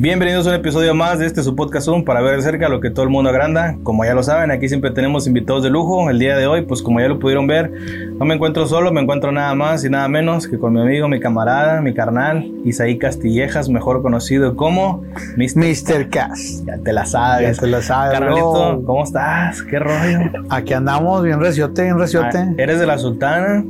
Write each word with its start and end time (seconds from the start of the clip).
Bienvenidos 0.00 0.46
a 0.46 0.48
un 0.48 0.56
episodio 0.56 0.94
más 0.94 1.18
de 1.18 1.26
este 1.26 1.42
su 1.42 1.54
podcast 1.54 1.84
Zoom 1.84 2.06
para 2.06 2.22
ver 2.22 2.36
de 2.36 2.42
cerca 2.42 2.70
lo 2.70 2.80
que 2.80 2.88
todo 2.88 3.02
el 3.02 3.10
mundo 3.10 3.28
agranda. 3.28 3.76
Como 3.82 4.02
ya 4.02 4.14
lo 4.14 4.22
saben, 4.22 4.50
aquí 4.50 4.66
siempre 4.66 4.92
tenemos 4.92 5.26
invitados 5.26 5.62
de 5.62 5.68
lujo. 5.68 6.08
El 6.08 6.18
día 6.18 6.38
de 6.38 6.46
hoy, 6.46 6.62
pues 6.62 6.80
como 6.80 7.00
ya 7.00 7.08
lo 7.08 7.18
pudieron 7.18 7.46
ver, 7.46 7.70
no 8.18 8.24
me 8.24 8.34
encuentro 8.34 8.66
solo, 8.66 8.90
me 8.92 9.02
encuentro 9.02 9.30
nada 9.30 9.54
más 9.54 9.84
y 9.84 9.90
nada 9.90 10.08
menos 10.08 10.48
que 10.48 10.58
con 10.58 10.72
mi 10.72 10.80
amigo, 10.80 11.06
mi 11.06 11.20
camarada, 11.20 11.82
mi 11.82 11.92
carnal, 11.92 12.50
Isaí 12.64 12.96
Castillejas, 12.96 13.68
mejor 13.68 14.00
conocido 14.00 14.56
como 14.56 15.02
Mr. 15.36 15.56
Mr. 15.56 16.08
Cass. 16.08 16.64
Ya 16.64 16.78
te 16.78 16.94
la 16.94 17.04
sabes. 17.04 17.58
Ya 17.58 17.60
te 17.60 17.66
la 17.66 17.82
sabes. 17.82 18.18
Carnalito, 18.18 18.82
¿cómo 18.86 19.04
estás? 19.04 19.62
¿Qué 19.64 19.78
rollo? 19.78 20.18
Aquí 20.48 20.72
andamos, 20.72 21.22
bien 21.22 21.40
reciote, 21.40 21.82
bien 21.82 21.98
reciote. 21.98 22.38
Ah, 22.38 22.54
¿Eres 22.56 22.80
de 22.80 22.86
la 22.86 22.96
Sultana? 22.96 23.62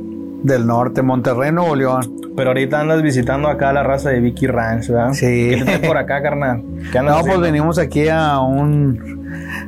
Del 0.43 0.65
norte, 0.65 1.01
Monterrey, 1.01 1.51
Nuevo 1.51 1.75
León. 1.75 2.21
Pero 2.35 2.49
ahorita 2.49 2.79
andas 2.79 3.01
visitando 3.01 3.49
acá 3.49 3.73
la 3.73 3.83
raza 3.83 4.09
de 4.09 4.19
Vicky 4.19 4.47
Ranch, 4.47 4.87
¿verdad? 4.87 5.13
Sí. 5.13 5.51
¿Qué 5.55 5.63
te 5.65 5.87
por 5.87 5.97
acá, 5.97 6.21
carnal? 6.21 6.63
no, 7.03 7.21
pues 7.21 7.39
venimos 7.39 7.77
aquí 7.77 8.07
a 8.07 8.39
un 8.39 9.21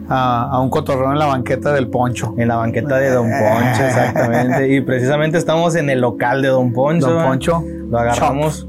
a, 0.10 0.60
un 0.62 0.70
cotorreo 0.70 1.12
en 1.12 1.20
la 1.20 1.26
banqueta 1.26 1.74
del 1.74 1.88
Poncho. 1.88 2.34
En 2.38 2.48
la 2.48 2.56
banqueta 2.56 2.98
de 2.98 3.12
Don 3.12 3.30
Poncho, 3.30 3.84
exactamente. 3.86 4.74
y 4.74 4.82
precisamente 4.82 5.38
estamos 5.38 5.76
en 5.76 5.90
el 5.90 6.02
local 6.02 6.42
de 6.42 6.50
Don 6.50 6.74
Poncho. 6.74 7.12
Don 7.12 7.24
Poncho. 7.24 7.64
Lo 7.90 8.00
agarramos. 8.00 8.68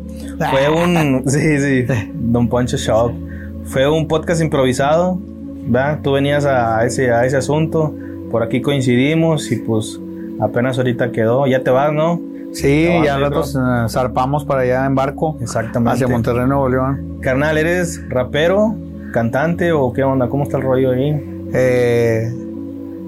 Fue 0.51 0.69
un. 0.69 1.23
Sí, 1.29 1.59
sí. 1.59 1.87
Don 2.15 2.49
Poncho 2.49 2.77
Shop. 2.77 3.13
Fue 3.65 3.89
un 3.89 4.09
podcast 4.09 4.43
improvisado. 4.43 5.19
¿verdad? 5.67 6.01
Tú 6.03 6.13
venías 6.13 6.45
a 6.45 6.85
ese, 6.85 7.11
a 7.11 7.25
ese 7.25 7.37
asunto. 7.37 7.95
Por 8.31 8.43
aquí 8.43 8.61
coincidimos 8.61 9.51
y 9.53 9.57
pues 9.57 10.01
apenas 10.41 10.79
ahorita 10.79 11.13
quedó. 11.13 11.47
Ya 11.47 11.63
te 11.63 11.71
vas, 11.71 11.93
¿no? 11.93 12.21
Sí, 12.55 12.89
ya 13.05 13.19
nosotros 13.19 13.57
eh, 13.57 13.89
zarpamos 13.89 14.45
para 14.45 14.61
allá 14.63 14.87
en 14.87 14.95
barco. 14.95 15.37
Exactamente. 15.41 15.95
Hacia 15.95 16.09
Monterrey, 16.09 16.47
Nuevo 16.47 16.69
León. 16.69 17.19
Carnal, 17.21 17.59
¿eres 17.59 18.01
rapero, 18.09 18.77
cantante 19.13 19.73
o 19.73 19.93
qué 19.93 20.05
onda? 20.05 20.29
¿Cómo 20.29 20.45
está 20.45 20.59
el 20.59 20.63
rollo 20.63 20.93
ahí? 20.93 21.49
Eh, 21.53 22.33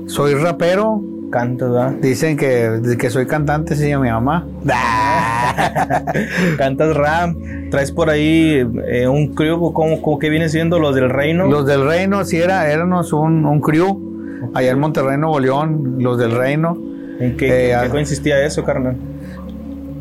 soy 0.06 0.34
rapero. 0.34 1.00
Canto, 1.30 1.72
¿verdad? 1.72 1.92
Dicen 2.00 2.36
que, 2.36 2.96
que 2.98 3.10
soy 3.10 3.26
cantante, 3.26 3.74
sí, 3.74 3.86
mi 3.96 4.08
mamá. 4.08 4.46
Cantas 6.56 6.96
rap. 6.96 7.36
Traes 7.70 7.90
por 7.90 8.10
ahí 8.10 8.64
eh, 8.86 9.08
un 9.08 9.34
crew, 9.34 9.72
¿cómo, 9.72 10.18
que 10.18 10.30
viene 10.30 10.48
siendo 10.48 10.78
los 10.78 10.94
del 10.94 11.10
reino? 11.10 11.46
Los 11.46 11.66
del 11.66 11.84
reino, 11.84 12.24
sí, 12.24 12.36
era, 12.38 12.70
éramos 12.70 13.12
un, 13.12 13.44
un 13.44 13.60
crew. 13.60 14.50
Allá 14.54 14.70
en 14.70 14.78
Monterrey, 14.78 15.18
Nuevo 15.18 15.40
León, 15.40 15.96
los 15.98 16.16
del 16.16 16.30
reino. 16.30 16.78
¿En 17.18 17.36
qué, 17.36 17.72
¿en 17.72 17.82
qué 17.82 17.88
consistía 17.88 18.44
eso, 18.44 18.64
carnal? 18.64 18.96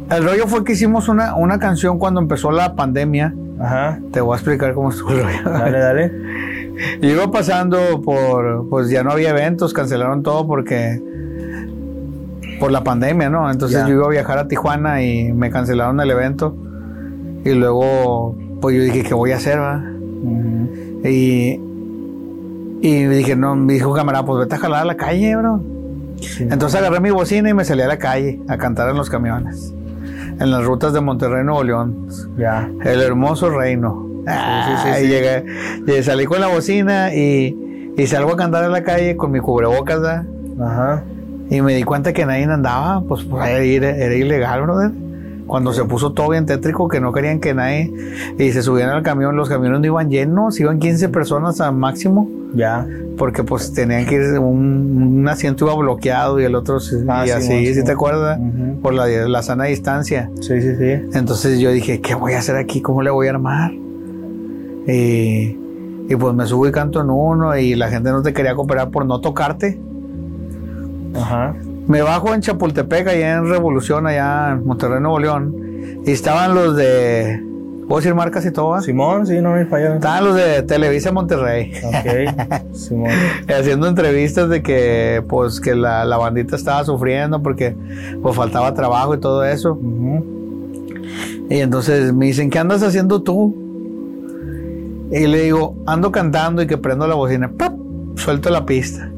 El 0.10 0.24
rollo 0.24 0.48
fue 0.48 0.64
que 0.64 0.74
hicimos 0.74 1.08
una, 1.10 1.36
una 1.36 1.60
canción 1.60 1.98
cuando 1.98 2.22
empezó 2.22 2.52
la 2.52 2.76
pandemia. 2.76 3.34
Ajá. 3.60 4.00
Te 4.12 4.22
voy 4.22 4.34
a 4.34 4.38
explicar 4.38 4.74
cómo 4.74 4.90
estuvo 4.90 5.12
el 5.12 5.24
rollo. 5.24 5.44
Dale, 5.44 5.80
dale. 5.80 6.12
iba 7.02 7.32
pasando 7.32 8.02
por, 8.02 8.70
pues 8.70 8.90
ya 8.90 9.04
no 9.04 9.12
había 9.12 9.30
eventos, 9.30 9.74
cancelaron 9.74 10.24
todo 10.24 10.46
porque 10.46 11.02
por 12.60 12.72
la 12.72 12.84
pandemia, 12.84 13.30
¿no? 13.30 13.50
Entonces 13.52 13.86
yo 13.88 13.94
iba 13.94 14.06
a 14.06 14.10
viajar 14.10 14.38
a 14.38 14.48
Tijuana 14.48 15.02
y 15.02 15.34
me 15.34 15.50
cancelaron 15.50 16.00
el 16.00 16.12
evento. 16.12 16.56
Y 17.44 17.54
luego, 17.54 18.36
pues 18.62 18.76
yo 18.76 18.84
dije, 18.84 19.04
¿qué 19.04 19.14
voy 19.14 19.32
a 19.32 19.38
hacer, 19.38 19.60
va? 19.60 19.84
Y, 21.04 21.60
y 22.82 23.04
dije, 23.06 23.36
no, 23.36 23.56
me 23.56 23.74
dijo 23.74 23.94
camarada, 23.94 24.26
pues 24.26 24.40
vete 24.40 24.56
a 24.56 24.58
jalar 24.58 24.82
a 24.82 24.86
la 24.86 24.98
calle, 24.98 25.36
bro. 25.36 25.62
Entonces 26.40 26.80
agarré 26.80 27.00
mi 27.00 27.12
bocina 27.12 27.50
y 27.50 27.54
me 27.54 27.66
salí 27.66 27.82
a 27.82 27.88
la 27.88 27.98
calle 27.98 28.40
a 28.48 28.58
cantar 28.58 28.90
en 28.90 28.98
los 28.98 29.10
camiones 29.10 29.74
en 30.40 30.52
las 30.52 30.64
rutas 30.64 30.94
de 30.94 31.02
Monterrey, 31.02 31.44
Nuevo 31.44 31.64
León. 31.64 32.08
Ya. 32.38 32.70
El 32.84 33.02
hermoso 33.02 33.50
reino. 33.50 34.06
Sí, 34.26 34.32
sí, 34.84 34.90
sí, 35.02 35.08
llegué, 35.08 36.04
salí 36.04 36.26
con 36.26 36.42
la 36.42 36.48
bocina 36.48 37.14
y, 37.14 37.94
y, 37.96 38.08
salgo 38.08 38.32
a 38.32 38.38
cantar 38.38 38.64
en 38.66 38.72
la 38.72 38.84
calle 38.84 39.16
con 39.16 39.32
mi 39.32 39.40
cubrebocas. 39.40 40.02
Ajá. 40.60 41.04
Y 41.50 41.62
me 41.62 41.76
di 41.76 41.84
cuenta 41.84 42.12
que 42.12 42.26
nadie 42.26 42.46
andaba, 42.46 43.02
pues, 43.02 43.24
pues 43.24 43.48
era, 43.48 43.90
era 43.90 44.16
ilegal, 44.16 44.64
brother. 44.64 44.92
Cuando 45.48 45.74
se 45.74 45.84
puso 45.86 46.12
todo 46.14 46.30
bien 46.30 46.46
tétrico, 46.46 46.88
que 46.88 47.00
no 47.00 47.14
querían 47.14 47.40
que 47.40 47.54
nadie. 47.54 47.92
Y 48.38 48.52
se 48.52 48.64
subieran 48.64 48.96
al 48.96 49.04
camión, 49.04 49.36
los 49.36 49.48
camiones 49.48 49.80
no 49.80 49.86
iban 49.86 50.10
llenos, 50.10 50.60
iban 50.60 50.80
15 50.80 51.10
personas 51.10 51.62
al 51.62 51.76
máximo. 51.76 52.30
Ya. 52.54 52.88
Porque 53.18 53.44
pues 53.44 53.74
tenían 53.74 54.06
que 54.06 54.16
ir, 54.16 54.40
un, 54.40 55.28
asiento 55.30 55.66
iba 55.66 55.76
bloqueado 55.76 56.40
y 56.40 56.46
el 56.46 56.56
otro 56.56 56.78
ah, 57.08 57.26
y 57.28 57.32
así, 57.32 57.74
si 57.74 57.84
te 57.84 57.92
acuerdas? 57.92 58.40
Por 58.82 58.94
la, 58.94 59.08
la, 59.08 59.42
sana 59.44 59.66
distancia. 59.66 60.30
Sí, 60.42 60.62
sí, 60.62 60.76
sí. 60.76 60.92
Entonces 61.14 61.60
yo 61.60 61.72
dije, 61.72 62.02
¿qué 62.02 62.16
voy 62.16 62.34
a 62.34 62.40
hacer 62.40 62.56
aquí? 62.56 62.82
¿Cómo 62.82 63.02
le 63.02 63.10
voy 63.10 63.28
a 63.28 63.32
armar? 63.32 63.72
Y, 64.88 65.58
y 66.08 66.16
pues 66.18 66.34
me 66.34 66.46
subo 66.46 66.68
y 66.68 66.72
canto 66.72 67.02
en 67.02 67.10
uno 67.10 67.58
y 67.58 67.76
la 67.76 67.90
gente 67.90 68.10
no 68.12 68.22
te 68.22 68.34
quería 68.34 68.56
cooperar 68.56 68.90
por 68.90 69.06
no 69.06 69.20
tocarte. 69.22 69.80
Ajá. 71.16 71.56
Me 71.88 72.02
bajo 72.02 72.34
en 72.34 72.42
Chapultepec, 72.42 73.08
allá 73.08 73.36
en 73.36 73.50
Revolución, 73.50 74.08
allá 74.08 74.52
en 74.52 74.66
Monterrey, 74.66 75.00
Nuevo 75.02 75.20
León. 75.20 76.02
Y 76.06 76.12
estaban 76.12 76.56
los 76.56 76.76
de 76.76 77.42
¿Puedo 77.88 78.00
decir 78.00 78.16
marcas 78.16 78.44
y 78.46 78.52
todo? 78.52 78.82
Simón, 78.82 79.28
sí, 79.28 79.40
no 79.42 79.52
me 79.52 79.66
falló. 79.66 79.94
Estaban 79.94 80.26
los 80.26 80.36
de 80.36 80.64
Televisa 80.64 81.12
Monterrey. 81.12 81.72
Ok, 81.84 82.72
Simón. 82.74 83.12
Haciendo 83.48 83.88
entrevistas 83.88 84.50
de 84.50 84.64
que, 84.64 85.24
pues, 85.28 85.62
que 85.62 85.76
la, 85.76 86.04
la, 86.04 86.18
bandita 86.18 86.56
estaba 86.56 86.84
sufriendo 86.84 87.44
porque, 87.44 87.76
pues, 88.24 88.36
faltaba 88.36 88.74
trabajo 88.74 89.14
y 89.14 89.20
todo 89.20 89.44
eso. 89.44 89.78
Y 91.48 91.60
entonces 91.60 92.12
me 92.12 92.26
dicen, 92.26 92.50
¿qué 92.50 92.58
andas 92.58 92.82
haciendo 92.82 93.22
tú? 93.22 93.56
Y 95.12 95.28
le 95.28 95.44
digo, 95.44 95.76
ando 95.86 96.12
cantando 96.12 96.64
y 96.64 96.68
que 96.68 96.80
prendo 96.80 97.06
la 97.08 97.14
bocina. 97.14 97.52
¡Pap! 97.56 97.74
Suelto 98.16 98.50
la 98.50 98.66
pista. 98.66 99.12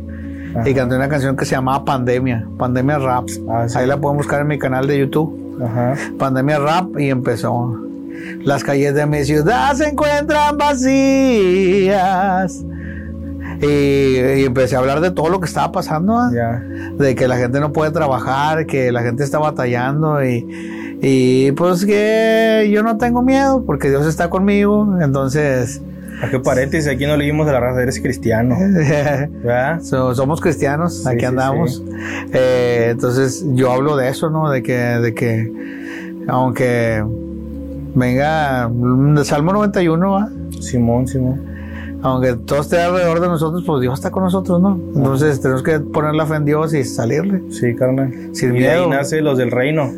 Y 0.66 0.74
canté 0.74 0.96
una 0.96 1.10
canción 1.10 1.36
que 1.36 1.46
se 1.46 1.56
llamaba 1.56 1.86
Pandemia, 1.86 2.48
Pandemia 2.58 2.98
Rap. 2.98 3.28
Ah, 3.50 3.68
Ahí 3.76 3.86
la 3.88 3.98
pueden 3.98 4.18
buscar 4.18 4.42
en 4.42 4.48
mi 4.48 4.58
canal 4.58 4.88
de 4.88 5.00
YouTube. 5.00 5.62
Ajá. 5.64 5.96
Pandemia 6.18 6.60
Rap 6.60 7.00
y 7.00 7.10
empezó. 7.10 7.80
Las 8.44 8.64
calles 8.64 8.96
de 8.96 9.06
mi 9.06 9.24
ciudad 9.24 9.74
se 9.76 9.90
encuentran 9.90 10.58
vacías. 10.58 11.96
Y, 13.62 14.44
empecé 14.46 14.76
a 14.76 14.80
hablar 14.80 15.02
de 15.02 15.12
todo 15.12 15.30
lo 15.30 15.40
que 15.40 15.46
estaba 15.46 15.72
pasando, 15.72 16.18
¿ah? 16.18 16.30
de 16.30 17.16
que 17.16 17.28
la 17.28 17.38
gente 17.38 17.60
no 17.60 17.72
puede 17.72 17.92
trabajar, 17.92 18.66
que 18.68 18.92
la 18.92 19.02
gente 19.02 19.24
está 19.24 19.40
batallando 19.40 20.24
y, 20.24 20.46
y 21.02 21.52
pues 21.54 21.86
que 21.86 22.70
yo 22.72 22.84
no 22.84 22.98
tengo 22.98 23.24
miedo 23.24 23.64
porque 23.66 23.90
Dios 23.90 24.06
está 24.06 24.30
conmigo, 24.30 24.98
entonces... 25.02 25.82
¿A 26.22 26.30
qué 26.30 26.40
paréntesis? 26.40 26.90
Aquí 26.90 27.06
no 27.06 27.16
leímos 27.16 27.46
de 27.46 27.54
la 27.54 27.60
raza, 27.60 27.82
eres 27.82 28.00
cristiano. 28.00 28.56
somos 29.82 30.42
cristianos, 30.42 31.06
aquí 31.06 31.26
andamos. 31.26 31.84
Eh, 32.34 32.90
entonces 32.92 33.46
yo 33.54 33.72
hablo 33.72 33.96
de 33.96 34.10
eso, 34.10 34.30
¿no? 34.30 34.50
De 34.50 34.64
que, 34.64 34.74
de 34.74 35.14
que 35.14 35.52
aunque 36.28 37.04
venga, 37.96 38.70
Salmo 39.24 39.54
91, 39.54 40.12
¿va? 40.12 40.30
Simón, 40.60 41.08
Simón. 41.08 41.58
Aunque 42.02 42.34
todo 42.36 42.62
esté 42.62 42.80
alrededor 42.80 43.20
de 43.22 43.28
nosotros, 43.28 43.64
pues 43.66 43.82
Dios 43.82 43.96
está 43.96 44.12
con 44.12 44.24
nosotros, 44.24 44.62
¿no? 44.62 44.80
Entonces 44.96 45.42
tenemos 45.42 45.64
que 45.64 45.80
poner 45.80 46.14
la 46.14 46.26
fe 46.26 46.36
en 46.36 46.46
Dios 46.46 46.74
y 46.74 46.84
salirle. 46.84 47.42
Sí, 47.52 47.74
carnal. 47.76 48.14
Sin 48.34 48.50
y 48.50 48.60
miedo. 48.60 48.84
ahí 48.84 48.90
nacen 48.90 49.24
los 49.24 49.38
del 49.38 49.50
reino. 49.52 49.92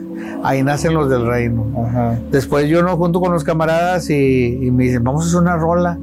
Ahí 0.43 0.63
nacen 0.63 0.93
los 0.93 1.09
del 1.09 1.27
reino. 1.27 1.65
Ajá. 1.85 2.17
Después 2.31 2.69
yo 2.69 2.81
no 2.83 2.95
junto 2.95 3.19
con 3.19 3.33
los 3.33 3.43
camaradas 3.43 4.09
y, 4.09 4.69
me 4.71 4.85
dicen, 4.85 5.03
vamos 5.03 5.25
a 5.25 5.27
hacer 5.27 5.41
una 5.41 5.57
rola. 5.57 5.99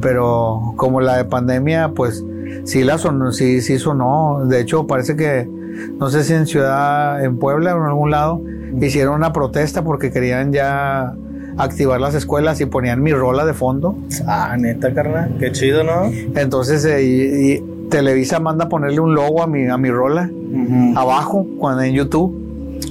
Pero 0.00 0.74
como 0.76 1.00
la 1.00 1.16
de 1.16 1.24
pandemia, 1.24 1.92
pues 1.94 2.24
sí 2.64 2.84
la 2.84 2.98
sonó, 2.98 3.32
sí, 3.32 3.60
sí 3.60 3.78
sonó. 3.78 4.44
De 4.46 4.60
hecho, 4.60 4.86
parece 4.86 5.16
que, 5.16 5.48
no 5.98 6.10
sé 6.10 6.24
si 6.24 6.34
en 6.34 6.46
Ciudad, 6.46 7.24
en 7.24 7.38
Puebla 7.38 7.74
o 7.74 7.78
en 7.78 7.84
algún 7.84 8.10
lado, 8.10 8.40
hicieron 8.80 9.14
una 9.14 9.32
protesta 9.32 9.82
porque 9.82 10.10
querían 10.10 10.52
ya 10.52 11.14
activar 11.56 12.00
las 12.00 12.14
escuelas 12.14 12.60
y 12.60 12.66
ponían 12.66 13.02
mi 13.02 13.12
rola 13.12 13.44
de 13.44 13.54
fondo. 13.54 13.96
Ah, 14.26 14.56
neta, 14.58 14.94
carnal. 14.94 15.36
Qué 15.38 15.52
chido, 15.52 15.82
¿no? 15.82 16.04
Entonces, 16.36 16.84
eh, 16.88 17.62
Televisa 17.90 18.38
manda 18.38 18.66
a 18.66 18.68
ponerle 18.68 19.00
un 19.00 19.14
logo 19.14 19.42
a 19.42 19.46
mi, 19.46 19.66
a 19.66 19.76
mi 19.76 19.90
rola 19.90 20.30
abajo, 20.94 21.46
cuando 21.58 21.82
en 21.82 21.94
YouTube. 21.94 22.47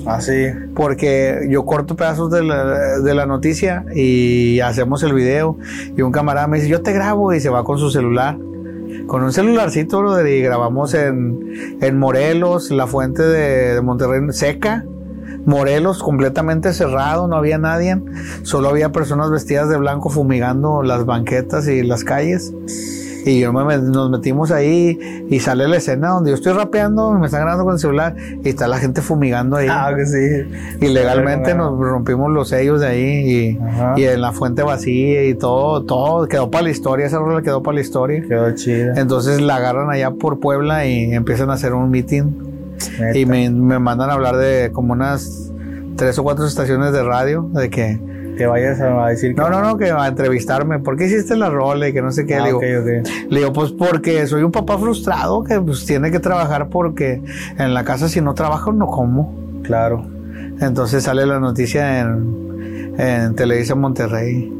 Ah, 0.07 0.21
sí. 0.21 0.48
Porque 0.74 1.48
yo 1.50 1.65
corto 1.65 1.95
pedazos 1.95 2.31
de 2.31 2.44
la, 2.44 3.00
de 3.00 3.13
la, 3.13 3.25
noticia 3.25 3.86
y 3.94 4.59
hacemos 4.62 5.04
el 5.04 5.13
video. 5.13 5.57
Y 5.98 6.01
un 6.01 6.12
camarada 6.12 6.48
me 6.48 6.57
dice, 6.57 6.69
yo 6.69 6.81
te 6.81 6.94
grabo 6.94 7.33
y 7.33 7.39
se 7.39 7.50
va 7.50 7.63
con 7.63 7.77
su 7.77 7.92
celular. 7.92 8.38
Con 9.06 9.24
un 9.24 9.33
celularcito, 9.33 10.25
y 10.25 10.42
grabamos 10.42 10.94
en, 10.94 11.77
en 11.81 12.00
Morelos, 12.00 12.71
la 12.71 12.88
fuente 12.88 13.21
de, 13.24 13.75
de 13.75 13.81
Monterrey 13.81 14.21
seca 14.31 14.86
Morelos 15.48 16.04
completamente 16.04 16.74
cerrado, 16.74 17.30
no 17.30 17.38
había 17.38 17.57
nadie, 17.57 18.01
solo 18.44 18.68
había 18.68 18.92
personas 18.92 19.31
vestidas 19.31 19.69
de 19.69 19.77
blanco 19.77 20.10
fumigando 20.10 20.83
las 20.83 21.06
banquetas 21.06 21.69
y 21.69 21.83
las 21.83 22.03
calles. 22.03 22.53
Y 23.27 23.41
yo 23.41 23.51
me, 23.51 23.77
nos 23.77 24.09
metimos 24.09 24.51
ahí 24.51 25.27
y 25.29 25.39
sale 25.41 25.68
la 25.68 25.75
escena 25.75 26.09
donde 26.09 26.29
yo 26.29 26.35
estoy 26.35 26.53
rapeando, 26.53 27.12
me 27.12 27.25
están 27.25 27.41
grabando 27.41 27.65
con 27.65 27.74
el 27.74 27.79
celular 27.79 28.15
y 28.41 28.47
está 28.47 28.69
la 28.69 28.77
gente 28.77 29.01
fumigando 29.01 29.57
ahí. 29.57 29.68
Ah, 29.69 29.91
que 29.94 30.06
sí. 30.06 30.79
Y 30.79 30.88
legalmente 30.88 31.53
nos 31.53 31.77
rompimos 31.77 32.31
los 32.31 32.47
sellos 32.47 32.79
de 32.79 32.88
ahí 32.88 33.01
y, 33.01 33.59
y, 33.97 34.06
en 34.06 34.21
la 34.21 34.31
fuente 34.31 34.63
vacía 34.63 35.25
y 35.25 35.33
todo, 35.33 35.83
todo 35.83 36.25
quedó 36.27 36.50
para 36.50 36.63
la 36.63 36.69
historia, 36.69 37.06
esa 37.06 37.18
rola 37.19 37.41
quedó 37.41 37.62
para 37.62 37.75
la 37.75 37.81
historia. 37.81 38.24
Quedó 38.25 38.50
chida. 38.56 38.94
Entonces 38.95 39.41
la 39.41 39.57
agarran 39.57 39.89
allá 39.89 40.12
por 40.12 40.39
Puebla 40.39 40.85
y 40.85 41.13
empiezan 41.13 41.50
a 41.50 41.53
hacer 41.53 41.74
un 41.74 41.91
meeting. 41.91 42.31
Y 43.13 43.25
me, 43.25 43.50
me 43.50 43.77
mandan 43.77 44.09
a 44.09 44.13
hablar 44.13 44.38
de 44.38 44.71
como 44.71 44.94
unas 44.94 45.51
tres 45.97 46.18
o 46.18 46.24
cuatro 46.24 46.45
estaciones 46.45 46.94
de 46.94 47.03
radio, 47.03 47.50
de 47.53 47.69
que 47.69 48.00
que 48.38 48.45
vayas 48.45 48.80
a 48.80 49.07
decir 49.07 49.36
que... 49.36 49.42
No, 49.42 49.50
no, 49.50 49.62
no, 49.62 49.78
que 49.78 49.92
va 49.92 50.06
a 50.06 50.07
entrevistarme. 50.07 50.80
¿Por 50.80 50.95
qué 50.98 51.06
hiciste 51.06 51.36
la 51.36 51.50
rola 51.50 51.89
y 51.89 51.94
que 51.94 52.01
no 52.01 52.12
sé 52.12 52.25
qué? 52.25 52.36
Ah, 52.36 52.42
le, 52.42 52.45
digo, 52.45 52.57
okay, 52.60 52.75
okay. 52.75 53.01
le 53.30 53.39
digo, 53.39 53.51
pues 53.51 53.72
porque 53.72 54.25
soy 54.28 54.44
un 54.44 54.51
papá 54.51 54.78
frustrado 54.78 55.44
que 55.44 55.60
pues 55.60 55.86
tiene 55.86 56.12
que 56.12 56.19
trabajar 56.19 56.69
porque 56.69 57.22
en 57.57 57.74
la 57.74 57.84
casa 57.84 58.07
si 58.07 58.22
no 58.22 58.34
trabajo 58.34 58.72
no 58.72 58.88
como. 58.88 59.34
Claro. 59.63 60.06
Entonces 60.62 61.04
sale 61.04 61.25
la 61.25 61.39
noticia 61.39 62.00
en, 62.00 62.95
en 62.98 63.36
Televisa 63.36 63.75
Monterrey. 63.75 64.54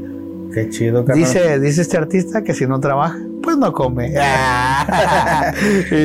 Qué 0.54 0.70
chido, 0.70 1.06
carnal. 1.06 1.26
Dice, 1.26 1.60
dice 1.60 1.82
este 1.82 1.98
artista 1.98 2.44
que 2.44 2.54
si 2.54 2.66
no 2.66 2.80
trabaja, 2.80 3.18
pues 3.44 3.58
no 3.58 3.72
come. 3.74 4.14
y, 5.92 5.96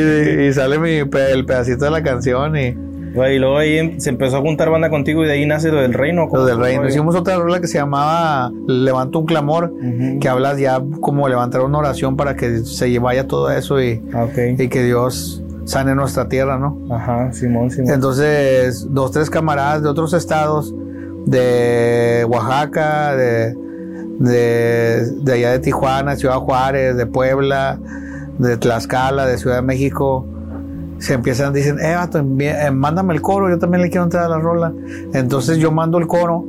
y, 0.43 0.53
sale 0.53 0.79
mi, 0.79 0.99
el 0.99 1.47
pedacito 1.47 1.85
de 1.87 1.91
la 1.91 2.03
canción 2.03 2.57
y... 2.57 2.92
Y 3.15 3.39
luego 3.39 3.59
ahí 3.59 4.01
se 4.01 4.11
empezó 4.11 4.39
a 4.39 4.41
juntar 4.41 4.71
banda 4.71 4.91
contigo 4.91 5.23
y 5.25 5.27
de 5.27 5.33
ahí 5.33 5.47
nace 5.47 5.71
lo 5.71 5.81
del 5.81 5.95
reino. 5.95 6.29
Lo 6.33 6.45
del 6.45 6.59
reino. 6.59 6.89
Hicimos 6.89 7.15
otra 7.15 7.37
rola 7.37 7.61
que 7.61 7.67
se 7.67 7.79
llamaba 7.79 8.51
Levanto 8.67 9.19
un 9.19 9.27
clamor, 9.27 9.73
uh 9.73 9.79
-huh. 9.79 10.19
que 10.19 10.29
hablas 10.29 10.59
ya 10.59 10.81
como 11.01 11.29
levantar 11.29 11.61
una 11.63 11.79
oración 11.79 12.17
para 12.17 12.37
que 12.37 12.59
se 12.59 12.99
vaya 12.99 13.27
todo 13.27 13.51
eso 13.51 13.81
y, 13.81 14.03
okay. 14.15 14.57
y 14.59 14.69
que 14.69 14.83
Dios 14.83 15.43
sane 15.65 15.95
nuestra 15.95 16.29
tierra, 16.29 16.59
¿no? 16.59 16.79
Ajá, 16.91 17.33
Simón, 17.33 17.71
Simón. 17.71 17.93
Entonces, 17.93 18.87
dos, 18.91 19.13
tres 19.13 19.31
camaradas 19.31 19.83
de 19.83 19.89
otros 19.89 20.13
estados, 20.13 20.75
de 21.27 22.27
Oaxaca, 22.29 23.15
de, 23.17 23.55
de, 24.19 25.11
de 25.23 25.33
allá 25.33 25.53
de 25.53 25.59
Tijuana, 25.61 26.17
Ciudad 26.17 26.37
Juárez, 26.37 26.97
de 26.97 27.07
Puebla, 27.07 27.79
de 28.39 28.57
Tlaxcala, 28.57 29.27
de 29.27 29.39
Ciudad 29.39 29.57
de 29.57 29.63
México, 29.63 30.27
se 31.03 31.15
empiezan, 31.15 31.53
dicen, 31.53 31.81
eh, 31.81 31.97
vato, 31.97 32.25
eh, 32.39 32.71
mándame 32.71 33.13
el 33.13 33.21
coro, 33.21 33.51
yo 33.51 33.59
también 33.59 33.83
le 33.83 33.91
quiero 33.91 34.05
entrar 34.05 34.25
a 34.25 34.29
la 34.29 34.39
rola. 34.39 34.73
Entonces 35.13 35.59
yo 35.59 35.73
mando 35.73 35.99
el 35.99 36.07
coro 36.07 36.45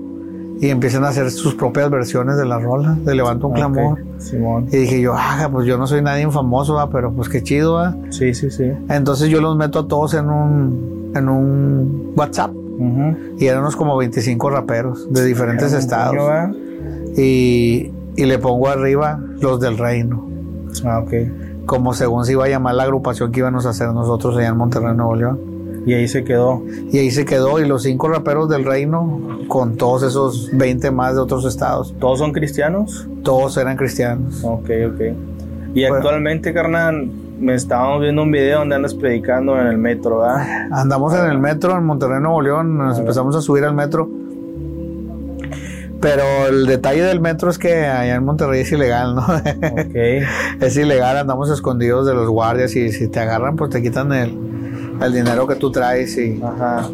y 0.60 0.70
empiezan 0.70 1.04
a 1.04 1.08
hacer 1.08 1.32
sus 1.32 1.56
propias 1.56 1.90
versiones 1.90 2.38
de 2.38 2.46
la 2.46 2.60
rola, 2.60 2.96
de 3.04 3.16
Levanto 3.16 3.48
un 3.48 3.54
clamor. 3.56 3.94
Okay. 3.94 4.06
Simón. 4.20 4.68
Y 4.72 4.78
dije 4.78 5.02
yo, 5.02 5.16
ah, 5.16 5.50
pues 5.52 5.66
yo 5.66 5.80
no 5.80 5.88
soy 5.88 6.04
nadie 6.04 6.30
famoso, 6.30 6.76
¿va? 6.76 6.88
pero 6.92 7.12
pues 7.12 7.30
qué 7.30 7.42
chido, 7.42 7.74
¿va? 7.74 7.96
Sí, 8.12 8.36
sí, 8.36 8.52
sí. 8.52 8.72
Entonces 8.90 9.30
yo 9.30 9.42
los 9.42 9.58
meto 9.58 9.80
a 9.80 9.88
todos 9.88 10.14
en 10.14 10.30
un, 10.30 11.12
en 11.16 11.30
un 11.30 12.14
WhatsApp. 12.16 12.52
Uh 12.54 12.84
-huh. 12.84 13.18
Y 13.40 13.48
éramos 13.48 13.76
como 13.76 13.98
25 13.98 14.52
raperos 14.52 15.12
de 15.12 15.26
diferentes 15.26 15.74
un 15.74 15.80
estados. 15.80 16.16
niño, 16.16 17.14
y, 17.18 17.92
y 18.16 18.26
le 18.26 18.38
pongo 18.38 18.68
arriba 18.70 19.20
los 19.42 19.60
del 19.60 19.80
reino. 19.80 20.28
Ah, 20.86 21.00
ok. 21.00 21.14
Como 21.66 21.94
según 21.94 22.26
se 22.26 22.34
iba 22.34 22.46
a 22.46 22.50
llamar 22.50 22.76
la 22.76 22.84
agrupación 22.84 23.32
que 23.32 23.40
íbamos 23.40 23.66
a 23.66 23.70
hacer 23.70 23.90
nosotros 23.90 24.38
allá 24.38 24.50
en 24.50 24.58
Monterrey, 24.58 24.96
Nuevo 24.96 25.16
León. 25.16 25.40
Y 25.86 25.94
ahí 25.94 26.08
se 26.08 26.24
quedó. 26.24 26.64
Y 26.92 26.98
ahí 26.98 27.12
se 27.12 27.26
quedó. 27.26 27.60
Y 27.60 27.68
los 27.68 27.84
cinco 27.84 28.08
raperos 28.08 28.50
del 28.50 28.64
reino, 28.64 29.20
con 29.48 29.76
todos 29.76 30.04
esos 30.04 30.50
20 30.54 30.92
más 30.92 31.16
de 31.16 31.22
otros 31.22 31.46
estados. 31.46 31.94
¿Todos 32.00 32.20
son 32.20 32.32
cristianos? 32.32 33.08
Todos 33.24 33.58
eran 33.58 33.76
cristianos. 33.76 34.44
Ok, 34.44 34.70
ok. 34.94 35.02
Y 35.74 35.82
bueno, 35.82 35.96
actualmente, 35.96 36.54
carnal, 36.54 37.10
me 37.40 37.56
estábamos 37.56 38.02
viendo 38.02 38.24
un 38.24 38.32
video 38.32 38.60
donde 38.60 38.76
andas 38.76 38.94
predicando 38.94 39.60
en 39.60 39.68
el 39.68 39.78
metro, 39.78 40.20
¿verdad? 40.20 40.68
Andamos 40.72 41.14
en 41.16 41.26
el 41.26 41.40
metro 41.40 41.78
en 41.78 41.84
Monterrey, 41.84 42.22
Nuevo 42.22 42.42
León. 42.42 42.78
Nos 42.78 43.00
empezamos 43.00 43.36
a 43.36 43.42
subir 43.42 43.66
al 43.66 43.74
metro. 43.74 44.10
Pero 46.04 46.48
el 46.50 46.66
detalle 46.66 47.02
del 47.02 47.22
metro 47.22 47.50
es 47.50 47.58
que 47.58 47.86
allá 47.86 48.16
en 48.16 48.26
Monterrey 48.26 48.60
es 48.62 48.72
ilegal, 48.74 49.16
¿no? 49.16 49.26
Okay. 49.88 50.22
es 50.60 50.76
ilegal, 50.76 51.16
andamos 51.16 51.50
escondidos 51.50 52.06
de 52.06 52.14
los 52.14 52.30
guardias 52.30 52.76
y 52.76 52.92
si 52.92 53.08
te 53.08 53.22
agarran, 53.22 53.56
pues 53.56 53.72
te 53.72 53.82
quitan 53.82 54.12
el, 54.12 54.38
el 55.02 55.14
dinero 55.14 55.48
que 55.48 55.56
tú 55.56 55.72
traes 55.72 56.18
y, 56.18 56.42
Ajá. 56.44 56.90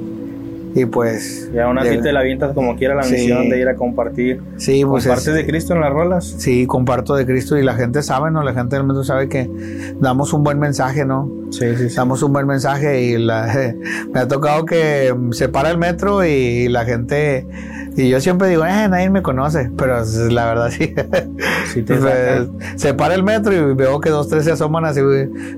y 0.75 0.85
pues... 0.85 1.49
Y 1.51 1.57
aún 1.57 1.79
así 1.79 1.97
de, 1.97 2.03
te 2.03 2.13
la 2.13 2.19
avientas 2.19 2.53
como 2.53 2.75
quiera 2.75 2.93
la 2.93 3.01
sí, 3.01 3.13
misión 3.13 3.49
de 3.49 3.59
ir 3.59 3.67
a 3.67 3.75
compartir. 3.75 4.43
Sí, 4.57 4.85
pues 4.85 5.05
¿Compartes 5.05 5.29
es, 5.29 5.33
de 5.33 5.45
Cristo 5.47 5.73
en 5.73 5.81
las 5.81 5.91
rolas? 5.91 6.35
Sí, 6.37 6.67
comparto 6.67 7.15
de 7.15 7.25
Cristo 7.25 7.57
y 7.57 7.63
la 7.63 7.73
gente 7.73 8.03
sabe, 8.03 8.29
¿no? 8.29 8.43
La 8.43 8.53
gente 8.53 8.75
del 8.75 8.85
metro 8.85 9.03
sabe 9.03 9.27
que 9.27 9.49
damos 9.99 10.33
un 10.33 10.43
buen 10.43 10.59
mensaje, 10.59 11.03
¿no? 11.03 11.31
Sí, 11.49 11.65
sí, 11.75 11.89
sí. 11.89 11.95
Damos 11.95 12.21
un 12.21 12.31
buen 12.31 12.45
mensaje 12.45 13.01
y 13.01 13.17
la, 13.17 13.73
me 14.13 14.19
ha 14.19 14.27
tocado 14.27 14.65
que 14.67 15.11
se 15.31 15.49
para 15.49 15.71
el 15.71 15.79
metro 15.79 16.23
y 16.23 16.69
la 16.69 16.85
gente... 16.85 17.47
Y 17.95 18.09
yo 18.09 18.19
siempre 18.21 18.47
digo, 18.47 18.65
eh, 18.65 18.87
nadie 18.87 19.09
me 19.09 19.21
conoce, 19.21 19.71
pero 19.77 20.01
la 20.29 20.45
verdad 20.45 20.69
sí. 20.69 20.93
sí 21.73 21.81
te 21.83 21.97
se 22.75 22.93
para 22.93 23.15
el 23.15 23.23
metro 23.23 23.53
y 23.53 23.73
veo 23.73 23.99
que 23.99 24.09
dos, 24.09 24.27
tres 24.29 24.45
se 24.45 24.51
asoman 24.51 24.85
así, 24.85 25.01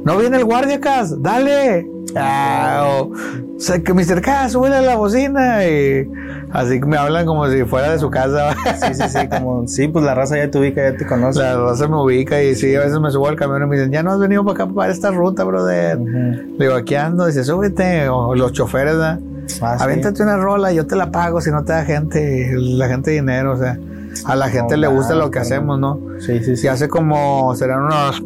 no 0.04 0.18
viene 0.18 0.38
el 0.38 0.45
guardia 0.45 0.78
acá, 0.78 1.06
dale. 1.18 1.88
Ah, 2.16 2.83
o, 2.86 3.12
o 3.12 3.60
sea, 3.60 3.80
que 3.80 3.94
Mr. 3.94 4.22
K, 4.22 4.50
súbele 4.50 4.75
a 4.75 4.81
la 4.81 4.95
bocina 4.95 5.66
y 5.66 6.10
así 6.51 6.80
me 6.81 6.98
hablan 6.98 7.25
como 7.25 7.48
si 7.48 7.63
fuera 7.63 7.92
de 7.92 8.00
su 8.00 8.10
casa. 8.10 8.56
sí, 8.75 8.94
sí, 8.95 9.04
sí, 9.07 9.27
como, 9.30 9.68
sí, 9.68 9.88
pues 9.88 10.04
la 10.04 10.16
raza 10.16 10.38
ya 10.38 10.50
te 10.50 10.57
ubica, 10.57 10.81
ya 10.92 10.98
te 10.98 11.06
conoce. 11.06 11.39
La 11.39 11.56
raza 11.57 11.88
me 11.88 12.01
ubica 12.01 12.42
y 12.42 12.56
sí, 12.56 12.75
a 12.75 12.80
veces 12.80 13.00
me 13.00 13.12
subo 13.12 13.27
al 13.27 13.36
camión 13.36 13.63
y 13.63 13.66
me 13.68 13.77
dicen, 13.77 13.92
ya 13.92 14.04
no 14.04 14.12
has 14.12 14.19
venido 14.19 14.44
para 14.44 14.63
acá 14.63 14.74
para 14.74 14.92
esta 14.92 15.12
ruta, 15.12 15.44
brother. 15.44 15.98
Uh 15.98 16.06
-huh. 16.06 16.57
Le 16.57 16.66
digo, 16.66 16.75
aquí 16.75 16.95
ando, 16.95 17.27
dice, 17.27 17.44
súbete, 17.44 18.10
o 18.10 18.36
los 18.36 18.51
choferes, 18.51 18.94
¿verdad? 18.95 19.19
Ah, 19.62 19.78
Aviéntate 19.80 20.18
sí. 20.18 20.24
una 20.24 20.38
rola, 20.38 20.72
yo 20.72 20.88
te 20.88 20.96
la 20.96 21.12
pago 21.12 21.42
si 21.42 21.52
no 21.52 21.64
te 21.64 21.74
da 21.74 21.86
gente, 21.86 22.54
la 22.58 22.88
gente 22.88 23.12
dinero, 23.12 23.54
o 23.54 23.58
sea, 23.58 23.78
a 24.26 24.36
la 24.36 24.50
gente 24.50 24.76
no, 24.76 24.82
le 24.82 24.88
gusta 24.88 25.16
lo 25.16 25.32
que 25.32 25.40
hacemos, 25.40 25.80
¿no? 25.80 26.00
Sí, 26.20 26.44
sí, 26.44 26.56
sí. 26.56 26.66
Y 26.66 26.70
hace 26.70 26.88
como, 26.88 27.54
serán 27.56 27.84
unos, 27.84 28.22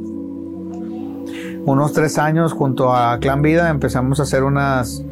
unos 1.66 1.94
tres 1.94 2.18
años 2.18 2.54
junto 2.54 2.96
a 2.96 3.20
Clan 3.20 3.42
Vida 3.42 3.70
empezamos 3.70 4.20
a 4.20 4.24
hacer 4.24 4.44
unas 4.44 5.04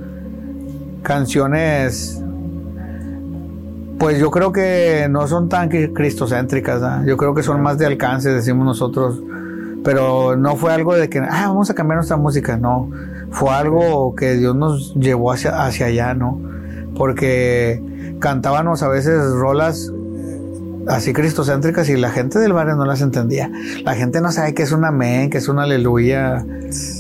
canciones, 1.04 2.22
pues 4.00 4.20
yo 4.20 4.32
creo 4.32 4.52
que 4.52 5.08
no 5.10 5.28
son 5.28 5.50
tan 5.50 5.70
cristocéntricas, 5.70 6.82
¿no? 6.82 7.06
yo 7.06 7.18
creo 7.18 7.34
que 7.34 7.44
son 7.44 7.62
más 7.62 7.78
de 7.78 7.86
alcance, 7.86 8.30
decimos 8.30 8.66
nosotros, 8.66 9.22
pero 9.84 10.36
no 10.38 10.56
fue 10.56 10.74
algo 10.74 10.96
de 10.96 11.10
que, 11.10 11.20
ah, 11.20 11.48
vamos 11.48 11.70
a 11.70 11.74
cambiar 11.74 11.98
nuestra 11.98 12.18
música, 12.18 12.58
no 12.58 12.90
fue 13.34 13.50
algo 13.50 14.16
que 14.16 14.36
Dios 14.36 14.56
nos 14.56 14.94
llevó 14.94 15.32
hacia, 15.32 15.66
hacia 15.66 15.88
allá, 15.88 16.14
¿no? 16.14 16.40
Porque 16.96 17.82
cantábamos 18.20 18.84
a 18.84 18.88
veces 18.88 19.22
rolas 19.34 19.92
así 20.88 21.14
cristocéntricas 21.14 21.90
y 21.90 21.98
la 21.98 22.10
gente 22.10 22.40
del 22.40 22.54
barrio 22.54 22.76
no 22.76 22.86
las 22.86 23.02
entendía. 23.02 23.52
La 23.84 23.96
gente 23.96 24.22
no 24.22 24.32
sabe 24.32 24.54
qué 24.54 24.64
es 24.64 24.72
un 24.72 24.86
amén, 24.86 25.30
qué 25.30 25.38
es 25.38 25.48
una 25.48 25.64
aleluya. 25.64 26.46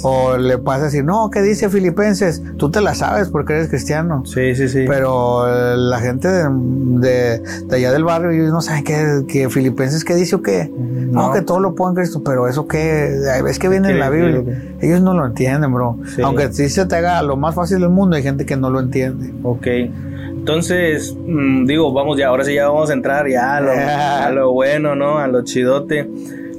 O 0.04 0.38
le 0.38 0.58
pasa 0.58 0.88
así, 0.88 1.02
no, 1.02 1.30
¿qué 1.30 1.42
dice 1.42 1.70
Filipenses? 1.70 2.42
Tú 2.58 2.70
te 2.70 2.82
la 2.82 2.94
sabes 2.94 3.30
porque 3.30 3.54
eres 3.54 3.70
cristiano. 3.70 4.24
Sí, 4.25 4.56
sí, 4.56 4.68
sí. 4.68 4.86
Pero 4.88 5.75
la 5.75 6.00
gente 6.00 6.28
de, 6.28 6.48
de, 6.50 7.40
de 7.68 7.75
allá 7.75 7.92
del 7.92 8.04
barrio 8.04 8.32
ellos 8.32 8.52
no 8.52 8.62
saben 8.62 8.84
qué, 8.84 9.24
qué 9.28 9.50
Filipenses 9.50 10.04
qué 10.04 10.16
dice 10.16 10.36
o 10.36 10.42
qué. 10.42 10.72
No. 10.74 11.28
no, 11.28 11.34
que 11.34 11.42
todo 11.42 11.60
lo 11.60 11.75
puedo 11.75 11.92
en 11.92 11.96
Cristo, 11.96 12.22
pero 12.24 12.48
eso 12.48 12.68
qué, 12.68 13.20
es 13.48 13.60
que 13.60 13.70
viene 13.70 13.92
en 13.92 14.00
la 14.00 14.10
Biblia. 14.10 14.44
Ellos 14.80 15.02
no 15.02 15.13
lo 15.13 15.25
entienden, 15.25 15.74
bro. 15.74 15.98
Sí. 16.16 16.22
Aunque 16.22 16.52
sí 16.54 16.70
se 16.70 16.86
te 16.86 16.96
haga 16.96 17.22
lo 17.24 17.38
más 17.38 17.56
fácil 17.56 17.80
del 17.80 17.90
mundo, 17.90 18.16
hay 18.16 18.24
gente 18.24 18.46
que 18.46 18.56
no 18.56 18.70
lo 18.70 18.80
entiende. 18.80 19.34
Ok. 19.44 19.68
Entonces, 20.44 21.16
mmm, 21.26 21.66
digo, 21.66 21.94
vamos 21.94 22.18
ya, 22.18 22.28
ahora 22.28 22.44
sí 22.44 22.54
ya 22.54 22.68
vamos 22.68 22.90
a 22.90 22.94
entrar 22.94 23.30
ya 23.30 23.56
a 23.56 23.62
lo, 23.62 23.72
a 24.28 24.30
lo 24.30 24.52
bueno, 24.52 24.94
¿no? 24.94 25.18
A 25.18 25.28
lo 25.28 25.46
chidote. 25.46 26.10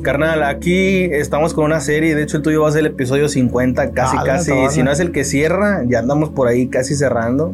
Carnal, 0.01 0.43
aquí 0.43 1.05
estamos 1.05 1.53
con 1.53 1.67
una 1.67 1.81
serie, 1.81 2.15
de 2.15 2.23
hecho 2.23 2.39
el 2.39 2.43
tuyo 2.43 2.63
va 2.63 2.71
a 2.71 2.73
ser 2.73 2.81
el 2.81 2.87
episodio 2.87 3.29
50, 3.29 3.91
casi, 3.91 4.17
Dale, 4.17 4.27
casi, 4.27 4.53
si 4.71 4.83
no 4.83 4.91
es 4.91 5.01
el 5.01 5.13
que 5.13 5.23
cierra, 5.25 5.83
ya 5.87 5.99
andamos 5.99 6.31
por 6.31 6.49
ahí 6.49 6.69
casi 6.69 6.95
cerrando. 6.95 7.53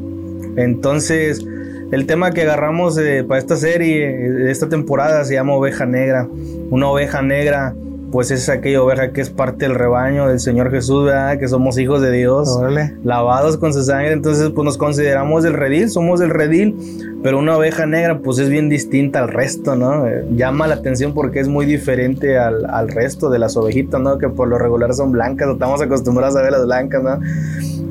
Entonces, 0.54 1.44
el 1.90 2.06
tema 2.06 2.30
que 2.30 2.42
agarramos 2.42 2.96
eh, 2.96 3.24
para 3.26 3.40
esta 3.40 3.56
serie, 3.56 4.48
esta 4.52 4.68
temporada, 4.68 5.24
se 5.24 5.34
llama 5.34 5.54
Oveja 5.54 5.84
Negra. 5.84 6.28
Una 6.70 6.90
oveja 6.90 7.22
negra, 7.22 7.74
pues 8.10 8.30
es 8.30 8.48
aquella 8.48 8.82
oveja 8.82 9.12
que 9.12 9.20
es 9.20 9.30
parte 9.30 9.66
del 9.66 9.74
rebaño 9.74 10.28
del 10.28 10.40
Señor 10.40 10.70
Jesús, 10.70 11.04
¿verdad? 11.04 11.38
Que 11.38 11.48
somos 11.48 11.78
hijos 11.78 12.00
de 12.02 12.10
Dios, 12.10 12.48
Órale. 12.48 12.96
lavados 13.04 13.56
con 13.56 13.72
su 13.72 13.82
sangre. 13.82 14.12
Entonces, 14.12 14.50
pues 14.50 14.64
nos 14.64 14.76
consideramos 14.76 15.42
del 15.42 15.54
redil, 15.54 15.90
somos 15.90 16.20
del 16.20 16.30
redil, 16.30 16.76
pero 17.22 17.38
una 17.38 17.56
oveja 17.56 17.86
negra, 17.86 18.18
pues 18.18 18.38
es 18.38 18.48
bien 18.48 18.68
distinta 18.68 19.20
al 19.20 19.28
resto, 19.28 19.76
¿no? 19.76 20.06
Eh, 20.06 20.24
llama 20.34 20.66
la 20.66 20.76
atención 20.76 21.14
porque 21.14 21.40
es 21.40 21.48
muy 21.48 21.66
diferente 21.66 22.38
al, 22.38 22.66
al 22.66 22.88
resto 22.88 23.30
de 23.30 23.38
las 23.38 23.56
ovejitas, 23.56 24.00
¿no? 24.00 24.18
Que 24.18 24.28
por 24.28 24.48
lo 24.48 24.58
regular 24.58 24.92
son 24.94 25.12
blancas, 25.12 25.48
estamos 25.48 25.80
acostumbrados 25.80 26.36
a 26.36 26.42
ver 26.42 26.52
las 26.52 26.64
blancas, 26.64 27.02
¿no? 27.02 27.20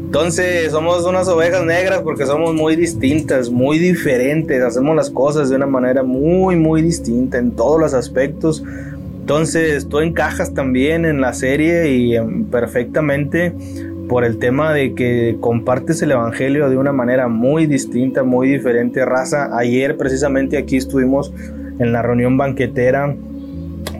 Entonces 0.09 0.71
somos 0.71 1.05
unas 1.05 1.27
ovejas 1.27 1.63
negras 1.63 2.01
porque 2.01 2.25
somos 2.25 2.55
muy 2.55 2.75
distintas, 2.75 3.51
muy 3.51 3.77
diferentes, 3.77 4.59
hacemos 4.63 4.95
las 4.95 5.11
cosas 5.11 5.51
de 5.51 5.55
una 5.55 5.67
manera 5.67 6.01
muy, 6.01 6.55
muy 6.55 6.81
distinta 6.81 7.37
en 7.37 7.51
todos 7.51 7.79
los 7.79 7.93
aspectos. 7.93 8.63
Entonces 9.29 9.87
tú 9.87 9.99
encajas 9.99 10.55
también 10.55 11.05
en 11.05 11.21
la 11.21 11.33
serie 11.33 11.87
y 11.91 12.15
em, 12.15 12.45
perfectamente 12.45 13.53
por 14.07 14.23
el 14.23 14.39
tema 14.39 14.73
de 14.73 14.95
que 14.95 15.37
compartes 15.39 16.01
el 16.01 16.13
Evangelio 16.13 16.67
de 16.67 16.77
una 16.77 16.93
manera 16.93 17.27
muy 17.27 17.67
distinta, 17.67 18.23
muy 18.23 18.49
diferente, 18.49 19.05
raza. 19.05 19.55
Ayer 19.55 19.97
precisamente 19.97 20.57
aquí 20.57 20.77
estuvimos 20.77 21.31
en 21.77 21.93
la 21.93 22.01
reunión 22.01 22.37
banquetera 22.37 23.15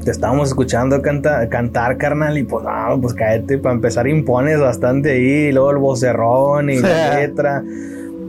te 0.04 0.10
estábamos 0.10 0.48
escuchando 0.48 1.00
cantar, 1.04 1.98
carnal, 1.98 2.36
y 2.38 2.44
pues, 2.44 2.64
no, 2.64 3.00
pues 3.00 3.14
cállate, 3.14 3.60
para 3.60 3.76
empezar 3.76 4.08
impones 4.08 4.60
bastante 4.60 5.12
ahí, 5.12 5.50
y 5.50 5.52
luego 5.52 5.70
el 5.70 5.78
vocerrón 5.78 6.72
y 6.72 6.80
la 6.80 7.16
letra. 7.20 7.64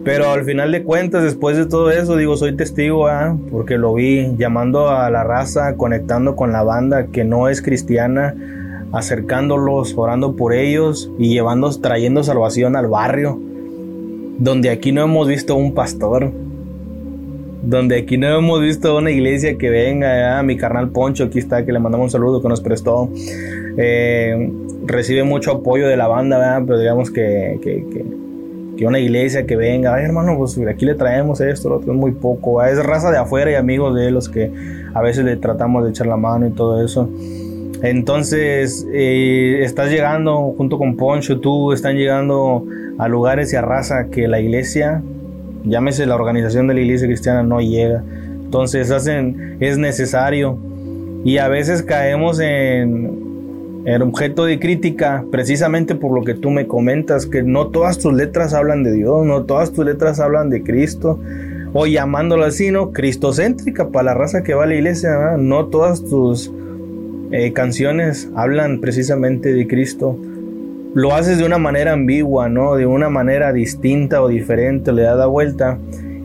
Pero 0.05 0.31
al 0.31 0.45
final 0.45 0.73
de 0.73 0.83
cuentas, 0.83 1.23
después 1.23 1.57
de 1.57 1.67
todo 1.67 1.91
eso, 1.91 2.17
digo, 2.17 2.37
soy 2.37 2.57
testigo, 2.57 3.07
¿ah? 3.07 3.37
porque 3.51 3.77
lo 3.77 3.95
vi 3.95 4.35
llamando 4.39 4.89
a 4.89 5.11
la 5.11 5.25
raza, 5.25 5.77
conectando 5.77 6.37
con 6.37 6.53
la 6.53 6.63
banda 6.63 7.09
que 7.09 7.25
no 7.25 7.49
es 7.49 7.61
cristiana, 7.61 8.35
acercándolos, 8.93 9.95
orando 9.97 10.37
por 10.37 10.55
ellos 10.55 11.11
y 11.19 11.29
llevando, 11.29 11.71
trayendo 11.79 12.23
salvación 12.23 12.77
al 12.77 12.89
barrio, 12.89 13.39
donde 14.39 14.71
aquí 14.71 14.91
no 14.91 15.03
hemos 15.03 15.29
visto 15.29 15.55
un 15.55 15.75
pastor, 15.75 16.31
donde 17.63 17.99
aquí 17.99 18.17
no 18.17 18.27
hemos 18.39 18.63
visto 18.63 18.97
una 18.97 19.11
iglesia 19.11 19.59
que 19.59 19.69
venga, 19.69 20.43
mi 20.43 20.57
carnal 20.57 20.89
Poncho, 20.89 21.25
aquí 21.25 21.39
está, 21.39 21.67
que 21.67 21.73
le 21.73 21.79
mandamos 21.79 22.07
un 22.07 22.11
saludo, 22.11 22.41
que 22.41 22.49
nos 22.49 22.63
prestó. 22.63 23.11
Eh, 23.77 24.51
recibe 24.87 25.25
mucho 25.25 25.53
apoyo 25.53 25.87
de 25.87 25.97
la 25.99 26.09
banda, 26.09 26.63
pero 26.67 26.79
digamos 26.79 27.11
que, 27.11 27.59
que, 27.63 27.85
que, 27.93 28.05
una 28.87 28.99
iglesia 28.99 29.47
que 29.47 29.57
venga, 29.57 29.95
ay 29.95 30.05
hermano, 30.05 30.37
pues 30.39 30.59
aquí 30.69 30.87
le 30.87 30.95
traemos 30.95 31.41
esto, 31.41 31.69
lo 31.69 31.77
otro 31.77 31.93
muy 31.93 32.13
poco, 32.13 32.63
es 32.65 32.83
raza 32.83 33.11
de 33.11 33.19
afuera 33.19 33.51
y 33.51 33.55
amigos 33.55 33.95
de 33.95 34.11
los 34.11 34.29
que 34.29 34.51
a 34.95 35.03
veces 35.03 35.25
le 35.25 35.37
tratamos 35.37 35.85
de 35.85 35.91
echar 35.91 36.07
la 36.07 36.17
mano 36.17 36.47
y 36.47 36.51
todo 36.51 36.83
eso. 36.83 37.09
Entonces, 37.83 38.87
eh, 38.93 39.61
estás 39.63 39.91
llegando 39.91 40.55
junto 40.57 40.79
con 40.79 40.97
Poncho, 40.97 41.41
tú 41.41 41.73
están 41.73 41.97
llegando 41.97 42.65
a 42.99 43.09
lugares 43.09 43.53
y 43.53 43.57
a 43.57 43.63
raza 43.63 44.09
que 44.11 44.29
la 44.29 44.41
iglesia 44.41 45.03
llámese 45.65 46.07
la 46.07 46.15
organización 46.15 46.67
de 46.67 46.75
la 46.75 46.81
iglesia 46.81 47.07
cristiana, 47.07 47.43
no 47.43 47.61
llega. 47.61 48.03
Entonces 48.45 48.91
hacen, 48.91 49.57
es 49.61 49.79
necesario. 49.79 50.59
Y 51.25 51.39
a 51.39 51.49
veces 51.49 51.83
caemos 51.83 52.41
en, 52.41 53.30
en 53.85 54.03
objeto 54.03 54.45
de 54.45 54.59
crítica 54.59 55.25
precisamente 55.31 55.95
por 55.95 56.13
lo 56.13 56.25
que 56.25 56.35
tú 56.35 56.51
me 56.51 56.67
comentas, 56.67 57.27
que 57.27 57.43
no 57.43 57.69
todas 57.69 57.99
tus 57.99 58.13
letras 58.13 58.55
hablan 58.55 58.83
de 58.83 58.93
Dios, 58.93 59.27
no 59.27 59.45
todas 59.45 59.73
tus 59.73 59.85
letras 59.85 60.21
hablan 60.21 60.51
de 60.51 60.63
Cristo. 60.63 61.19
O 61.73 61.87
llamándolo 61.87 62.45
así, 62.45 62.73
¿no? 62.73 62.91
Cristocéntrica 62.91 63.91
para 63.91 64.07
la 64.07 64.15
raza 64.15 64.43
que 64.43 64.55
va 64.55 64.65
a 64.65 64.67
la 64.67 64.75
iglesia, 64.75 65.37
no 65.39 65.67
todas 65.67 66.05
tus 66.05 66.53
eh, 67.31 67.53
canciones 67.53 68.29
hablan 68.35 68.81
precisamente 68.81 69.53
de 69.53 69.69
Cristo 69.69 70.19
lo 70.95 71.15
haces 71.15 71.39
de 71.39 71.45
una 71.45 71.59
manera 71.59 71.93
ambigua, 71.93 72.49
¿no? 72.49 72.75
De 72.75 72.87
una 72.87 73.09
manera 73.09 73.53
distinta 73.53 74.23
o 74.23 74.29
diferente, 74.29 74.93
le 74.93 75.03
das 75.03 75.17
la 75.17 75.27
vuelta. 75.27 75.79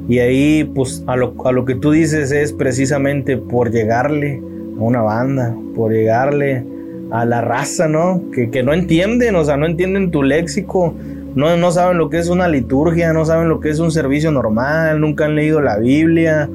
Y 0.08 0.20
ahí, 0.20 0.64
pues, 0.64 1.04
a 1.08 1.16
lo 1.16 1.66
que 1.66 1.76
tú 1.76 1.92
dices 1.92 2.32
es 2.32 2.54
precisamente 2.54 3.38
por 3.38 3.72
llegarle 3.72 4.42
a 4.78 4.82
una 4.82 5.02
banda, 5.02 5.56
por 5.76 5.92
llegarle 5.92 6.64
a 7.12 7.26
la 7.26 7.42
raza, 7.42 7.88
¿no? 7.88 8.22
Que, 8.34 8.50
que 8.50 8.64
no 8.64 8.74
entienden, 8.74 9.36
o 9.36 9.44
sea, 9.44 9.58
no 9.58 9.66
entienden 9.66 10.12
tu 10.12 10.24
léxico, 10.24 10.94
no, 11.36 11.56
no 11.58 11.72
saben 11.72 11.98
lo 11.98 12.10
que 12.10 12.18
es 12.18 12.30
una 12.30 12.48
liturgia, 12.48 13.14
no 13.14 13.26
saben 13.26 13.50
lo 13.50 13.60
que 13.60 13.70
es 13.70 13.80
un 13.80 13.92
servicio 13.92 14.32
normal, 14.32 15.00
nunca 15.00 15.26
han 15.26 15.36
leído 15.36 15.62
la 15.62 15.78
Biblia. 15.78 16.50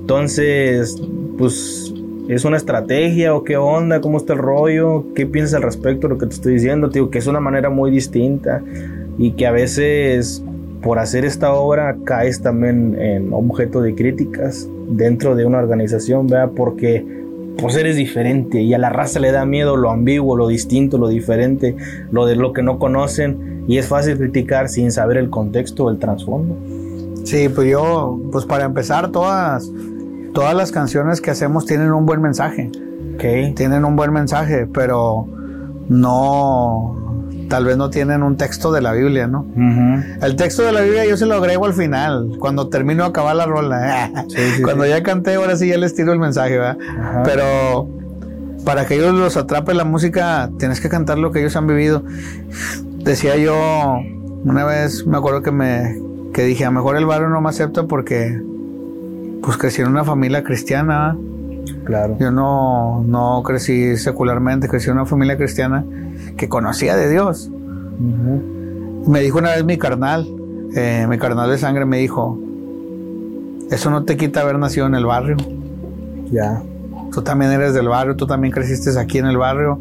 Entonces, 0.00 0.96
pues 1.38 1.94
¿Es 2.28 2.46
una 2.46 2.56
estrategia 2.56 3.34
o 3.34 3.44
qué 3.44 3.58
onda? 3.58 4.00
¿Cómo 4.00 4.16
está 4.16 4.32
el 4.32 4.38
rollo? 4.38 5.04
¿Qué 5.14 5.26
piensas 5.26 5.56
al 5.56 5.62
respecto 5.62 6.08
de 6.08 6.14
lo 6.14 6.18
que 6.18 6.26
te 6.26 6.32
estoy 6.32 6.54
diciendo? 6.54 6.88
Digo 6.88 7.10
que 7.10 7.18
es 7.18 7.26
una 7.26 7.40
manera 7.40 7.68
muy 7.68 7.90
distinta 7.90 8.62
y 9.18 9.32
que 9.32 9.46
a 9.46 9.52
veces 9.52 10.42
por 10.80 10.98
hacer 10.98 11.26
esta 11.26 11.52
obra 11.52 11.96
caes 12.04 12.40
también 12.40 12.98
en 12.98 13.30
objeto 13.34 13.82
de 13.82 13.94
críticas 13.94 14.66
dentro 14.88 15.34
de 15.36 15.44
una 15.44 15.58
organización, 15.58 16.26
¿verdad? 16.26 16.52
Porque 16.56 17.04
pues 17.58 17.76
eres 17.76 17.96
diferente 17.96 18.62
y 18.62 18.74
a 18.74 18.78
la 18.78 18.90
raza 18.90 19.20
le 19.20 19.32
da 19.32 19.44
miedo 19.46 19.76
lo 19.76 19.90
ambiguo, 19.90 20.36
lo 20.36 20.48
distinto, 20.48 20.98
lo 20.98 21.08
diferente, 21.08 21.76
lo 22.10 22.26
de 22.26 22.36
lo 22.36 22.52
que 22.52 22.62
no 22.62 22.78
conocen 22.78 23.64
y 23.68 23.78
es 23.78 23.86
fácil 23.86 24.18
criticar 24.18 24.68
sin 24.68 24.92
saber 24.92 25.16
el 25.16 25.30
contexto 25.30 25.84
o 25.84 25.90
el 25.90 25.98
trasfondo. 25.98 26.56
Sí, 27.24 27.48
pues 27.48 27.70
yo, 27.70 28.20
pues 28.30 28.44
para 28.44 28.64
empezar, 28.64 29.10
todas 29.10 29.70
todas 30.34 30.54
las 30.54 30.72
canciones 30.72 31.20
que 31.20 31.30
hacemos 31.30 31.64
tienen 31.64 31.92
un 31.92 32.04
buen 32.04 32.20
mensaje. 32.20 32.70
Okay. 33.14 33.54
Tienen 33.54 33.84
un 33.84 33.96
buen 33.96 34.12
mensaje, 34.12 34.66
pero 34.66 35.26
no, 35.88 37.13
tal 37.48 37.64
vez 37.64 37.76
no 37.76 37.90
tienen 37.90 38.22
un 38.22 38.36
texto 38.36 38.72
de 38.72 38.80
la 38.80 38.92
Biblia, 38.92 39.26
¿no? 39.26 39.46
El 40.22 40.36
texto 40.36 40.62
de 40.62 40.72
la 40.72 40.80
Biblia 40.80 41.04
yo 41.06 41.16
se 41.16 41.26
lo 41.26 41.34
agrego 41.34 41.66
al 41.66 41.74
final, 41.74 42.36
cuando 42.38 42.68
termino 42.68 43.04
de 43.04 43.10
acabar 43.10 43.36
la 43.36 43.46
rola. 43.46 44.10
cuando 44.62 44.86
ya 44.86 45.02
canté, 45.02 45.34
ahora 45.34 45.56
sí 45.56 45.68
ya 45.68 45.78
les 45.78 45.94
tiro 45.94 46.12
el 46.12 46.18
mensaje, 46.18 46.58
¿verdad? 46.58 46.78
Pero 47.24 47.88
para 48.64 48.86
que 48.86 48.96
ellos 48.96 49.14
los 49.14 49.36
atrape 49.36 49.74
la 49.74 49.84
música, 49.84 50.50
tienes 50.58 50.80
que 50.80 50.88
cantar 50.88 51.18
lo 51.18 51.32
que 51.32 51.40
ellos 51.40 51.56
han 51.56 51.66
vivido. 51.66 52.02
Decía 53.04 53.36
yo, 53.36 53.98
una 54.44 54.64
vez 54.64 55.06
me 55.06 55.16
acuerdo 55.16 55.42
que 55.42 55.50
me 55.50 56.00
que 56.32 56.42
dije, 56.44 56.64
a 56.64 56.68
lo 56.68 56.72
mejor 56.72 56.96
el 56.96 57.06
barrio 57.06 57.28
no 57.28 57.40
me 57.40 57.48
acepta 57.48 57.84
porque 57.84 58.40
pues 59.42 59.56
crecí 59.56 59.82
en 59.82 59.88
una 59.88 60.04
familia 60.04 60.42
cristiana. 60.42 61.16
Claro. 61.84 62.16
Yo 62.18 62.30
no, 62.30 63.04
no 63.06 63.42
crecí 63.42 63.96
secularmente, 63.96 64.68
crecí 64.68 64.90
en 64.90 64.96
una 64.96 65.06
familia 65.06 65.36
cristiana 65.36 65.84
que 66.36 66.48
conocía 66.48 66.96
de 66.96 67.10
Dios. 67.10 67.50
Me 69.06 69.20
dijo 69.20 69.38
una 69.38 69.50
vez 69.50 69.64
mi 69.64 69.78
carnal, 69.78 70.26
eh, 70.74 71.06
mi 71.08 71.18
carnal 71.18 71.50
de 71.50 71.58
sangre 71.58 71.84
me 71.84 71.98
dijo, 71.98 72.38
eso 73.70 73.90
no 73.90 74.04
te 74.04 74.16
quita 74.16 74.40
haber 74.40 74.58
nacido 74.58 74.86
en 74.86 74.94
el 74.94 75.06
barrio. 75.06 75.36
Ya. 76.30 76.62
Tú 77.12 77.22
también 77.22 77.52
eres 77.52 77.74
del 77.74 77.88
barrio, 77.88 78.16
tú 78.16 78.26
también 78.26 78.52
creciste 78.52 78.98
aquí 78.98 79.18
en 79.18 79.26
el 79.26 79.36
barrio, 79.36 79.78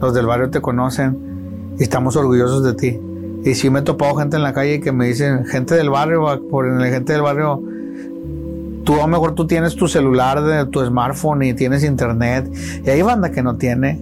los 0.00 0.14
del 0.14 0.26
barrio 0.26 0.50
te 0.50 0.60
conocen 0.60 1.74
y 1.78 1.82
estamos 1.82 2.16
orgullosos 2.16 2.62
de 2.64 2.74
ti. 2.74 3.00
Y 3.44 3.54
sí 3.54 3.70
me 3.70 3.80
he 3.80 3.82
topado 3.82 4.14
gente 4.16 4.36
en 4.36 4.42
la 4.42 4.52
calle 4.52 4.80
que 4.80 4.92
me 4.92 5.06
dicen, 5.06 5.44
gente 5.46 5.74
del 5.74 5.90
barrio, 5.90 6.48
por 6.48 6.66
el 6.66 6.84
gente 6.90 7.12
del 7.12 7.22
barrio 7.22 7.62
tú 8.86 8.94
a 8.94 8.98
lo 8.98 9.08
mejor 9.08 9.34
tú 9.34 9.46
tienes 9.46 9.74
tu 9.74 9.88
celular, 9.88 10.42
de, 10.42 10.64
tu 10.66 10.82
smartphone 10.82 11.42
y 11.42 11.54
tienes 11.54 11.84
internet. 11.84 12.50
Y 12.86 12.88
hay 12.88 13.02
banda 13.02 13.30
que 13.30 13.42
no 13.42 13.56
tiene. 13.56 14.00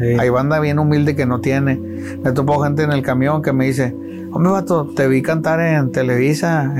Hay 0.00 0.28
banda 0.28 0.60
bien 0.60 0.78
humilde 0.78 1.14
que 1.14 1.26
no 1.26 1.40
tiene. 1.40 1.76
Me 2.22 2.32
topo 2.32 2.60
gente 2.62 2.82
en 2.82 2.92
el 2.92 3.02
camión 3.02 3.42
que 3.42 3.52
me 3.52 3.66
dice, 3.66 3.94
hombre 4.32 4.52
vato, 4.52 4.88
te 4.94 5.06
vi 5.08 5.22
cantar 5.22 5.60
en 5.60 5.92
Televisa. 5.92 6.72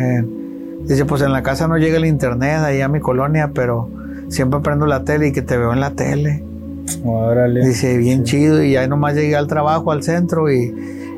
dice, 0.85 1.05
pues 1.05 1.23
en 1.23 1.33
la 1.33 1.43
casa 1.43 1.69
no 1.69 1.79
llega 1.79 1.97
el 1.97 2.07
internet 2.07 2.59
ahí 2.59 2.81
a 2.81 2.89
mi 2.89 3.01
colonia, 3.01 3.51
pero 3.55 3.89
siempre 4.29 4.61
prendo 4.61 4.87
la 4.87 5.05
tele 5.05 5.29
y 5.29 5.33
que 5.33 5.43
te 5.43 5.57
veo 5.57 5.73
en 5.73 5.81
la 5.81 5.91
tele. 5.91 6.45
Órale. 7.05 7.67
Dice, 7.67 7.97
bien 7.97 8.25
chido. 8.25 8.63
Y 8.63 8.77
ahí 8.77 8.89
nomás 8.89 9.15
llegué 9.15 9.37
al 9.37 9.47
trabajo, 9.47 9.93
al 9.93 10.03
centro 10.03 10.51
y, 10.51 10.75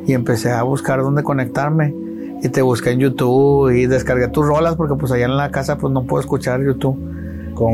y 0.06 0.12
empecé 0.12 0.50
a 0.50 0.62
buscar 0.62 1.02
dónde 1.02 1.22
conectarme 1.22 1.94
y 2.42 2.48
te 2.48 2.62
busqué 2.62 2.90
en 2.90 3.00
YouTube 3.00 3.70
y 3.70 3.86
descargué 3.86 4.28
tus 4.28 4.46
rolas 4.46 4.76
porque 4.76 4.94
pues 4.94 5.12
allá 5.12 5.24
en 5.24 5.36
la 5.36 5.50
casa 5.50 5.78
pues 5.78 5.92
no 5.92 6.04
puedo 6.04 6.20
escuchar 6.20 6.62
YouTube. 6.62 6.98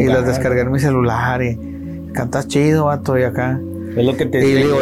y 0.01 0.07
las 0.07 0.27
descargué 0.27 0.61
en 0.61 0.71
mi 0.71 0.79
celular 0.79 1.43
y 1.43 2.11
cantas 2.13 2.47
chido, 2.47 2.87
vato, 2.87 3.19
y 3.19 3.25
acá. 3.25 3.61
Es 3.97 4.05
lo 4.05 4.17
que 4.17 4.27
te 4.27 4.47
y 4.47 4.55
digo, 4.55 4.79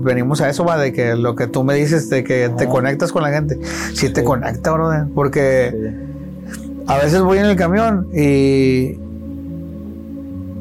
venimos 0.00 0.40
a 0.40 0.48
eso, 0.48 0.64
va, 0.64 0.78
de 0.78 0.92
que 0.92 1.14
lo 1.14 1.34
que 1.34 1.46
tú 1.46 1.64
me 1.64 1.74
dices, 1.74 2.08
de 2.08 2.24
que 2.24 2.50
te 2.56 2.68
conectas 2.68 3.12
con 3.12 3.22
la 3.22 3.30
gente. 3.30 3.58
Sí, 3.92 4.10
te 4.10 4.24
conecta, 4.24 4.72
brother, 4.72 5.06
porque 5.14 5.94
a 6.86 6.98
veces 6.98 7.20
voy 7.22 7.38
en 7.38 7.46
el 7.46 7.56
camión 7.56 8.08
y 8.14 8.98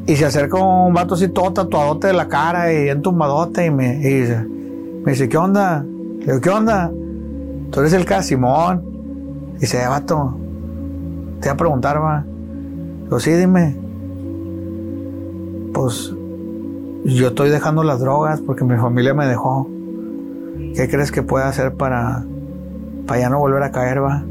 y 0.07 0.15
se 0.15 0.25
acerca 0.25 0.57
un 0.57 0.93
vato 0.93 1.15
así 1.15 1.27
todo 1.27 1.51
tatuadote 1.51 2.07
de 2.07 2.13
la 2.13 2.29
cara 2.29 2.71
y 2.71 2.87
entumbadote 2.87 3.65
y 3.65 3.71
me, 3.71 3.97
y 3.97 4.21
dice, 4.21 4.39
me 5.03 5.11
dice, 5.11 5.27
¿qué 5.27 5.37
onda? 5.37 5.83
Le 5.83 6.25
digo, 6.25 6.39
¿qué 6.39 6.49
onda? 6.49 6.89
Tú 7.71 7.81
eres 7.81 7.91
el 7.91 8.05
Casimón. 8.05 8.83
Dice, 9.59 9.85
vato, 9.85 10.37
te 11.41 11.49
voy 11.49 11.53
a 11.53 11.57
preguntar, 11.57 12.01
va. 12.01 12.23
Pues 13.09 13.23
sí, 13.23 13.31
dime. 13.31 13.75
Pues 15.73 16.13
yo 17.15 17.27
estoy 17.29 17.49
dejando 17.49 17.83
las 17.83 17.99
drogas 17.99 18.41
porque 18.41 18.63
mi 18.63 18.75
familia 18.75 19.13
me 19.13 19.25
dejó. 19.25 19.69
¿Qué 20.75 20.87
crees 20.89 21.11
que 21.11 21.23
pueda 21.23 21.47
hacer 21.47 21.73
para, 21.73 22.25
para 23.05 23.21
ya 23.21 23.29
no 23.29 23.39
volver 23.39 23.63
a 23.63 23.71
caer, 23.71 24.03
va? 24.03 24.23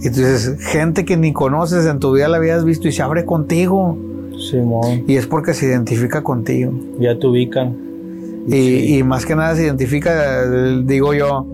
Y 0.00 0.08
dices, 0.08 0.56
gente 0.60 1.04
que 1.04 1.16
ni 1.16 1.32
conoces 1.32 1.86
en 1.86 1.98
tu 2.00 2.12
vida 2.12 2.28
la 2.28 2.38
habías 2.38 2.64
visto 2.64 2.88
y 2.88 2.92
se 2.92 3.02
abre 3.02 3.24
contigo. 3.24 3.96
Simón. 4.38 5.04
Y 5.06 5.16
es 5.16 5.26
porque 5.26 5.54
se 5.54 5.66
identifica 5.66 6.22
contigo. 6.22 6.72
Ya 6.98 7.18
te 7.18 7.26
ubican. 7.26 7.76
Y, 8.48 8.98
y 8.98 9.02
más 9.02 9.24
que 9.24 9.34
nada 9.36 9.54
se 9.56 9.64
identifica, 9.64 10.46
digo 10.82 11.14
yo, 11.14 11.46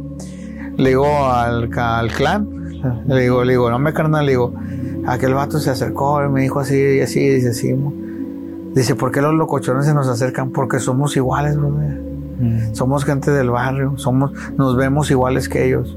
le 0.76 0.88
digo 0.88 1.06
al, 1.06 1.68
clan, 1.68 2.48
le 3.06 3.20
digo, 3.20 3.44
le 3.44 3.52
digo, 3.52 3.70
no 3.70 3.78
me 3.78 3.92
carnal, 3.92 4.26
le 4.26 4.32
digo, 4.32 4.54
aquel 5.06 5.34
vato 5.34 5.60
se 5.60 5.70
acercó, 5.70 6.20
me 6.28 6.40
dijo 6.40 6.58
así 6.58 6.76
y 6.76 7.00
así, 7.00 7.20
y 7.20 7.28
dice 7.28 7.50
así. 7.50 7.74
Dice, 8.74 8.94
¿por 8.94 9.10
qué 9.10 9.20
los 9.20 9.34
locochones 9.34 9.86
se 9.86 9.94
nos 9.94 10.08
acercan? 10.08 10.50
Porque 10.50 10.78
somos 10.78 11.16
iguales, 11.16 11.56
brother. 11.56 12.00
Mm. 12.38 12.74
Somos 12.74 13.04
gente 13.04 13.30
del 13.30 13.50
barrio, 13.50 13.94
somos, 13.96 14.32
nos 14.56 14.76
vemos 14.76 15.10
iguales 15.10 15.48
que 15.48 15.66
ellos. 15.66 15.96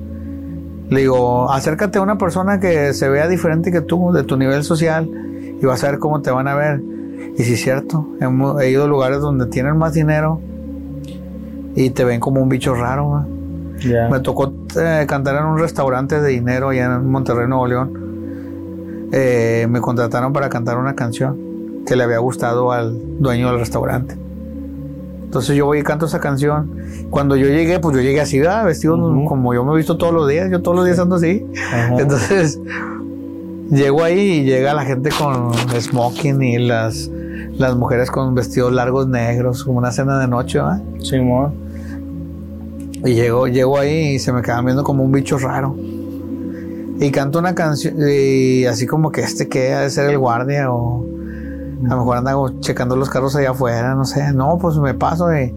Le 0.89 1.01
digo, 1.01 1.51
acércate 1.51 1.99
a 1.99 2.01
una 2.01 2.17
persona 2.17 2.59
que 2.59 2.93
se 2.93 3.09
vea 3.09 3.27
diferente 3.27 3.71
que 3.71 3.81
tú, 3.81 4.11
de 4.11 4.23
tu 4.23 4.37
nivel 4.37 4.63
social, 4.63 5.09
y 5.61 5.65
vas 5.65 5.83
a 5.83 5.91
ver 5.91 5.99
cómo 5.99 6.21
te 6.21 6.31
van 6.31 6.47
a 6.47 6.55
ver. 6.55 6.81
Y 7.37 7.43
si 7.43 7.53
es 7.53 7.61
cierto, 7.61 8.09
hemos, 8.19 8.61
he 8.61 8.71
ido 8.71 8.85
a 8.85 8.87
lugares 8.87 9.19
donde 9.19 9.45
tienen 9.45 9.77
más 9.77 9.93
dinero 9.93 10.41
y 11.75 11.91
te 11.91 12.03
ven 12.03 12.19
como 12.19 12.41
un 12.41 12.49
bicho 12.49 12.73
raro. 12.73 13.25
Me 14.09 14.19
tocó 14.19 14.53
eh, 14.79 15.05
cantar 15.07 15.35
en 15.35 15.45
un 15.45 15.59
restaurante 15.59 16.21
de 16.21 16.29
dinero 16.29 16.69
allá 16.69 16.85
en 16.85 17.09
Monterrey, 17.09 17.47
Nuevo 17.47 17.67
León. 17.67 19.09
Eh, 19.11 19.67
me 19.69 19.79
contrataron 19.79 20.33
para 20.33 20.49
cantar 20.49 20.77
una 20.77 20.95
canción 20.95 21.42
que 21.85 21.95
le 21.95 22.03
había 22.03 22.19
gustado 22.19 22.71
al 22.71 23.19
dueño 23.19 23.49
del 23.49 23.59
restaurante. 23.59 24.17
Entonces 25.23 25.55
yo 25.55 25.65
voy 25.65 25.79
y 25.79 25.81
canto 25.83 26.05
esa 26.05 26.19
canción. 26.19 26.77
Cuando 27.09 27.35
yo 27.35 27.47
llegué, 27.47 27.79
pues 27.79 27.95
yo 27.95 28.03
llegué 28.03 28.21
así, 28.21 28.39
vestido 28.39 28.95
como 29.27 29.53
yo 29.55 29.65
me 29.65 29.73
he 29.73 29.77
visto 29.77 29.97
todos 29.97 30.13
los 30.13 30.29
días. 30.29 30.51
Yo 30.51 30.61
todos 30.61 30.77
los 30.77 30.85
días 30.85 30.99
ando 30.99 31.15
así. 31.15 31.43
Entonces 31.97 32.59
llego 33.71 34.03
ahí 34.03 34.19
y 34.19 34.43
llega 34.43 34.75
la 34.75 34.85
gente 34.85 35.09
con 35.17 35.53
smoking 35.81 36.41
y 36.43 36.59
las, 36.59 37.09
las 37.57 37.75
mujeres 37.75 38.11
con 38.11 38.35
vestidos 38.35 38.73
largos 38.73 39.07
negros, 39.07 39.63
como 39.63 39.79
una 39.79 39.91
cena 39.91 40.19
de 40.19 40.27
noche, 40.27 40.59
¿verdad? 40.59 40.83
Sí, 40.99 41.15
amor. 41.15 41.51
Y 43.03 43.15
llego, 43.15 43.47
llego 43.47 43.79
ahí 43.79 44.15
y 44.15 44.19
se 44.19 44.31
me 44.31 44.43
quedan 44.43 44.65
viendo 44.65 44.83
como 44.83 45.03
un 45.03 45.11
bicho 45.11 45.39
raro. 45.39 45.75
Y 46.99 47.09
canto 47.09 47.39
una 47.39 47.55
canción 47.55 47.95
y 48.07 48.65
así 48.65 48.85
como 48.85 49.11
que 49.11 49.21
este 49.21 49.49
que 49.49 49.73
ha 49.73 49.81
de 49.81 49.89
ser 49.89 50.11
el 50.11 50.19
guardia 50.19 50.71
o 50.71 51.12
a 51.85 51.89
lo 51.89 51.97
mejor 51.97 52.17
anda 52.17 52.35
checando 52.59 52.95
los 52.95 53.09
carros 53.09 53.35
allá 53.35 53.51
afuera, 53.51 53.95
no 53.95 54.05
sé. 54.05 54.33
No, 54.33 54.57
pues 54.57 54.77
me 54.77 54.93
paso 54.93 55.33
y 55.35 55.53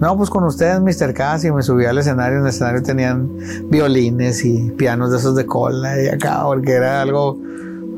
no, 0.00 0.14
pues 0.16 0.28
con 0.28 0.44
ustedes, 0.44 0.80
Mr. 0.80 1.14
Cass, 1.14 1.44
y 1.44 1.50
me 1.50 1.62
subí 1.62 1.86
al 1.86 1.96
escenario. 1.96 2.38
En 2.38 2.42
el 2.42 2.50
escenario 2.50 2.82
tenían 2.82 3.30
violines 3.70 4.44
y 4.44 4.70
pianos 4.72 5.10
de 5.10 5.16
esos 5.16 5.34
de 5.34 5.46
cola 5.46 6.02
y 6.02 6.08
acá, 6.08 6.42
porque 6.44 6.72
era 6.72 7.00
algo 7.00 7.38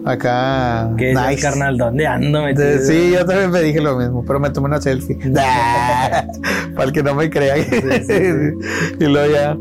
acá. 0.04 0.90
¿Qué 0.96 1.12
nice. 1.12 1.42
carnal? 1.42 1.76
¿Dónde 1.76 2.06
ando? 2.06 2.44
sí, 2.86 3.10
yo 3.12 3.26
también 3.26 3.50
me 3.50 3.60
dije 3.62 3.80
lo 3.80 3.96
mismo, 3.98 4.24
pero 4.24 4.38
me 4.38 4.50
tomé 4.50 4.66
una 4.66 4.80
selfie. 4.80 5.16
Para 5.32 6.84
el 6.84 6.92
que 6.92 7.02
no 7.02 7.16
me 7.16 7.28
crea. 7.30 7.58
y 9.00 9.04
luego 9.04 9.34
ya 9.34 9.56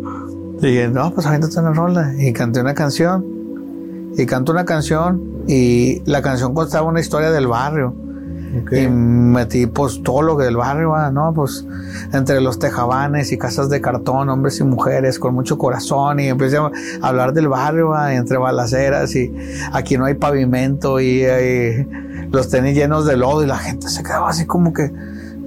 dije, 0.62 0.90
no, 0.90 1.12
pues 1.12 1.26
aviéntate 1.26 1.60
una 1.60 1.74
rola. 1.74 2.14
Y 2.20 2.34
canté 2.34 2.62
una 2.62 2.76
canción. 2.76 3.26
Y 4.16 4.28
canto 4.28 4.52
una 4.52 4.64
canción. 4.64 5.37
Y 5.48 6.02
la 6.06 6.22
canción 6.22 6.54
contaba 6.54 6.88
una 6.88 7.00
historia 7.00 7.32
del 7.32 7.48
barrio 7.48 7.94
y 8.72 8.88
metí 8.88 9.68
pues 9.68 10.02
todo 10.04 10.22
lo 10.22 10.38
que 10.38 10.46
del 10.46 10.58
barrio, 10.58 10.94
¿no? 11.12 11.34
Pues 11.34 11.66
entre 12.14 12.42
los 12.42 12.60
tejabanes 12.60 13.32
y 13.32 13.38
casas 13.38 13.70
de 13.70 13.82
cartón, 13.82 14.30
hombres 14.30 14.60
y 14.60 14.64
mujeres 14.64 15.20
con 15.20 15.34
mucho 15.34 15.58
corazón 15.58 16.20
y 16.20 16.28
empecé 16.28 16.58
a 16.58 16.72
hablar 17.02 17.34
del 17.34 17.48
barrio, 17.48 17.94
entre 18.10 18.38
balaceras 18.38 19.16
y 19.16 19.34
aquí 19.72 19.98
no 19.98 20.06
hay 20.06 20.16
pavimento 20.16 21.00
y, 21.00 21.26
los 22.32 22.50
tenis 22.50 22.76
llenos 22.76 23.06
de 23.06 23.16
lodo 23.16 23.42
y 23.44 23.48
la 23.48 23.58
gente 23.58 23.88
se 23.88 24.04
quedaba 24.04 24.30
así 24.30 24.46
como 24.46 24.74
que 24.74 24.92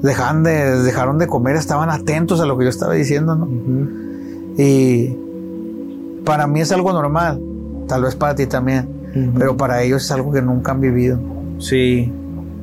dejaron 0.00 0.42
de, 0.42 0.83
dejaron 0.83 1.19
de 1.19 1.26
comer, 1.26 1.57
estaban 1.57 1.90
atentos 1.90 2.40
a 2.40 2.47
lo 2.47 2.57
que 2.57 2.64
yo 2.64 2.71
estaba 2.71 2.95
diciendo, 2.95 3.37
¿no? 3.37 3.47
Y 4.57 5.16
para 6.25 6.47
mí 6.47 6.61
es 6.61 6.73
algo 6.73 6.92
normal, 6.92 7.40
tal 7.87 8.02
vez 8.02 8.14
para 8.14 8.35
ti 8.35 8.47
también, 8.47 8.88
pero 9.37 9.57
para 9.57 9.83
ellos 9.83 10.05
es 10.05 10.11
algo 10.11 10.33
que 10.33 10.43
nunca 10.43 10.73
han 10.73 10.81
vivido. 10.81 11.19
Sí, 11.59 12.12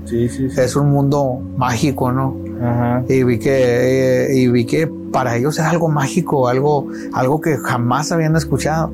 es 0.09 0.75
un 0.75 0.89
mundo 0.89 1.41
mágico, 1.57 2.11
¿no? 2.11 2.35
Y 3.07 3.23
vi 3.23 3.37
que 3.37 4.25
eh, 4.25 4.35
y 4.35 4.47
vi 4.47 4.65
que 4.65 4.89
para 5.11 5.35
ellos 5.35 5.59
es 5.59 5.65
algo 5.65 5.89
mágico, 5.89 6.47
algo 6.47 6.87
algo 7.13 7.39
que 7.41 7.57
jamás 7.57 8.11
habían 8.11 8.35
escuchado. 8.35 8.91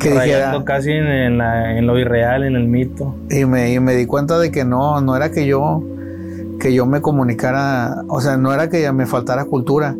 Que 0.00 0.10
dijera, 0.10 0.64
casi 0.64 0.90
en, 0.90 1.38
lo 1.86 1.98
irreal, 1.98 2.42
en 2.42 2.56
el 2.56 2.66
mito. 2.66 3.14
Y 3.30 3.44
me, 3.44 3.72
y 3.72 3.78
me 3.78 3.94
di 3.94 4.06
cuenta 4.06 4.36
de 4.38 4.50
que 4.50 4.64
no, 4.64 5.00
no 5.00 5.14
era 5.14 5.30
que 5.30 5.46
yo 5.46 5.82
que 6.58 6.72
yo 6.72 6.86
me 6.86 7.00
comunicara, 7.00 8.02
o 8.08 8.20
sea, 8.20 8.36
no 8.36 8.52
era 8.52 8.68
que 8.68 8.80
ya 8.80 8.92
me 8.92 9.06
faltara 9.06 9.44
cultura, 9.44 9.94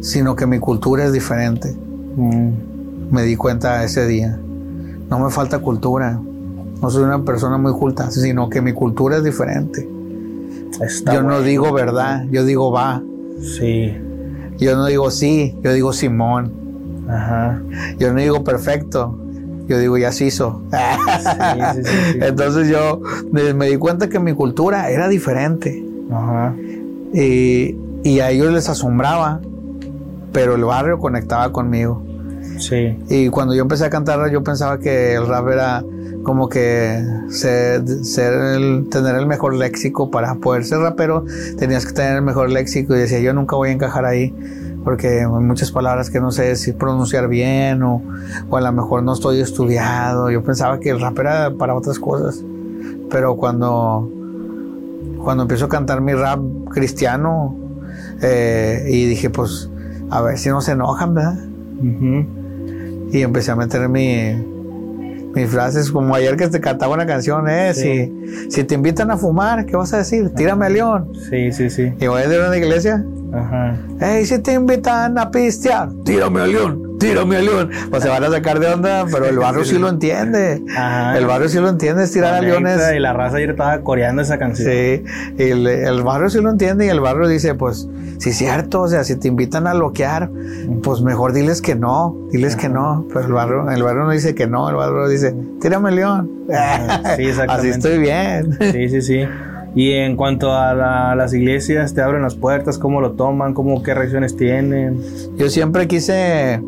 sino 0.00 0.36
que 0.36 0.46
mi 0.46 0.58
cultura 0.58 1.04
es 1.04 1.12
diferente. 1.12 1.74
Me 3.10 3.22
di 3.22 3.36
cuenta 3.36 3.84
ese 3.84 4.06
día. 4.06 4.38
No 5.08 5.18
me 5.18 5.30
falta 5.30 5.60
cultura, 5.60 6.20
no 6.80 6.90
soy 6.90 7.04
una 7.04 7.24
persona 7.24 7.56
muy 7.58 7.72
culta, 7.72 8.10
sino 8.10 8.50
que 8.50 8.60
mi 8.60 8.72
cultura 8.72 9.16
es 9.16 9.24
diferente. 9.24 9.88
yo 11.12 11.22
no 11.22 11.40
digo 11.40 11.72
verdad, 11.72 12.24
yo 12.30 12.44
digo 12.44 12.70
va. 12.70 13.02
Sí. 13.40 13.96
Yo 14.58 14.76
no 14.76 14.86
digo 14.86 15.10
sí, 15.10 15.56
yo 15.62 15.72
digo 15.72 15.92
Simón. 15.92 16.52
Ajá. 17.08 17.62
Yo 17.98 18.12
no 18.12 18.20
digo 18.20 18.44
perfecto, 18.44 19.18
yo 19.68 19.78
digo 19.78 19.96
ya 19.96 20.12
se 20.12 20.26
hizo. 20.26 20.62
Sí, 20.70 21.74
sí, 21.74 21.82
sí, 21.84 22.18
Entonces 22.20 22.68
yo 22.68 23.00
me 23.30 23.66
di 23.66 23.76
cuenta 23.76 24.08
que 24.08 24.18
mi 24.18 24.34
cultura 24.34 24.90
era 24.90 25.08
diferente. 25.08 25.84
Ajá. 26.10 26.54
Y, 27.14 27.76
y 28.02 28.20
a 28.20 28.30
ellos 28.30 28.52
les 28.52 28.68
asombraba, 28.68 29.40
pero 30.32 30.56
el 30.56 30.64
barrio 30.64 30.98
conectaba 30.98 31.50
conmigo. 31.52 32.02
Sí. 32.58 32.98
Y 33.08 33.28
cuando 33.28 33.54
yo 33.54 33.62
empecé 33.62 33.84
a 33.84 33.90
cantar, 33.90 34.30
yo 34.30 34.42
pensaba 34.42 34.78
que 34.78 35.14
el 35.14 35.26
rap 35.26 35.48
era 35.48 35.84
como 36.22 36.48
que 36.48 37.04
ser, 37.28 37.84
tener 38.90 39.14
el 39.14 39.26
mejor 39.26 39.54
léxico 39.54 40.10
para 40.10 40.34
poder 40.36 40.64
ser 40.64 40.78
rapero, 40.78 41.24
tenías 41.56 41.86
que 41.86 41.92
tener 41.92 42.16
el 42.16 42.22
mejor 42.22 42.50
léxico 42.50 42.96
y 42.96 42.98
decía, 42.98 43.20
yo 43.20 43.32
nunca 43.32 43.54
voy 43.54 43.68
a 43.68 43.72
encajar 43.72 44.04
ahí 44.04 44.34
porque 44.86 45.20
hay 45.20 45.26
muchas 45.26 45.72
palabras 45.72 46.10
que 46.10 46.20
no 46.20 46.30
sé 46.30 46.54
si 46.54 46.72
pronunciar 46.72 47.28
bien 47.28 47.82
o, 47.82 48.02
o 48.48 48.56
a 48.56 48.60
lo 48.60 48.72
mejor 48.72 49.02
no 49.02 49.14
estoy 49.14 49.40
estudiado. 49.40 50.30
Yo 50.30 50.44
pensaba 50.44 50.78
que 50.78 50.90
el 50.90 51.00
rap 51.00 51.18
era 51.18 51.50
para 51.50 51.74
otras 51.74 51.98
cosas, 51.98 52.44
pero 53.10 53.36
cuando, 53.36 54.08
cuando 55.22 55.42
empiezo 55.42 55.64
a 55.64 55.68
cantar 55.68 56.00
mi 56.00 56.14
rap 56.14 56.40
cristiano 56.70 57.56
eh, 58.22 58.86
y 58.88 59.06
dije, 59.06 59.28
pues, 59.30 59.70
a 60.10 60.22
ver 60.22 60.38
si 60.38 60.50
no 60.50 60.60
se 60.60 60.72
enojan, 60.72 61.14
¿verdad? 61.14 61.38
Y 63.10 63.22
empecé 63.22 63.52
a 63.52 63.56
meter 63.56 63.88
mi, 63.88 64.34
mis 65.34 65.48
frases, 65.48 65.90
como 65.90 66.14
ayer 66.14 66.36
que 66.36 66.48
te 66.48 66.60
cantaba 66.60 66.94
una 66.94 67.06
canción, 67.06 67.48
¿eh? 67.48 67.72
Si, 67.74 68.12
si 68.48 68.64
te 68.64 68.74
invitan 68.74 69.10
a 69.10 69.16
fumar, 69.16 69.66
¿qué 69.66 69.76
vas 69.76 69.92
a 69.92 69.98
decir? 69.98 70.30
Tírame 70.30 70.66
a 70.66 70.68
león. 70.68 71.12
Sí, 71.30 71.52
sí, 71.52 71.70
sí. 71.70 71.92
Y 72.00 72.06
voy 72.06 72.22
a 72.22 72.26
ir 72.26 72.40
a 72.40 72.48
una 72.48 72.56
iglesia. 72.56 73.04
Ajá. 73.32 73.76
Hey, 74.00 74.24
si 74.24 74.38
te 74.38 74.54
invitan 74.54 75.18
a 75.18 75.30
pistear, 75.30 75.90
tírame 76.04 76.40
a 76.40 76.46
león 76.46 76.85
tírame 76.98 77.36
a 77.36 77.42
león. 77.42 77.70
Pues 77.90 78.02
se 78.02 78.08
van 78.08 78.24
a 78.24 78.30
sacar 78.30 78.58
de 78.60 78.68
onda, 78.68 79.06
pero 79.10 79.26
el 79.26 79.38
barrio 79.38 79.64
sí 79.64 79.78
lo 79.78 79.88
entiende. 79.88 80.62
Ajá. 80.74 81.18
El 81.18 81.26
barrio 81.26 81.48
sí 81.48 81.58
lo 81.58 81.68
entiende, 81.68 82.04
es 82.04 82.12
tirar 82.12 82.34
a 82.34 82.40
leones. 82.40 82.80
Y 82.94 82.98
la 82.98 83.12
raza 83.12 83.36
ayer 83.36 83.50
estaba 83.50 83.80
coreando 83.80 84.22
esa 84.22 84.38
canción. 84.38 84.70
Sí, 84.70 85.04
el, 85.38 85.66
el 85.66 86.02
barrio 86.02 86.30
sí 86.30 86.40
lo 86.40 86.50
entiende 86.50 86.86
y 86.86 86.88
el 86.88 87.00
barrio 87.00 87.28
dice, 87.28 87.54
pues, 87.54 87.88
sí 88.18 88.30
es 88.30 88.36
cierto, 88.36 88.82
o 88.82 88.88
sea, 88.88 89.04
si 89.04 89.16
te 89.16 89.28
invitan 89.28 89.66
a 89.66 89.74
loquear, 89.74 90.30
pues 90.82 91.02
mejor 91.02 91.32
diles 91.32 91.62
que 91.62 91.74
no, 91.74 92.16
diles 92.30 92.56
que 92.56 92.68
no. 92.68 93.06
Pero 93.08 93.26
el 93.26 93.32
barrio, 93.32 93.70
el 93.70 93.82
barrio 93.82 94.04
no 94.04 94.10
dice 94.10 94.34
que 94.34 94.46
no, 94.46 94.68
el 94.68 94.76
barrio 94.76 95.08
dice, 95.08 95.34
tírame 95.60 95.92
león. 95.92 96.30
Sí, 96.48 96.52
exactamente. 97.24 97.52
Así 97.52 97.68
estoy 97.68 97.98
bien. 97.98 98.58
Sí, 98.72 98.88
sí, 98.88 99.02
sí. 99.02 99.24
Y 99.74 99.92
en 99.92 100.16
cuanto 100.16 100.54
a 100.54 101.14
las 101.14 101.34
iglesias, 101.34 101.92
te 101.92 102.00
abren 102.00 102.22
las 102.22 102.34
puertas, 102.34 102.78
cómo 102.78 103.02
lo 103.02 103.12
toman, 103.12 103.52
cómo 103.52 103.82
qué 103.82 103.92
reacciones 103.92 104.34
tienen. 104.34 104.98
Yo 105.36 105.50
siempre 105.50 105.86
quise 105.86 106.62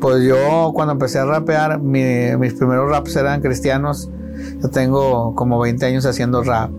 pues 0.00 0.22
yo 0.24 0.72
cuando 0.74 0.92
empecé 0.92 1.18
a 1.18 1.24
rapear, 1.24 1.80
mis 1.80 2.54
primeros 2.54 2.90
raps 2.90 3.16
eran 3.16 3.40
cristianos. 3.40 4.10
Yo 4.62 4.68
tengo 4.68 5.34
como 5.34 5.58
20 5.58 5.84
años 5.86 6.06
haciendo 6.06 6.42
rap. 6.42 6.70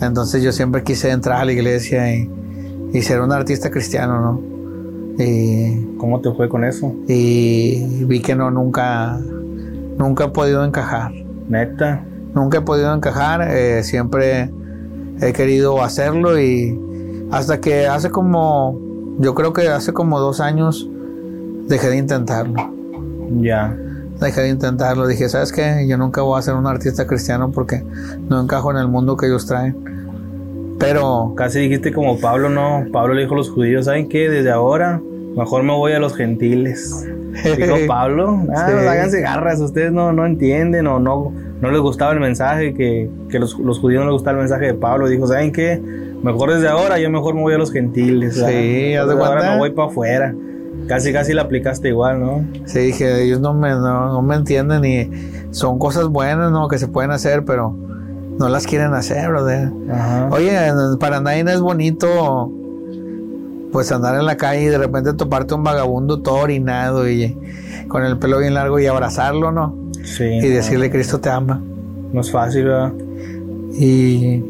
Entonces 0.00 0.42
yo 0.42 0.52
siempre 0.52 0.82
quise 0.82 1.10
entrar 1.10 1.40
a 1.40 1.44
la 1.44 1.52
iglesia 1.52 2.14
y, 2.14 2.30
ser 3.02 3.20
un 3.20 3.32
artista 3.32 3.70
cristiano, 3.70 4.20
¿no? 4.20 5.22
Y, 5.22 5.96
¿Cómo 5.98 6.20
te 6.20 6.32
fue 6.32 6.48
con 6.48 6.64
eso? 6.64 6.94
Y 7.08 8.04
vi 8.04 8.20
que 8.20 8.34
no, 8.34 8.50
nunca, 8.50 9.18
nunca 9.98 10.24
he 10.24 10.28
podido 10.28 10.64
encajar. 10.64 11.12
Neta. 11.48 12.04
Nunca 12.34 12.58
he 12.58 12.60
podido 12.62 12.92
encajar, 12.92 13.48
eh, 13.48 13.84
siempre 13.84 14.50
he 15.20 15.32
querido 15.32 15.82
hacerlo 15.82 16.40
y 16.40 16.78
hasta 17.30 17.60
que 17.60 17.86
hace 17.86 18.10
como, 18.10 18.78
yo 19.18 19.34
creo 19.34 19.52
que 19.52 19.68
hace 19.68 19.92
como 19.92 20.18
dos 20.18 20.40
años, 20.40 20.88
dejé 21.66 21.88
de 21.88 21.96
intentarlo. 21.96 22.70
Ya. 23.40 23.76
Dejé 24.20 24.42
de 24.42 24.48
intentarlo. 24.50 25.06
Dije, 25.06 25.28
¿sabes 25.28 25.52
qué? 25.52 25.86
Yo 25.88 25.98
nunca 25.98 26.22
voy 26.22 26.38
a 26.38 26.42
ser 26.42 26.54
un 26.54 26.66
artista 26.66 27.06
cristiano 27.06 27.50
porque 27.50 27.82
no 28.28 28.40
encajo 28.40 28.70
en 28.70 28.78
el 28.78 28.88
mundo 28.88 29.16
que 29.16 29.26
ellos 29.26 29.46
traen. 29.46 29.76
Pero. 30.78 31.34
Casi 31.36 31.60
dijiste 31.60 31.92
como 31.92 32.18
Pablo, 32.18 32.48
¿no? 32.48 32.84
Pablo 32.92 33.14
le 33.14 33.22
dijo 33.22 33.34
a 33.34 33.38
los 33.38 33.50
judíos, 33.50 33.86
¿saben 33.86 34.08
qué? 34.08 34.28
Desde 34.28 34.50
ahora, 34.50 35.00
mejor 35.36 35.62
me 35.62 35.72
voy 35.72 35.92
a 35.92 35.98
los 35.98 36.14
gentiles. 36.14 37.06
Dijo 37.56 37.74
Pablo, 37.88 38.42
ah, 38.54 38.66
háganse 38.66 39.20
garras, 39.20 39.60
ustedes 39.60 39.92
no, 39.92 40.12
no 40.12 40.24
entienden 40.24 40.86
o 40.86 41.00
no, 41.00 41.32
no 41.60 41.70
les 41.70 41.80
gustaba 41.80 42.12
el 42.12 42.20
mensaje, 42.20 42.74
que, 42.74 43.10
que 43.28 43.40
los, 43.40 43.58
los, 43.58 43.80
judíos 43.80 44.04
no 44.04 44.10
les 44.10 44.12
gustaba 44.12 44.36
el 44.36 44.42
mensaje 44.42 44.66
de 44.66 44.74
Pablo. 44.74 45.08
Dijo, 45.08 45.26
¿saben 45.26 45.52
qué? 45.52 45.80
Mejor 46.22 46.54
desde 46.54 46.68
ahora, 46.68 46.98
yo 46.98 47.10
mejor 47.10 47.34
me 47.34 47.42
voy 47.42 47.54
a 47.54 47.58
los 47.58 47.72
gentiles. 47.72 48.34
Sí, 48.34 48.94
ahora 48.94 49.52
me 49.52 49.58
voy 49.58 49.70
para 49.70 49.88
afuera. 49.88 50.34
Casi, 50.86 51.12
casi 51.12 51.32
la 51.32 51.42
aplicaste 51.42 51.88
igual, 51.88 52.20
¿no? 52.20 52.44
Sí, 52.66 52.80
dije, 52.80 53.22
ellos 53.22 53.40
no 53.40 53.54
me, 53.54 53.70
no, 53.70 54.20
me 54.22 54.34
entienden 54.34 54.84
y 54.84 55.10
son 55.50 55.78
cosas 55.78 56.08
buenas, 56.08 56.50
¿no? 56.50 56.68
Que 56.68 56.78
se 56.78 56.88
pueden 56.88 57.10
hacer, 57.10 57.44
pero 57.44 57.74
no 58.38 58.48
las 58.48 58.66
quieren 58.66 58.92
hacer, 58.92 59.28
brother. 59.28 59.70
Oye, 60.30 60.56
para 61.00 61.20
nadie 61.20 61.44
es 61.46 61.60
bonito 61.60 62.52
pues 63.72 63.90
andar 63.90 64.14
en 64.14 64.24
la 64.24 64.36
calle 64.36 64.62
y 64.62 64.66
de 64.66 64.78
repente 64.78 65.14
toparte 65.14 65.52
un 65.54 65.64
vagabundo 65.64 66.20
todo 66.20 66.36
orinado 66.36 67.08
y 67.10 67.36
con 67.88 68.04
el 68.04 68.18
pelo 68.18 68.38
bien 68.38 68.54
largo 68.54 68.78
y 68.78 68.86
abrazarlo, 68.86 69.50
¿no? 69.50 69.76
Sí. 70.04 70.24
Y 70.24 70.48
decirle 70.48 70.90
Cristo 70.90 71.18
te 71.18 71.28
ama. 71.28 71.60
No 72.12 72.20
es 72.20 72.30
fácil, 72.30 72.66
¿verdad? 72.66 72.92
Y, 73.72 74.44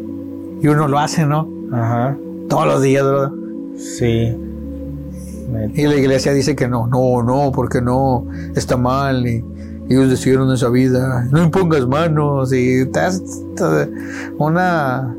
y 0.61 0.69
uno 0.69 0.89
lo 0.89 0.99
hace, 0.99 1.25
¿no? 1.25 1.49
Ajá. 1.73 2.19
Todos 2.51 2.67
los 2.67 2.83
días, 2.83 3.03
¿verdad? 3.03 3.31
Sí. 3.79 4.37
Y 5.75 5.87
la 5.87 5.95
iglesia 5.95 6.33
dice 6.33 6.57
que 6.57 6.69
no, 6.69 6.87
no, 6.87 7.23
no, 7.23 7.53
porque 7.53 7.81
no, 7.81 8.27
está 8.55 8.77
mal. 8.77 9.27
Y 9.27 9.45
ellos 9.89 10.11
decidieron 10.11 10.53
esa 10.53 10.69
vida. 10.69 11.27
No 11.31 11.43
impongas 11.43 11.87
manos. 11.87 12.53
Y 12.53 12.89
una, 14.39 15.15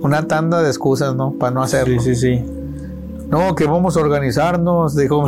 una 0.00 0.26
tanda 0.26 0.62
de 0.62 0.68
excusas, 0.68 1.14
¿no? 1.14 1.32
Para 1.32 1.52
no 1.52 1.62
hacerlo. 1.62 2.00
Sí, 2.00 2.14
sí, 2.14 2.36
sí. 2.36 2.44
No, 3.32 3.54
que 3.54 3.64
vamos 3.64 3.96
a 3.96 4.00
organizarnos, 4.00 4.94
dijo 4.96 5.24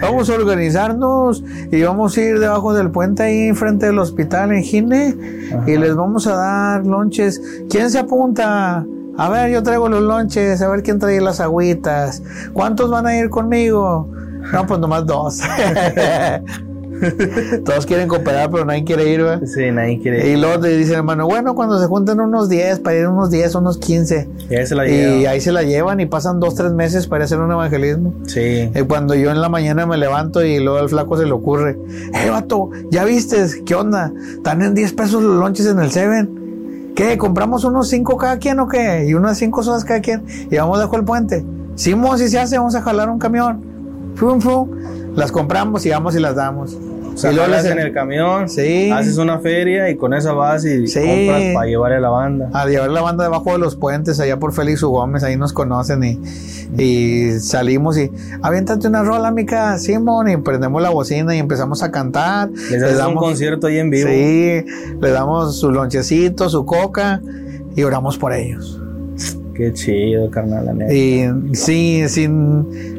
vamos 0.00 0.30
a 0.30 0.34
organizarnos 0.34 1.42
y 1.72 1.82
vamos 1.82 2.16
a 2.16 2.20
ir 2.20 2.38
debajo 2.38 2.74
del 2.74 2.92
puente 2.92 3.24
ahí 3.24 3.52
frente 3.54 3.86
del 3.86 3.98
hospital 3.98 4.52
en 4.52 4.62
Gine 4.62 5.16
y 5.66 5.76
les 5.76 5.96
vamos 5.96 6.28
a 6.28 6.36
dar 6.36 6.86
lonches. 6.86 7.42
¿Quién 7.68 7.90
se 7.90 7.98
apunta? 7.98 8.86
A 9.18 9.28
ver, 9.28 9.50
yo 9.50 9.62
traigo 9.62 9.88
los 9.88 10.02
lonches, 10.02 10.62
a 10.62 10.68
ver 10.68 10.82
quién 10.82 10.98
trae 10.98 11.20
las 11.20 11.40
agüitas. 11.40 12.22
¿Cuántos 12.52 12.90
van 12.90 13.06
a 13.06 13.16
ir 13.16 13.30
conmigo? 13.30 14.08
No, 14.52 14.66
pues 14.66 14.80
nomás 14.80 15.06
dos. 15.06 15.40
Todos 17.64 17.84
quieren 17.86 18.08
cooperar, 18.08 18.50
pero 18.50 18.64
nadie 18.64 18.84
quiere 18.84 19.08
ir, 19.08 19.22
¿verdad? 19.22 19.42
Sí, 19.44 19.70
nadie 19.72 19.98
quiere 20.00 20.24
ir. 20.24 20.36
Y 20.36 20.40
luego 20.40 20.62
le 20.62 20.76
dicen, 20.76 20.96
hermano, 20.96 21.26
bueno, 21.26 21.54
cuando 21.54 21.80
se 21.80 21.86
junten 21.86 22.20
unos 22.20 22.48
10, 22.48 22.80
para 22.80 22.96
ir 22.96 23.08
unos 23.08 23.30
10, 23.30 23.54
unos 23.56 23.78
15. 23.78 24.28
Y 24.50 24.54
ahí 24.54 24.66
se 24.66 24.74
la 24.74 24.84
llevan. 24.84 25.20
Y 25.20 25.26
ahí 25.26 25.40
se 25.40 25.52
la 25.52 25.62
llevan 25.62 26.00
y 26.00 26.06
pasan 26.06 26.38
dos, 26.38 26.54
tres 26.54 26.72
meses 26.72 27.06
para 27.08 27.24
hacer 27.24 27.40
un 27.40 27.50
evangelismo. 27.50 28.14
Sí. 28.26 28.70
Y 28.74 28.82
cuando 28.82 29.14
yo 29.14 29.30
en 29.30 29.40
la 29.40 29.48
mañana 29.48 29.84
me 29.84 29.96
levanto 29.96 30.44
y 30.44 30.60
luego 30.60 30.78
al 30.78 30.88
flaco 30.88 31.16
se 31.16 31.26
le 31.26 31.32
ocurre, 31.32 31.76
eh, 32.14 32.30
vato, 32.30 32.70
¿ya 32.90 33.04
viste? 33.04 33.44
¿Qué 33.64 33.74
onda? 33.74 34.12
Están 34.36 34.62
en 34.62 34.74
10 34.74 34.92
pesos 34.92 35.22
los 35.22 35.38
lonches 35.38 35.66
en 35.66 35.80
el 35.80 35.90
Seven. 35.90 36.41
¿Qué? 36.94 37.16
¿Compramos 37.16 37.64
unos 37.64 37.88
5 37.88 38.16
cada 38.16 38.38
quien 38.38 38.60
o 38.60 38.68
qué? 38.68 39.06
Y 39.06 39.14
unas 39.14 39.38
5 39.38 39.62
sodas 39.62 39.84
cada 39.84 40.00
quien. 40.00 40.24
Y 40.50 40.56
vamos 40.56 40.78
debajo 40.78 40.96
el 40.96 41.04
puente. 41.04 41.44
Sí, 41.74 41.94
si 42.16 42.28
se 42.28 42.38
hace, 42.38 42.58
vamos 42.58 42.74
a 42.74 42.82
jalar 42.82 43.08
un 43.08 43.18
camión. 43.18 43.60
Fum, 44.14 44.40
fum. 44.40 44.68
Las 45.14 45.32
compramos 45.32 45.84
y 45.86 45.90
vamos 45.90 46.14
y 46.14 46.20
las 46.20 46.36
damos. 46.36 46.76
O 47.14 47.16
sea, 47.16 47.30
y 47.30 47.34
luego 47.34 47.54
en 47.54 47.78
el 47.78 47.92
camión, 47.92 48.48
sí. 48.48 48.90
haces 48.90 49.18
una 49.18 49.38
feria 49.38 49.90
y 49.90 49.96
con 49.96 50.14
esa 50.14 50.32
vas 50.32 50.64
y 50.64 50.84
compras 50.84 51.42
para 51.54 51.66
llevar 51.66 51.92
a 51.92 52.00
la 52.00 52.08
banda. 52.08 52.50
A 52.52 52.66
llevar 52.66 52.90
la 52.90 53.02
banda 53.02 53.24
debajo 53.24 53.52
de 53.52 53.58
los 53.58 53.76
puentes, 53.76 54.18
allá 54.20 54.38
por 54.38 54.52
Félix 54.52 54.82
U. 54.82 54.90
Gómez, 54.90 55.22
ahí 55.22 55.36
nos 55.36 55.52
conocen 55.52 56.02
y, 56.04 56.18
y 56.78 57.38
salimos 57.40 57.98
y 57.98 58.10
aviéntate 58.40 58.88
una 58.88 59.02
rola, 59.02 59.30
mica, 59.30 59.78
Simón, 59.78 60.30
y 60.30 60.36
prendemos 60.38 60.80
la 60.82 60.90
bocina 60.90 61.34
y 61.36 61.38
empezamos 61.38 61.82
a 61.82 61.90
cantar. 61.90 62.50
Les, 62.70 62.96
damos 62.96 63.22
un 63.22 63.28
concierto 63.28 63.66
ahí 63.66 63.78
en 63.78 63.90
vivo. 63.90 64.08
Sí, 64.08 64.64
le 65.00 65.10
damos 65.10 65.58
su 65.58 65.70
lonchecito, 65.70 66.48
su 66.48 66.64
coca 66.64 67.20
y 67.76 67.82
oramos 67.82 68.18
por 68.18 68.32
ellos. 68.32 68.78
Qué 69.54 69.72
chido, 69.74 70.30
carnal, 70.30 70.64
la 70.64 70.72
neta. 70.72 70.92
Y 70.94 71.28
sí, 71.52 72.04
sin 72.08 72.91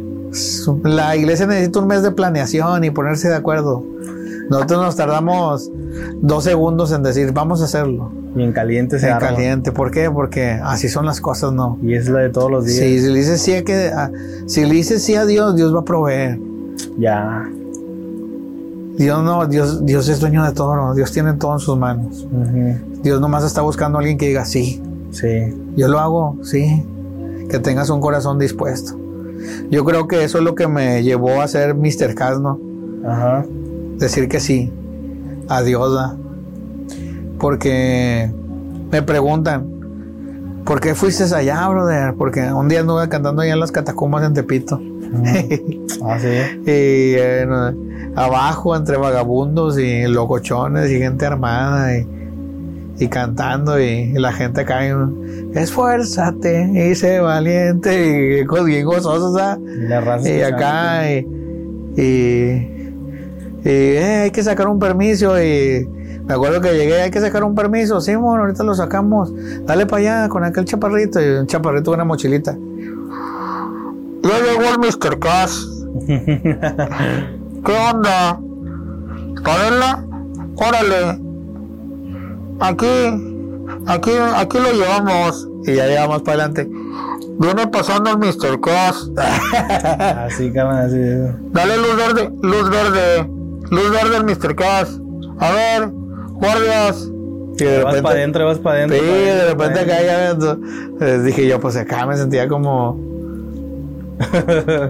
la 0.84 1.15
iglesia 1.15 1.46
necesita 1.46 1.80
un 1.80 1.88
mes 1.88 2.04
de 2.04 2.12
planeación 2.12 2.84
y 2.84 2.91
ponerse 2.91 3.30
de 3.30 3.36
acuerdo. 3.36 3.84
Nosotros 4.50 4.84
nos 4.84 4.96
tardamos 4.96 5.72
dos 6.22 6.43
segundos 6.43 6.91
en 6.91 7.04
decir, 7.04 7.32
vamos 7.32 7.62
a 7.62 7.65
hacerlo. 7.65 8.12
Y 8.36 8.43
en 8.43 8.52
caliente 8.52 9.00
se 9.00 9.10
En 9.10 9.19
caliente. 9.19 9.72
¿Por 9.72 9.91
qué? 9.91 10.10
Porque 10.10 10.60
así 10.63 10.89
son 10.89 11.06
las 11.06 11.22
cosas, 11.22 11.54
¿no? 11.54 11.78
Y 11.84 11.93
es 11.93 12.10
la 12.10 12.19
de 12.19 12.30
todos 12.30 12.52
los 12.52 12.65
días. 12.65 12.80
Sí, 12.80 13.00
si 13.00 13.08
le 13.08 13.19
dices 13.19 13.41
sí 13.41 13.54
a, 13.54 13.63
que, 13.63 13.91
si 14.48 14.65
le 14.65 14.74
dices 14.74 15.04
sí 15.04 15.15
a 15.15 15.26
Dios, 15.26 15.56
Dios 15.56 15.74
va 15.74 15.82
a 15.82 15.86
proveer. 15.86 16.39
Ya. 16.98 17.48
Dios 18.98 19.24
no, 19.24 19.48
Dios, 19.48 19.86
Dios 19.86 20.08
es 20.10 20.19
dueño 20.19 20.43
de 20.43 20.52
todo, 20.52 20.76
¿no? 20.76 20.93
Dios 20.93 21.12
tiene 21.12 21.34
todo 21.34 21.54
en 21.54 21.60
sus 21.60 21.78
manos. 21.78 22.28
Dios 23.02 23.22
nomás 23.22 23.43
está 23.43 23.62
buscando 23.62 23.98
a 23.98 24.02
alguien 24.02 24.17
que 24.17 24.28
diga 24.28 24.46
sí. 24.46 24.82
Sí. 25.12 25.54
Yo 25.76 25.88
lo 25.88 26.00
hago, 26.00 26.38
sí. 26.43 26.86
Que 27.50 27.60
tengas 27.60 27.89
un 27.89 28.02
corazón 28.02 28.39
dispuesto. 28.39 29.03
Yo 29.69 29.84
creo 29.84 30.08
que 30.08 30.23
eso 30.23 30.38
es 30.38 30.43
lo 30.43 30.56
que 30.56 30.67
me 30.67 31.03
llevó 31.03 31.41
a 31.41 31.47
ser 31.47 31.75
Mr. 31.75 32.15
Cas, 32.15 32.39
¿no? 32.39 32.60
Ajá. 33.06 33.45
Decir 33.97 34.27
que 34.27 34.39
sí. 34.39 34.71
Adiós, 35.47 35.93
¿da? 35.93 36.15
Porque 37.39 38.32
me 38.91 39.01
preguntan, 39.01 39.65
¿por 40.65 40.79
qué 40.79 40.95
fuiste 40.95 41.23
allá, 41.36 41.67
brother? 41.67 42.13
Porque 42.15 42.51
un 42.53 42.67
día 42.69 42.82
anduve 42.82 43.10
cantando 43.10 43.41
allá 43.41 43.53
en 43.53 43.60
las 43.60 43.71
catacumbas 43.71 44.23
en 44.23 44.34
Tepito. 44.34 44.79
ah, 46.03 46.17
sí. 46.19 46.62
y 46.71 47.15
abajo, 48.15 48.75
entre 48.75 48.97
vagabundos 48.97 49.77
y 49.77 50.03
locochones 50.08 50.89
y 50.91 50.99
gente 50.99 51.25
armada 51.25 51.97
y, 51.97 52.08
y 52.99 53.08
cantando 53.08 53.79
y, 53.79 54.13
la 54.13 54.32
gente 54.32 54.65
cae 54.65 54.93
esfuérzate 55.56 56.72
y 56.74 56.96
sé 56.96 57.20
valiente. 57.20 58.42
Y 58.42 58.63
bien 58.66 58.86
gozosos 58.86 59.39
y, 60.24 60.30
y 60.30 60.42
acá 60.42 61.12
y, 61.12 61.28
y, 61.96 62.74
eh, 63.66 64.22
hay 64.24 64.32
que 64.32 64.44
sacar 64.44 64.68
un 64.68 64.80
permiso. 64.80 65.42
Y 65.42 65.88
me 66.26 66.34
acuerdo 66.34 66.62
que 66.62 66.74
llegué 66.74 67.02
hay 67.02 67.12
que 67.12 67.20
sacar 67.20 67.44
un 67.44 67.56
permiso. 67.56 68.02
Sí 68.02 68.16
bueno 68.16 68.44
ahorita 68.44 68.63
lo 68.63 68.74
sacamos. 68.74 69.34
Dale 69.66 69.86
para 69.86 70.02
allá 70.02 70.30
con 70.30 70.44
aquel 70.44 70.66
chaparrito. 70.66 71.22
Y 71.22 71.28
un 71.39 71.48
chaparrito 71.48 71.92
con 71.92 71.96
una 71.96 72.06
mochilita. 72.06 72.58
Ya 74.24 74.39
llegó 74.39 74.63
el 74.72 74.80
Mr. 74.80 75.20
Cash 75.20 75.74
¿qué 76.08 77.72
onda? 77.92 78.39
¿Para 79.44 80.06
órale. 80.56 81.20
Aquí 82.60 83.33
aquí, 83.88 84.12
aquí 84.36 84.58
lo 84.60 84.71
llevamos. 84.71 85.47
Y 85.65 85.76
ya 85.76 85.88
llevamos 85.88 86.21
para 86.23 86.43
adelante. 86.43 86.69
Viene 87.39 87.67
pasando 87.67 88.12
el 88.12 88.17
Mr. 88.17 88.60
Cross. 88.60 89.12
así, 89.17 90.52
cabrón, 90.52 90.78
así. 90.78 90.97
Dale 91.52 91.78
luz 91.78 91.95
verde, 91.95 92.32
luz 92.41 92.69
verde. 92.69 93.30
Luz 93.69 93.91
verde 93.91 94.17
al 94.17 94.26
Mr. 94.26 94.56
Cross. 94.56 95.02
A 95.39 95.52
ver, 95.52 95.89
guardias. 96.34 97.10
Y 97.56 97.63
de 97.63 97.78
repente, 97.78 97.93
vas 97.93 98.02
para 98.02 98.15
adentro, 98.15 98.45
vas 98.45 98.60
para 98.60 98.78
adentro. 98.78 98.97
Sí, 98.97 99.06
de 99.06 99.47
repente 99.47 99.80
acá 99.80 100.02
ya 100.04 100.38
les 100.99 101.23
dije 101.23 101.47
yo, 101.47 101.60
pues 101.60 101.76
acá 101.76 102.06
me 102.06 102.17
sentía 102.17 102.47
como 102.47 103.12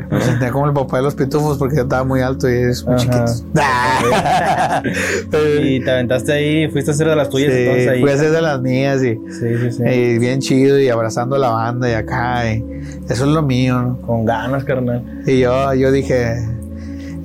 me 0.10 0.22
sentía 0.22 0.52
como 0.52 0.68
el 0.68 0.74
papá 0.74 0.98
de 0.98 1.04
los 1.04 1.16
pitufos 1.16 1.58
porque 1.58 1.78
yo 1.78 1.84
estaba 1.84 2.04
muy 2.04 2.22
alto 2.22 2.50
y 2.50 2.54
es 2.54 2.86
muy 2.86 2.98
chiquito. 2.98 3.26
y 5.62 5.80
te 5.80 5.92
aventaste 5.92 6.34
ahí, 6.34 6.70
fuiste 6.70 6.92
a 6.92 6.94
hacer 6.94 7.08
de 7.08 7.16
las 7.16 7.30
tuyas 7.30 7.54
sí, 7.54 7.60
entonces 7.60 7.88
ahí. 7.88 8.02
Fui 8.02 8.12
a 8.12 8.14
hacer 8.14 8.32
de 8.32 8.42
las 8.42 8.62
mías 8.62 9.04
y, 9.04 9.16
sí, 9.32 9.58
sí, 9.58 9.72
sí. 9.72 9.84
y 9.84 10.20
bien 10.20 10.40
chido 10.40 10.80
y 10.80 10.90
abrazando 10.90 11.36
a 11.36 11.40
la 11.40 11.50
banda 11.50 11.90
y 11.90 11.94
acá. 11.94 12.52
Y 12.52 12.64
eso 13.10 13.26
es 13.26 13.32
lo 13.32 13.42
mío, 13.42 13.82
¿no? 13.82 14.02
Con 14.02 14.26
ganas, 14.26 14.64
carnal. 14.64 15.04
Y 15.26 15.40
yo, 15.40 15.74
yo 15.74 15.92
dije, 15.92 16.48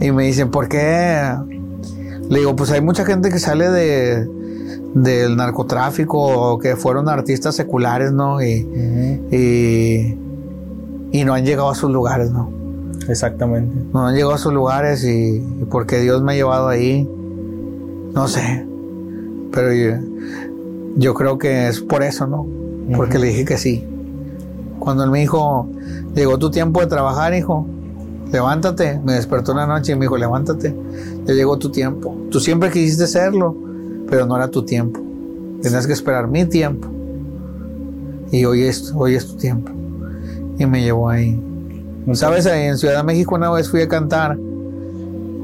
y 0.00 0.12
me 0.12 0.24
dicen, 0.24 0.50
¿por 0.50 0.68
qué? 0.68 1.34
Le 2.28 2.38
digo, 2.38 2.56
pues 2.56 2.70
hay 2.70 2.80
mucha 2.80 3.04
gente 3.04 3.30
que 3.30 3.38
sale 3.38 3.70
de 3.70 4.38
del 4.94 5.36
narcotráfico 5.36 6.18
o 6.18 6.58
que 6.58 6.74
fueron 6.74 7.08
artistas 7.08 7.54
seculares, 7.54 8.10
¿no? 8.10 8.42
Y, 8.42 8.66
y 9.30 10.18
y 11.10 11.24
no 11.24 11.34
han 11.34 11.44
llegado 11.44 11.70
a 11.70 11.74
sus 11.74 11.90
lugares, 11.90 12.30
¿no? 12.30 12.50
Exactamente. 13.08 13.74
No 13.92 14.06
han 14.06 14.14
llegado 14.14 14.34
a 14.34 14.38
sus 14.38 14.52
lugares 14.52 15.04
y, 15.04 15.40
porque 15.70 16.00
Dios 16.00 16.22
me 16.22 16.32
ha 16.32 16.36
llevado 16.36 16.68
ahí, 16.68 17.08
no 18.12 18.28
sé, 18.28 18.66
pero 19.52 20.02
yo, 20.96 21.14
creo 21.14 21.38
que 21.38 21.68
es 21.68 21.80
por 21.80 22.02
eso, 22.02 22.26
¿no? 22.26 22.46
Porque 22.96 23.18
le 23.18 23.28
dije 23.28 23.44
que 23.44 23.56
sí. 23.56 23.84
Cuando 24.78 25.04
él 25.04 25.10
me 25.10 25.20
dijo, 25.20 25.68
llegó 26.14 26.38
tu 26.38 26.50
tiempo 26.50 26.80
de 26.80 26.86
trabajar, 26.86 27.34
hijo, 27.34 27.66
levántate. 28.32 29.00
Me 29.04 29.14
despertó 29.14 29.52
una 29.52 29.66
noche 29.66 29.92
y 29.92 29.94
me 29.94 30.02
dijo, 30.02 30.16
levántate, 30.16 30.74
ya 31.26 31.34
llegó 31.34 31.58
tu 31.58 31.70
tiempo. 31.70 32.16
Tú 32.30 32.40
siempre 32.40 32.70
quisiste 32.70 33.06
serlo, 33.06 33.54
pero 34.08 34.26
no 34.26 34.36
era 34.36 34.48
tu 34.48 34.64
tiempo. 34.64 35.00
Tenías 35.62 35.86
que 35.86 35.92
esperar 35.92 36.28
mi 36.28 36.44
tiempo. 36.46 36.88
Y 38.30 38.44
hoy 38.44 38.62
es, 38.62 38.92
hoy 38.94 39.14
es 39.14 39.26
tu 39.26 39.36
tiempo 39.36 39.77
y 40.58 40.66
me 40.66 40.82
llevó 40.82 41.08
ahí. 41.08 41.40
¿Sabes? 42.12 42.46
En 42.46 42.76
Ciudad 42.78 42.98
de 42.98 43.02
México 43.02 43.34
una 43.34 43.50
vez 43.50 43.70
fui 43.70 43.82
a 43.82 43.88
cantar. 43.88 44.36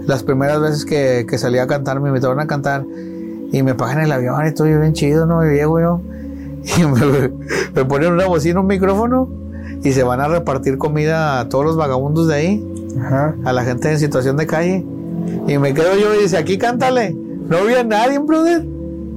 Las 0.07 0.22
primeras 0.22 0.61
veces 0.61 0.85
que, 0.85 1.24
que 1.29 1.38
salí 1.38 1.59
a 1.59 1.66
cantar 1.66 2.00
me 2.00 2.09
invitaron 2.09 2.40
a 2.40 2.46
cantar. 2.46 2.85
y 3.53 3.62
me 3.62 3.74
pagan 3.74 4.00
el 4.00 4.12
avión 4.12 4.46
y 4.46 4.53
todo 4.53 4.66
bien 4.66 4.92
chido, 4.92 5.27
¿no? 5.27 5.44
Y 5.46 5.55
llego 5.55 5.81
yo 5.81 6.00
y 6.79 6.85
me, 6.85 7.31
me 7.74 7.85
ponen 7.85 8.12
una 8.12 8.27
bocina, 8.27 8.61
un 8.61 8.66
micrófono 8.66 9.29
y 9.85 9.92
se 9.92 10.03
van 10.03 10.20
a 10.20 10.29
repartir 10.29 10.79
comida 10.79 11.40
a 11.40 11.48
todos 11.48 11.64
los 11.64 11.77
vagabundos 11.77 12.27
de 12.29 12.35
ahí, 12.35 12.66
a 13.44 13.53
la 13.53 13.64
gente 13.64 13.92
en 13.92 13.98
situación 13.98 14.37
de 14.38 14.46
calle. 14.46 14.85
Y 15.46 15.59
me 15.59 15.74
quedo 15.74 15.96
yo 15.96 16.14
y 16.14 16.22
dice, 16.22 16.38
aquí 16.38 16.57
cántale. 16.57 17.12
No 17.12 17.59
había 17.59 17.85
nadie, 17.85 18.18
brother. 18.18 18.66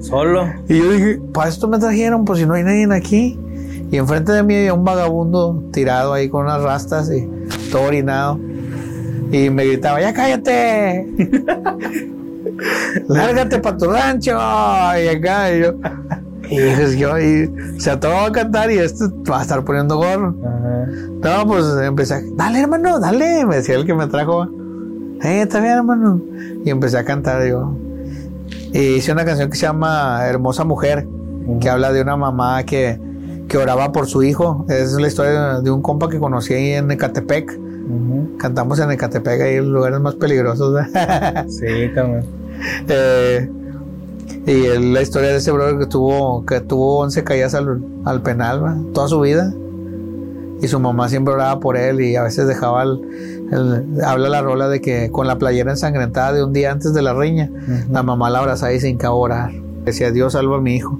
Solo. 0.01 0.45
Y 0.67 0.77
yo 0.77 0.91
dije, 0.91 1.21
para 1.33 1.49
esto 1.49 1.69
me 1.69 1.79
trajeron, 1.79 2.25
pues 2.25 2.39
si 2.39 2.45
no 2.45 2.53
hay 2.53 2.63
nadie 2.63 2.87
aquí. 2.93 3.39
Y 3.89 3.97
enfrente 3.97 4.31
de 4.31 4.43
mí 4.43 4.55
había 4.55 4.73
un 4.73 4.83
vagabundo 4.83 5.63
tirado 5.71 6.13
ahí 6.13 6.29
con 6.29 6.45
unas 6.45 6.61
rastas 6.61 7.09
y 7.09 7.27
todo 7.71 7.83
orinado. 7.83 8.39
Y 9.31 9.49
me 9.49 9.65
gritaba, 9.65 10.01
ya 10.01 10.13
cállate. 10.13 11.07
Lárgate 13.07 13.59
para 13.59 13.77
tu 13.77 13.85
rancho. 13.85 14.31
Y 14.31 15.07
acá, 15.07 15.53
y 15.53 15.61
yo. 15.61 15.73
Y 16.49 16.97
yo, 16.97 17.19
y 17.19 17.51
se 17.77 17.91
ató 17.91 18.15
a 18.17 18.31
cantar 18.31 18.71
y 18.71 18.77
esto 18.77 19.11
va 19.29 19.39
a 19.39 19.41
estar 19.41 19.63
poniendo 19.63 19.97
gorro. 19.97 20.31
No, 20.31 21.45
pues 21.45 21.65
empecé 21.83 22.15
a, 22.15 22.21
dale 22.35 22.61
hermano, 22.61 22.99
dale, 22.99 23.45
me 23.45 23.57
decía 23.57 23.75
el 23.75 23.85
que 23.85 23.93
me 23.93 24.07
trajo. 24.07 24.47
Eh, 25.23 25.41
está 25.41 25.59
bien 25.59 25.73
hermano. 25.73 26.21
Y 26.63 26.69
empecé 26.69 26.97
a 26.97 27.03
cantar, 27.03 27.43
digo. 27.43 27.75
Y 28.71 28.95
hice 28.95 29.11
una 29.11 29.25
canción 29.25 29.49
que 29.49 29.57
se 29.57 29.65
llama 29.65 30.21
Hermosa 30.25 30.63
Mujer, 30.63 31.07
que 31.59 31.69
habla 31.69 31.91
de 31.91 32.01
una 32.01 32.15
mamá 32.15 32.63
que, 32.63 32.99
que 33.47 33.57
oraba 33.57 33.91
por 33.91 34.07
su 34.07 34.23
hijo. 34.23 34.65
Es 34.69 34.93
la 34.93 35.07
historia 35.07 35.61
de 35.61 35.71
un 35.71 35.81
compa 35.81 36.09
que 36.09 36.19
conocí 36.19 36.53
ahí 36.53 36.71
en 36.71 36.91
Ecatepec. 36.91 37.59
Cantamos 38.37 38.79
en 38.79 38.91
Ecatepec, 38.91 39.41
ahí 39.41 39.55
en 39.55 39.71
lugares 39.71 39.99
más 39.99 40.15
peligrosos. 40.15 40.77
sí, 41.47 41.89
también. 41.95 42.25
Eh, 42.87 43.49
y 44.45 44.93
la 44.93 45.01
historia 45.01 45.29
de 45.29 45.37
ese 45.37 45.51
brother 45.51 45.77
que 45.77 45.85
tuvo, 45.85 46.45
que 46.45 46.61
tuvo 46.61 46.99
11 46.99 47.23
caídas 47.23 47.53
al, 47.53 47.83
al 48.05 48.21
penal, 48.21 48.87
toda 48.93 49.07
su 49.07 49.19
vida. 49.19 49.53
Y 50.61 50.67
su 50.67 50.79
mamá 50.79 51.07
siempre 51.07 51.33
oraba 51.33 51.59
por 51.59 51.77
él 51.77 52.01
y 52.01 52.15
a 52.15 52.23
veces 52.23 52.47
dejaba 52.47 52.83
el, 52.83 53.01
habla 54.03 54.29
la 54.29 54.41
rola 54.41 54.67
de 54.67 54.81
que 54.81 55.11
con 55.11 55.27
la 55.27 55.37
playera 55.37 55.71
ensangrentada 55.71 56.33
de 56.33 56.43
un 56.43 56.51
día 56.51 56.71
antes 56.71 56.93
de 56.93 57.01
la 57.01 57.13
riña, 57.13 57.49
la 57.91 58.03
mamá 58.03 58.29
la 58.29 58.39
abrazaba 58.39 58.73
y 58.73 58.79
se 58.79 58.89
hincaba 58.89 59.13
a 59.13 59.17
orar. 59.17 59.51
Decía, 59.85 60.11
Dios 60.11 60.33
salva 60.33 60.57
a 60.57 60.61
mi 60.61 60.75
hijo. 60.75 60.99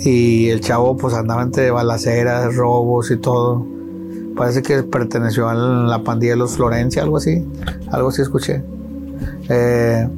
Y 0.00 0.50
el 0.50 0.60
chavo 0.60 0.96
pues 0.96 1.14
andaba 1.14 1.42
entre 1.42 1.70
balaceras, 1.70 2.54
robos 2.54 3.10
y 3.10 3.16
todo. 3.16 3.66
Parece 4.36 4.62
que 4.62 4.82
perteneció 4.84 5.48
a 5.48 5.54
la 5.54 6.04
pandilla 6.04 6.32
de 6.32 6.38
los 6.38 6.52
Florencia, 6.52 7.02
algo 7.02 7.16
así. 7.16 7.44
Algo 7.90 8.08
así 8.10 8.22
escuché. 8.22 8.62
Eh, 9.48 10.08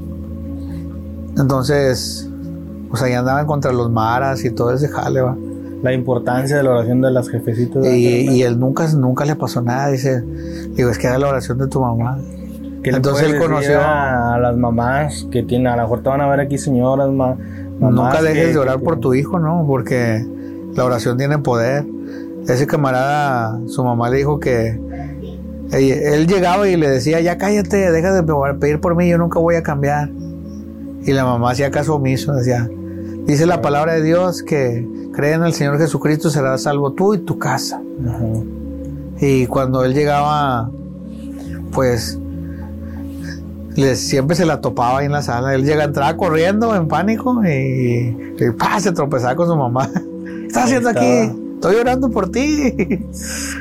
entonces, 1.38 2.28
pues 2.90 3.02
ahí 3.02 3.14
andaban 3.14 3.46
contra 3.46 3.72
los 3.72 3.90
maras 3.90 4.44
y 4.44 4.50
todo 4.50 4.74
ese 4.74 4.88
jale, 4.88 5.22
va. 5.22 5.36
La 5.82 5.94
importancia 5.94 6.58
de 6.58 6.62
la 6.62 6.72
oración 6.72 7.00
de 7.00 7.10
las 7.10 7.30
jefecitas. 7.30 7.86
Y, 7.86 8.42
él 8.42 8.60
nunca, 8.60 8.86
nunca 8.88 9.24
le 9.24 9.36
pasó 9.36 9.62
nada, 9.62 9.88
dice. 9.88 10.22
Digo, 10.74 10.90
es 10.90 10.98
que 10.98 11.06
era 11.06 11.18
la 11.18 11.28
oración 11.28 11.56
de 11.56 11.68
tu 11.68 11.80
mamá. 11.80 12.18
Entonces 12.82 13.30
él 13.30 13.38
conoció 13.38 13.80
a 13.82 14.38
las 14.38 14.56
mamás 14.56 15.26
que 15.30 15.42
tienen, 15.42 15.68
a 15.68 15.76
lo 15.76 15.82
mejor 15.82 16.02
te 16.02 16.08
van 16.08 16.20
a 16.20 16.28
ver 16.28 16.40
aquí 16.40 16.58
señoras, 16.58 17.10
Nunca 17.80 18.22
dejes 18.22 18.52
de 18.52 18.58
orar 18.58 18.80
por 18.80 19.00
tu 19.00 19.14
hijo, 19.14 19.38
¿no? 19.38 19.64
Porque 19.66 20.24
la 20.74 20.84
oración 20.84 21.16
tiene 21.16 21.38
poder. 21.38 21.86
Ese 22.46 22.66
camarada, 22.66 23.58
su 23.66 23.82
mamá 23.84 24.10
le 24.10 24.18
dijo 24.18 24.38
que 24.38 24.78
él 25.72 26.26
llegaba 26.26 26.68
y 26.68 26.76
le 26.76 26.88
decía, 26.88 27.20
ya 27.20 27.38
cállate, 27.38 27.90
deja 27.90 28.12
de 28.12 28.54
pedir 28.54 28.80
por 28.80 28.96
mí, 28.96 29.08
yo 29.08 29.18
nunca 29.18 29.38
voy 29.38 29.54
a 29.54 29.62
cambiar. 29.62 30.10
Y 31.02 31.12
la 31.12 31.24
mamá 31.24 31.52
hacía 31.52 31.70
caso 31.70 31.94
omiso, 31.94 32.34
decía, 32.34 32.68
dice 33.24 33.46
la 33.46 33.62
palabra 33.62 33.94
de 33.94 34.02
Dios 34.02 34.42
que 34.42 34.86
cree 35.12 35.34
en 35.34 35.44
el 35.44 35.54
Señor 35.54 35.78
Jesucristo 35.78 36.28
será 36.30 36.58
salvo 36.58 36.92
tú 36.92 37.14
y 37.14 37.18
tu 37.18 37.38
casa. 37.38 37.80
Y 39.20 39.46
cuando 39.46 39.84
él 39.84 39.94
llegaba, 39.94 40.70
pues 41.72 42.18
siempre 43.94 44.36
se 44.36 44.46
la 44.46 44.60
topaba 44.60 44.98
ahí 44.98 45.06
en 45.06 45.12
la 45.12 45.22
sala. 45.22 45.54
Él 45.54 45.64
llega, 45.64 45.84
entraba 45.84 46.16
corriendo 46.16 46.74
en 46.74 46.88
pánico 46.88 47.44
y, 47.44 48.16
se 48.78 48.92
tropezaba 48.92 49.36
con 49.36 49.46
su 49.48 49.56
mamá. 49.56 49.88
¿Qué 50.24 50.46
estás 50.46 50.64
haciendo 50.64 50.90
aquí? 50.90 51.30
Estoy 51.54 51.76
orando 51.76 52.10
por 52.10 52.30
ti. 52.30 52.74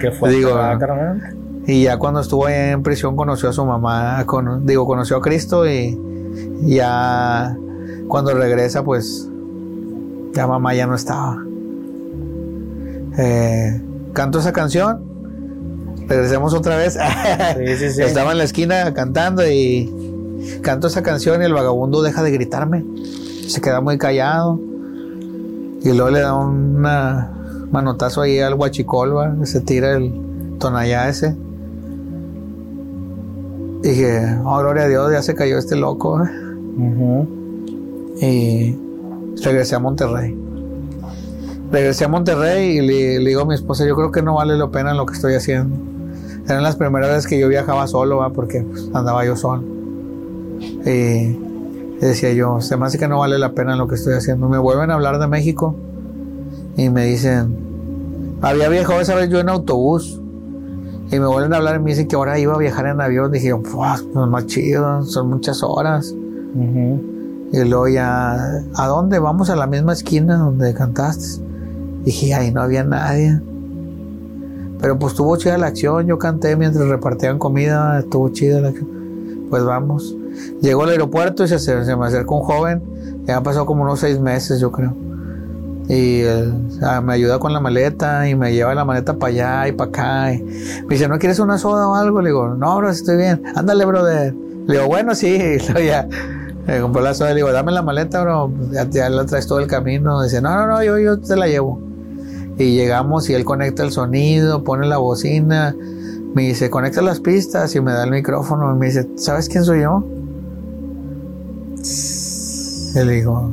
¿Qué 0.02 0.12
fue? 0.20 0.32
Digo, 0.32 0.58
y 1.68 1.84
ya 1.84 1.98
cuando 1.98 2.22
estuvo 2.22 2.46
ahí 2.48 2.72
en 2.72 2.82
prisión 2.82 3.16
conoció 3.16 3.50
a 3.50 3.54
su 3.54 3.64
mamá, 3.66 4.26
digo, 4.64 4.88
conoció 4.88 5.18
a 5.18 5.22
Cristo 5.22 5.68
y 5.70 6.00
ya 6.62 7.56
cuando 8.08 8.34
regresa, 8.34 8.84
pues 8.84 9.30
ya 10.34 10.48
mamá 10.48 10.74
ya 10.74 10.88
no 10.88 10.96
estaba. 10.96 11.44
Eh, 13.18 13.82
canto 14.14 14.40
esa 14.40 14.54
canción, 14.54 15.04
regresemos 16.08 16.54
otra 16.54 16.78
vez. 16.78 16.98
Estaba 18.00 18.32
en 18.32 18.38
la 18.40 18.44
esquina 18.46 18.94
cantando 18.94 19.48
y 19.48 19.94
canto 20.62 20.88
esa 20.88 21.04
canción 21.04 21.42
y 21.42 21.46
el 21.46 21.54
vagabundo 21.54 22.02
deja 22.02 22.24
de 22.24 22.32
gritarme. 22.32 22.86
Se 23.48 23.62
queda 23.62 23.82
muy 23.82 23.98
callado. 23.98 24.60
Y 25.82 25.94
luego 25.94 26.10
le 26.10 26.20
da 26.20 26.36
un 26.36 26.80
manotazo 27.72 28.22
ahí 28.22 28.40
al 28.40 28.56
guachicolba, 28.56 29.36
se 29.44 29.62
tira 29.62 29.96
el 29.96 30.14
tonallá 30.60 31.08
ese. 31.08 31.36
Dije, 33.82 34.38
oh, 34.44 34.60
gloria 34.60 34.84
a 34.84 34.88
Dios, 34.88 35.12
ya 35.12 35.22
se 35.22 35.36
cayó 35.36 35.58
este 35.58 35.78
loco. 35.78 36.22
Y 38.22 38.78
regresé 39.42 39.76
a 39.76 39.80
Monterrey. 39.80 40.38
Regresé 41.72 42.06
a 42.06 42.08
Monterrey 42.10 42.78
y 42.78 42.82
le, 42.82 43.20
digo 43.20 43.42
a 43.42 43.46
mi 43.46 43.54
esposa, 43.54 43.86
yo 43.86 43.96
creo 43.96 44.12
que 44.12 44.22
no 44.22 44.36
vale 44.36 44.58
la 44.58 44.68
pena 44.70 44.94
lo 44.94 45.06
que 45.06 45.14
estoy 45.14 45.36
haciendo. 45.36 45.78
Eran 46.46 46.64
las 46.64 46.76
primeras 46.76 47.10
veces 47.10 47.28
que 47.28 47.40
yo 47.40 47.48
viajaba 47.48 47.88
solo, 47.88 48.30
porque 48.34 48.62
pues, 48.62 48.90
andaba 48.94 49.24
yo 49.24 49.36
solo. 49.38 49.79
Y 50.86 51.38
decía 52.00 52.34
yo, 52.34 52.62
se 52.62 52.78
me 52.78 52.86
hace 52.86 52.98
que 52.98 53.08
no 53.08 53.20
vale 53.20 53.38
la 53.38 53.54
pena 53.54 53.76
lo 53.76 53.88
que 53.88 53.96
estoy 53.96 54.14
haciendo. 54.14 54.48
Me 54.50 54.58
vuelven 54.58 54.92
a 54.92 54.96
hablar 54.96 55.20
de 55.20 55.28
México 55.28 55.76
y 56.78 56.90
me 56.90 57.06
dicen, 57.06 57.56
había 58.42 58.70
viajado 58.70 59.02
esa 59.02 59.16
vez 59.16 59.30
yo 59.30 59.40
en 59.40 59.50
autobús 59.50 60.22
y 61.12 61.20
me 61.20 61.26
vuelven 61.26 61.54
a 61.54 61.58
hablar 61.58 61.76
y 61.78 61.80
me 61.80 61.90
dicen 61.90 62.08
que 62.08 62.16
ahora 62.16 62.40
iba 62.40 62.54
a 62.54 62.58
viajar 62.58 62.86
en 62.86 63.02
avión. 63.02 63.32
Dije, 63.32 63.54
pues 63.56 64.06
más 64.16 64.46
chido, 64.46 65.04
son 65.04 65.30
muchas 65.30 65.64
horas. 65.64 66.16
Y 67.52 67.58
luego 67.66 67.88
ya, 67.88 68.36
¿a 68.76 68.88
dónde? 68.88 69.20
Vamos 69.20 69.50
a 69.50 69.56
la 69.56 69.68
misma 69.68 69.94
esquina 69.94 70.38
donde 70.38 70.74
cantaste. 70.74 71.44
Dije, 72.06 72.34
ahí 72.34 72.52
no 72.52 72.62
había 72.62 72.84
nadie. 72.84 73.42
Pero 74.80 74.98
pues 74.98 75.14
estuvo 75.14 75.36
chida 75.36 75.58
la 75.58 75.68
acción, 75.68 76.08
yo 76.08 76.18
canté 76.18 76.56
mientras 76.56 76.88
repartían 76.88 77.40
comida, 77.40 78.00
estuvo 78.00 78.30
chida 78.30 78.62
la 78.62 78.70
acción. 78.70 78.88
Pues 79.50 79.64
vamos. 79.66 80.16
Llegó 80.62 80.84
al 80.84 80.90
aeropuerto 80.90 81.44
y 81.44 81.48
se, 81.48 81.60
se 81.60 81.96
me 81.96 82.06
acercó 82.06 82.38
un 82.38 82.44
joven, 82.44 82.82
ya 83.26 83.42
pasó 83.42 83.66
como 83.66 83.84
unos 83.84 84.00
seis 84.00 84.20
meses, 84.20 84.60
yo 84.60 84.72
creo 84.72 84.94
y 85.90 86.22
me 87.04 87.14
ayuda 87.14 87.40
con 87.40 87.52
la 87.52 87.60
maleta 87.60 88.30
y 88.30 88.36
me 88.36 88.54
lleva 88.54 88.76
la 88.76 88.86
maleta 88.86 89.18
para 89.18 89.34
allá 89.34 89.68
y 89.70 89.72
para 89.72 89.90
acá. 89.90 90.34
Y 90.34 90.44
me 90.44 90.88
dice, 90.90 91.08
¿no 91.08 91.18
quieres 91.18 91.40
una 91.40 91.58
soda 91.58 91.88
o 91.88 91.96
algo? 91.96 92.22
Le 92.22 92.30
digo, 92.30 92.50
no, 92.50 92.78
bro, 92.78 92.92
estoy 92.92 93.18
bien. 93.18 93.42
Ándale, 93.56 93.86
brother. 93.86 94.36
Le 94.68 94.76
digo, 94.76 94.88
bueno, 94.88 95.16
sí. 95.16 95.40
Y 95.82 95.86
ya 95.88 96.08
me 96.68 96.80
compró 96.80 97.02
la 97.02 97.16
soda. 97.16 97.30
Le 97.30 97.38
digo, 97.38 97.52
dame 97.52 97.72
la 97.72 97.82
maleta, 97.82 98.22
bro. 98.22 98.52
Ya, 98.92 99.10
la 99.10 99.26
traes 99.26 99.48
todo 99.48 99.60
el 99.60 99.66
camino. 99.66 100.22
Dice, 100.22 100.44
no, 100.44 100.56
no, 100.56 100.68
no, 100.68 100.84
yo, 100.84 101.00
yo 101.00 101.20
te 101.20 101.36
la 101.36 101.48
llevo. 101.48 101.82
Y 102.60 102.76
llegamos 102.76 103.28
y 103.32 103.34
él 103.34 103.44
conecta 103.44 103.82
el 103.82 103.92
sonido, 103.92 104.64
pone 104.64 104.86
la 104.86 104.98
bocina. 104.98 105.76
Me 106.36 106.44
dice, 106.44 106.70
conecta 106.70 107.02
las 107.02 107.20
pistas 107.20 107.74
y 107.76 107.82
me 107.82 107.94
da 107.94 108.04
el 108.04 108.12
micrófono. 108.12 108.76
Y 108.76 108.78
me 108.78 108.86
dice, 108.86 109.10
¿sabes 109.16 109.50
quién 109.50 109.66
soy 109.66 109.82
yo? 109.82 110.04
Y 111.82 113.06
le 113.06 113.14
digo, 113.14 113.50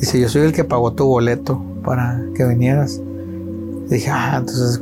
Dice, 0.00 0.18
yo 0.18 0.30
soy 0.30 0.42
el 0.42 0.54
que 0.54 0.64
pagó 0.64 0.94
tu 0.94 1.04
boleto 1.04 1.62
para 1.84 2.24
que 2.34 2.46
vinieras. 2.46 2.98
dije, 3.90 4.08
ah, 4.10 4.36
entonces 4.38 4.80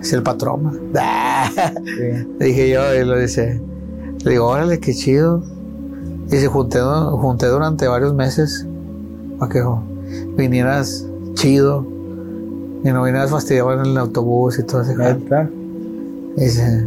es 0.00 0.12
el 0.12 0.22
patrón. 0.22 0.92
Dije 2.38 2.70
yo, 2.70 2.94
y 2.94 3.04
lo 3.04 3.18
dice, 3.18 3.60
le 4.24 4.30
digo, 4.30 4.46
órale, 4.46 4.78
qué 4.78 4.94
chido. 4.94 5.42
Y 6.30 6.36
se 6.36 6.46
junté, 6.46 6.78
junté 6.80 7.46
durante 7.46 7.88
varios 7.88 8.14
meses 8.14 8.64
para 9.40 9.52
que 9.52 9.64
vinieras 10.36 11.04
chido 11.34 11.84
y 12.84 12.88
no 12.88 13.02
vinieras 13.02 13.30
fastidiado 13.30 13.72
en 13.72 13.86
el 13.86 13.98
autobús 13.98 14.56
y 14.60 14.62
todo 14.62 14.82
ese 14.82 14.94
Dice, 16.36 16.86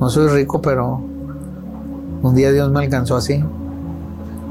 no 0.00 0.08
soy 0.08 0.28
rico, 0.28 0.62
pero 0.62 1.02
un 2.24 2.34
día 2.34 2.50
Dios 2.50 2.70
me 2.70 2.80
alcanzó 2.80 3.16
así. 3.16 3.44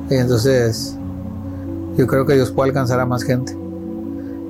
Y 0.10 0.16
entonces 0.16 0.96
yo 1.98 2.06
creo 2.06 2.26
que 2.26 2.36
Dios 2.36 2.52
puede 2.52 2.70
alcanzar 2.70 3.00
a 3.00 3.06
más 3.06 3.24
gente 3.24 3.58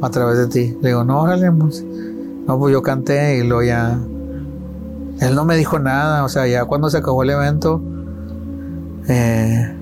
a 0.01 0.09
través 0.09 0.37
de 0.37 0.47
ti. 0.47 0.77
Le 0.81 0.89
digo, 0.89 1.03
no, 1.05 1.21
órale, 1.21 1.49
pues, 1.51 1.83
no, 1.83 2.59
pues 2.59 2.73
yo 2.73 2.81
canté 2.81 3.37
y 3.37 3.43
luego 3.43 3.63
ya, 3.63 3.97
él 5.21 5.35
no 5.35 5.45
me 5.45 5.55
dijo 5.55 5.79
nada, 5.79 6.25
o 6.25 6.29
sea, 6.29 6.47
ya 6.47 6.65
cuando 6.65 6.89
se 6.89 6.97
acabó 6.97 7.23
el 7.23 7.29
evento, 7.29 7.81
eh, 9.07 9.73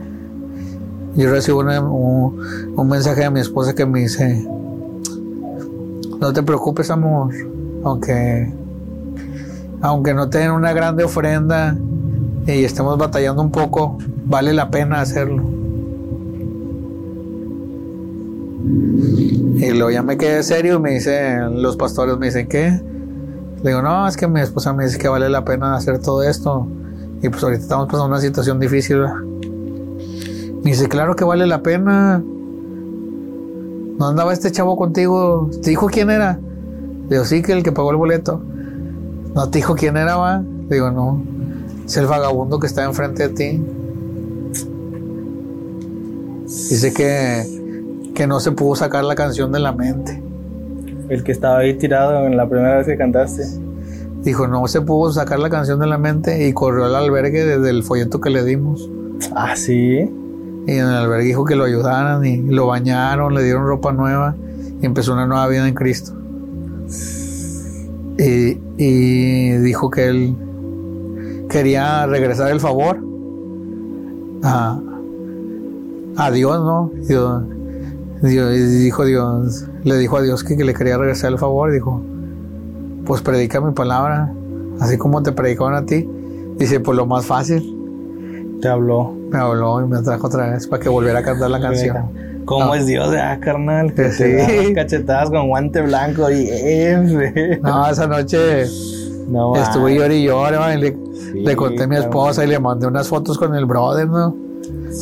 yo 1.15 1.31
recibo 1.31 1.61
un, 1.61 2.73
un, 2.75 2.87
mensaje 2.87 3.21
de 3.21 3.31
mi 3.31 3.39
esposa 3.39 3.73
que 3.73 3.87
me 3.87 4.01
dice, 4.01 4.47
no 6.19 6.31
te 6.31 6.43
preocupes 6.43 6.91
amor, 6.91 7.33
aunque, 7.83 8.53
aunque 9.81 10.13
no 10.13 10.29
tengan 10.29 10.51
una 10.51 10.73
grande 10.73 11.03
ofrenda 11.03 11.75
y 12.47 12.63
estemos 12.63 12.97
batallando 12.97 13.41
un 13.41 13.51
poco, 13.51 13.97
vale 14.25 14.53
la 14.53 14.69
pena 14.69 15.01
hacerlo. 15.01 15.43
Y 19.55 19.69
luego 19.71 19.91
ya 19.91 20.01
me 20.01 20.17
quedé 20.17 20.43
serio 20.43 20.75
y 20.75 20.79
me 20.79 20.91
dicen, 20.91 21.61
los 21.61 21.77
pastores 21.77 22.17
me 22.17 22.27
dicen, 22.27 22.47
¿qué? 22.47 22.81
Le 23.63 23.69
digo, 23.69 23.81
no, 23.81 24.07
es 24.07 24.17
que 24.17 24.27
mi 24.27 24.41
esposa 24.41 24.73
me 24.73 24.85
dice 24.85 24.97
que 24.97 25.07
vale 25.07 25.29
la 25.29 25.45
pena 25.45 25.75
hacer 25.75 25.99
todo 25.99 26.23
esto. 26.23 26.67
Y 27.21 27.29
pues 27.29 27.43
ahorita 27.43 27.61
estamos 27.61 27.85
pasando 27.85 28.07
una 28.07 28.19
situación 28.19 28.59
difícil. 28.59 29.03
Me 30.63 30.71
dice, 30.71 30.87
claro 30.89 31.15
que 31.15 31.23
vale 31.23 31.45
la 31.45 31.61
pena. 31.61 32.23
¿No 33.99 34.07
andaba 34.07 34.33
este 34.33 34.51
chavo 34.51 34.75
contigo? 34.77 35.49
¿Te 35.61 35.69
dijo 35.69 35.87
quién 35.87 36.09
era? 36.09 36.39
Le 37.03 37.17
digo, 37.17 37.25
sí, 37.25 37.43
que 37.43 37.51
el 37.53 37.61
que 37.61 37.71
pagó 37.71 37.91
el 37.91 37.97
boleto. 37.97 38.41
¿No 39.35 39.47
te 39.49 39.59
dijo 39.59 39.75
quién 39.75 39.95
era, 39.95 40.15
va? 40.15 40.39
Le 40.39 40.75
digo, 40.75 40.89
no. 40.89 41.21
Es 41.91 41.97
el 41.97 42.05
vagabundo 42.05 42.57
que 42.57 42.67
está 42.67 42.85
enfrente 42.85 43.27
de 43.27 43.33
ti. 43.33 43.61
Dice 46.45 46.93
que, 46.93 48.11
que 48.15 48.27
no 48.27 48.39
se 48.39 48.53
pudo 48.53 48.77
sacar 48.77 49.03
la 49.03 49.13
canción 49.13 49.51
de 49.51 49.59
la 49.59 49.73
mente. 49.73 50.23
El 51.09 51.21
que 51.25 51.33
estaba 51.33 51.57
ahí 51.57 51.73
tirado 51.73 52.25
en 52.25 52.37
la 52.37 52.47
primera 52.47 52.77
vez 52.77 52.87
que 52.87 52.95
cantaste. 52.95 53.43
Dijo, 54.23 54.47
no 54.47 54.65
se 54.69 54.79
pudo 54.79 55.11
sacar 55.11 55.39
la 55.39 55.49
canción 55.49 55.81
de 55.81 55.87
la 55.87 55.97
mente 55.97 56.47
y 56.47 56.53
corrió 56.53 56.85
al 56.85 56.95
albergue 56.95 57.43
desde 57.43 57.69
el 57.69 57.83
folleto 57.83 58.21
que 58.21 58.29
le 58.29 58.45
dimos. 58.45 58.89
Ah, 59.35 59.57
sí. 59.57 60.09
Y 60.65 60.71
en 60.71 60.85
el 60.85 60.93
albergue 60.93 61.25
dijo 61.25 61.43
que 61.43 61.57
lo 61.57 61.65
ayudaran 61.65 62.23
y 62.23 62.37
lo 62.37 62.67
bañaron, 62.67 63.33
le 63.33 63.43
dieron 63.43 63.65
ropa 63.67 63.91
nueva 63.91 64.33
y 64.81 64.85
empezó 64.85 65.11
una 65.11 65.27
nueva 65.27 65.45
vida 65.49 65.67
en 65.67 65.73
Cristo. 65.73 66.13
Y, 68.17 68.59
y 68.77 69.49
dijo 69.57 69.89
que 69.89 70.07
él 70.07 70.37
quería 71.51 72.05
regresar 72.07 72.49
el 72.51 72.59
favor 72.59 72.99
a, 74.43 74.79
a 76.17 76.31
Dios, 76.31 76.59
¿no? 76.59 76.91
Dios, 77.07 77.43
Dios, 78.21 78.51
dijo 78.55 79.05
Dios, 79.05 79.67
le 79.83 79.97
dijo 79.97 80.17
a 80.17 80.21
Dios 80.21 80.43
que, 80.43 80.55
que 80.55 80.63
le 80.63 80.73
quería 80.73 80.97
regresar 80.97 81.31
el 81.31 81.37
favor, 81.37 81.71
dijo, 81.71 82.01
pues 83.05 83.21
predica 83.21 83.59
mi 83.59 83.73
palabra, 83.73 84.31
así 84.79 84.97
como 84.97 85.21
te 85.21 85.31
predicaron 85.31 85.75
a 85.75 85.85
ti. 85.85 86.07
Dice, 86.57 86.79
pues 86.79 86.95
lo 86.95 87.05
más 87.05 87.25
fácil. 87.25 88.59
Te 88.61 88.67
habló. 88.67 89.15
Me 89.31 89.39
habló 89.39 89.81
y 89.81 89.87
me 89.87 90.01
trajo 90.01 90.27
otra 90.27 90.51
vez 90.51 90.67
para 90.67 90.81
que 90.81 90.89
volviera 90.89 91.19
a 91.19 91.23
cantar 91.23 91.49
la 91.49 91.59
canción. 91.59 92.11
¿Cómo 92.45 92.75
es 92.75 92.85
Dios, 92.85 93.13
ah, 93.17 93.37
carnal? 93.39 93.93
Que 93.93 94.11
sí. 94.11 94.73
cachetadas 94.73 95.29
con 95.29 95.47
guante 95.47 95.81
blanco 95.81 96.29
y... 96.29 96.49
no, 97.61 97.89
esa 97.89 98.07
noche 98.07 98.65
no, 99.27 99.55
estuve 99.55 99.95
llorando 99.95 100.15
y 100.15 100.23
llorando 100.25 101.00
le, 101.33 101.55
conté 101.55 101.83
a 101.83 101.87
mi 101.87 101.95
esposa 101.95 102.43
y 102.43 102.47
le 102.47 102.59
mandé 102.59 102.87
unas 102.87 103.07
fotos 103.07 103.37
con 103.37 103.55
el 103.55 103.65
brother, 103.65 104.07
¿no? 104.07 104.35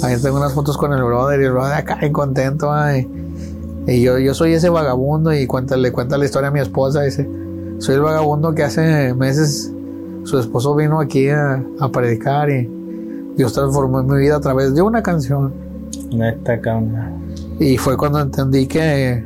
Ahí 0.03 0.15
tengo 0.21 0.37
unas 0.37 0.53
fotos 0.53 0.77
con 0.77 0.93
el 0.93 1.03
brother 1.03 1.41
y 1.41 1.45
el 1.45 1.51
brother 1.51 1.73
acá 1.73 1.99
contento, 2.11 2.71
ay. 2.71 3.07
Y 3.87 4.01
yo, 4.01 4.19
yo 4.19 4.33
soy 4.33 4.53
ese 4.53 4.69
vagabundo 4.69 5.33
y 5.33 5.47
cuenta, 5.47 5.75
le 5.75 5.91
cuenta 5.91 6.17
la 6.17 6.25
historia 6.25 6.49
a 6.49 6.51
mi 6.51 6.59
esposa, 6.59 7.01
dice, 7.01 7.29
soy 7.79 7.95
el 7.95 8.01
vagabundo 8.01 8.53
que 8.53 8.63
hace 8.63 9.13
meses 9.13 9.73
su 10.23 10.37
esposo 10.37 10.75
vino 10.75 10.99
aquí 10.99 11.29
a, 11.29 11.63
a 11.79 11.89
predicar 11.89 12.49
y 12.49 12.69
Dios 13.35 13.53
transformó 13.53 14.03
mi 14.03 14.19
vida 14.19 14.35
a 14.35 14.39
través 14.39 14.75
de 14.75 14.81
una 14.81 15.01
canción. 15.01 15.53
Cambia. 16.61 17.11
Y 17.59 17.77
fue 17.77 17.97
cuando 17.97 18.19
entendí 18.19 18.67
que 18.67 19.23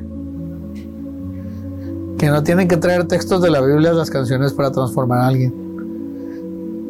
que 2.18 2.30
no 2.30 2.42
tienen 2.42 2.70
que 2.70 2.78
traer 2.78 3.06
textos 3.06 3.42
de 3.42 3.50
la 3.50 3.60
Biblia 3.60 3.90
a 3.90 3.94
las 3.94 4.10
canciones 4.10 4.54
para 4.54 4.72
transformar 4.72 5.20
a 5.20 5.28
alguien. 5.28 5.63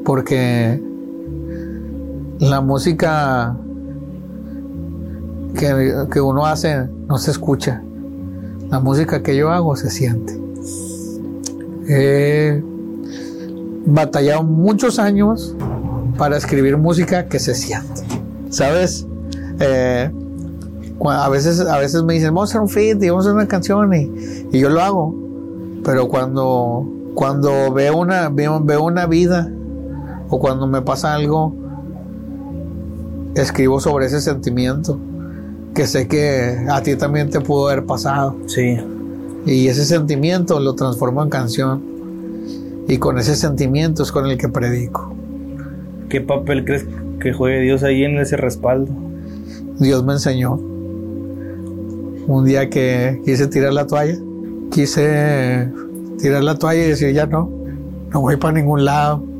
Porque 0.05 0.81
la 2.39 2.61
música 2.61 3.55
que, 5.57 5.93
que, 6.11 6.21
uno 6.21 6.45
hace 6.45 6.87
no 7.07 7.17
se 7.17 7.31
escucha. 7.31 7.81
La 8.69 8.79
música 8.79 9.21
que 9.21 9.35
yo 9.35 9.49
hago 9.49 9.75
se 9.75 9.89
siente. 9.89 10.39
He 11.87 12.61
batallado 13.85 14.43
muchos 14.43 14.99
años 14.99 15.55
para 16.17 16.37
escribir 16.37 16.77
música 16.77 17.25
que 17.27 17.39
se 17.39 17.55
siente. 17.55 18.01
¿Sabes? 18.49 19.07
Eh, 19.59 20.11
a, 21.05 21.29
veces, 21.29 21.59
a 21.59 21.77
veces 21.77 22.03
me 22.03 22.13
dicen, 22.13 22.29
vamos 22.29 22.49
a 22.49 22.51
hacer 22.51 22.61
un 22.61 22.69
feed 22.69 23.01
y 23.01 23.09
vamos 23.09 23.25
a 23.25 23.29
hacer 23.29 23.35
una 23.35 23.47
canción 23.47 23.93
y, 23.93 24.11
y 24.51 24.59
yo 24.59 24.69
lo 24.69 24.81
hago. 24.81 25.15
Pero 25.83 26.07
cuando, 26.07 26.87
cuando 27.15 27.71
veo, 27.73 27.97
una, 27.97 28.29
veo, 28.29 28.59
veo 28.61 28.83
una 28.83 29.05
vida 29.05 29.51
o 30.33 30.39
cuando 30.39 30.65
me 30.65 30.81
pasa 30.81 31.13
algo, 31.13 31.53
escribo 33.35 33.79
sobre 33.79 34.07
ese 34.07 34.19
sentimiento 34.19 34.97
que 35.75 35.85
sé 35.85 36.07
que 36.07 36.65
a 36.71 36.81
ti 36.81 36.95
también 36.95 37.29
te 37.29 37.39
pudo 37.39 37.67
haber 37.67 37.85
pasado. 37.85 38.35
Sí. 38.47 38.79
Y 39.45 39.67
ese 39.67 39.85
sentimiento 39.85 40.59
lo 40.59 40.73
transformo 40.73 41.21
en 41.21 41.29
canción. 41.29 41.83
Y 42.87 42.97
con 42.97 43.19
ese 43.19 43.35
sentimiento 43.35 44.01
es 44.01 44.11
con 44.11 44.25
el 44.25 44.39
que 44.39 44.49
predico. 44.49 45.13
¿Qué 46.09 46.19
papel 46.19 46.65
crees 46.65 46.87
que 47.19 47.31
juegue 47.31 47.59
Dios 47.59 47.83
ahí 47.83 48.03
en 48.03 48.17
ese 48.17 48.35
respaldo? 48.35 48.91
Dios 49.79 50.03
me 50.03 50.13
enseñó. 50.13 50.53
Un 52.25 52.43
día 52.43 52.71
que 52.71 53.21
quise 53.23 53.45
tirar 53.45 53.73
la 53.73 53.85
toalla, 53.85 54.17
quise 54.71 55.69
tirar 56.17 56.43
la 56.43 56.55
toalla 56.55 56.85
y 56.85 56.87
decir, 56.87 57.13
ya 57.13 57.27
no, 57.27 57.51
no 58.11 58.21
voy 58.21 58.37
para 58.37 58.53
ningún 58.53 58.83
lado. 58.83 59.32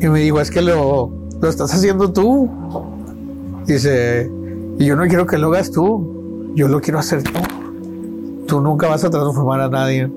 Y 0.00 0.08
me 0.08 0.20
dijo, 0.20 0.40
es 0.40 0.50
que 0.50 0.60
lo, 0.62 1.10
lo 1.40 1.48
estás 1.48 1.72
haciendo 1.72 2.12
tú. 2.12 2.50
Dice, 3.66 4.30
y 4.78 4.84
yo 4.84 4.96
no 4.96 5.06
quiero 5.06 5.26
que 5.26 5.38
lo 5.38 5.48
hagas 5.48 5.70
tú, 5.70 6.52
yo 6.54 6.68
lo 6.68 6.80
quiero 6.80 6.98
hacer 6.98 7.22
tú. 7.22 7.32
Tú 8.46 8.60
nunca 8.60 8.88
vas 8.88 9.04
a 9.04 9.10
transformar 9.10 9.60
a 9.60 9.68
nadie, 9.68 10.10